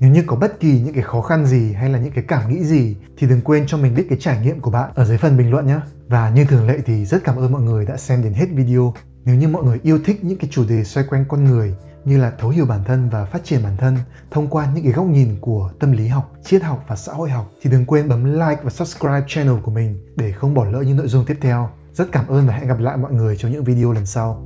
Nếu 0.00 0.10
như 0.10 0.22
có 0.26 0.36
bất 0.36 0.60
kỳ 0.60 0.80
những 0.80 0.94
cái 0.94 1.02
khó 1.02 1.20
khăn 1.22 1.46
gì 1.46 1.72
hay 1.72 1.90
là 1.90 1.98
những 1.98 2.12
cái 2.12 2.24
cảm 2.28 2.50
nghĩ 2.50 2.64
gì, 2.64 2.96
thì 3.18 3.26
đừng 3.26 3.40
quên 3.40 3.66
cho 3.66 3.76
mình 3.76 3.94
biết 3.94 4.06
cái 4.08 4.18
trải 4.20 4.40
nghiệm 4.40 4.60
của 4.60 4.70
bạn 4.70 4.90
ở 4.94 5.04
dưới 5.04 5.18
phần 5.18 5.36
bình 5.36 5.50
luận 5.50 5.66
nhé. 5.66 5.78
Và 6.08 6.30
như 6.30 6.44
thường 6.44 6.66
lệ 6.66 6.78
thì 6.86 7.04
rất 7.04 7.24
cảm 7.24 7.36
ơn 7.36 7.52
mọi 7.52 7.62
người 7.62 7.86
đã 7.86 7.96
xem 7.96 8.22
đến 8.22 8.32
hết 8.32 8.46
video. 8.52 8.94
Nếu 9.24 9.34
như 9.34 9.48
mọi 9.48 9.64
người 9.64 9.80
yêu 9.82 9.98
thích 10.04 10.24
những 10.24 10.38
cái 10.38 10.50
chủ 10.52 10.64
đề 10.68 10.84
xoay 10.84 11.06
quanh 11.06 11.24
con 11.28 11.44
người 11.44 11.74
như 12.06 12.18
là 12.18 12.32
thấu 12.38 12.50
hiểu 12.50 12.66
bản 12.66 12.84
thân 12.84 13.08
và 13.08 13.24
phát 13.24 13.44
triển 13.44 13.62
bản 13.62 13.76
thân 13.76 13.96
thông 14.30 14.48
qua 14.48 14.68
những 14.74 14.84
cái 14.84 14.92
góc 14.92 15.06
nhìn 15.06 15.36
của 15.40 15.70
tâm 15.78 15.92
lý 15.92 16.06
học, 16.06 16.32
triết 16.44 16.62
học 16.62 16.84
và 16.88 16.96
xã 16.96 17.12
hội 17.12 17.30
học 17.30 17.50
thì 17.62 17.70
đừng 17.70 17.86
quên 17.86 18.08
bấm 18.08 18.24
like 18.24 18.60
và 18.62 18.70
subscribe 18.70 19.24
channel 19.26 19.56
của 19.62 19.70
mình 19.70 20.14
để 20.16 20.32
không 20.32 20.54
bỏ 20.54 20.64
lỡ 20.64 20.80
những 20.80 20.96
nội 20.96 21.08
dung 21.08 21.24
tiếp 21.26 21.36
theo. 21.40 21.70
Rất 21.92 22.12
cảm 22.12 22.26
ơn 22.26 22.46
và 22.46 22.54
hẹn 22.54 22.68
gặp 22.68 22.78
lại 22.78 22.96
mọi 22.96 23.12
người 23.12 23.36
trong 23.36 23.52
những 23.52 23.64
video 23.64 23.92
lần 23.92 24.06
sau. 24.06 24.44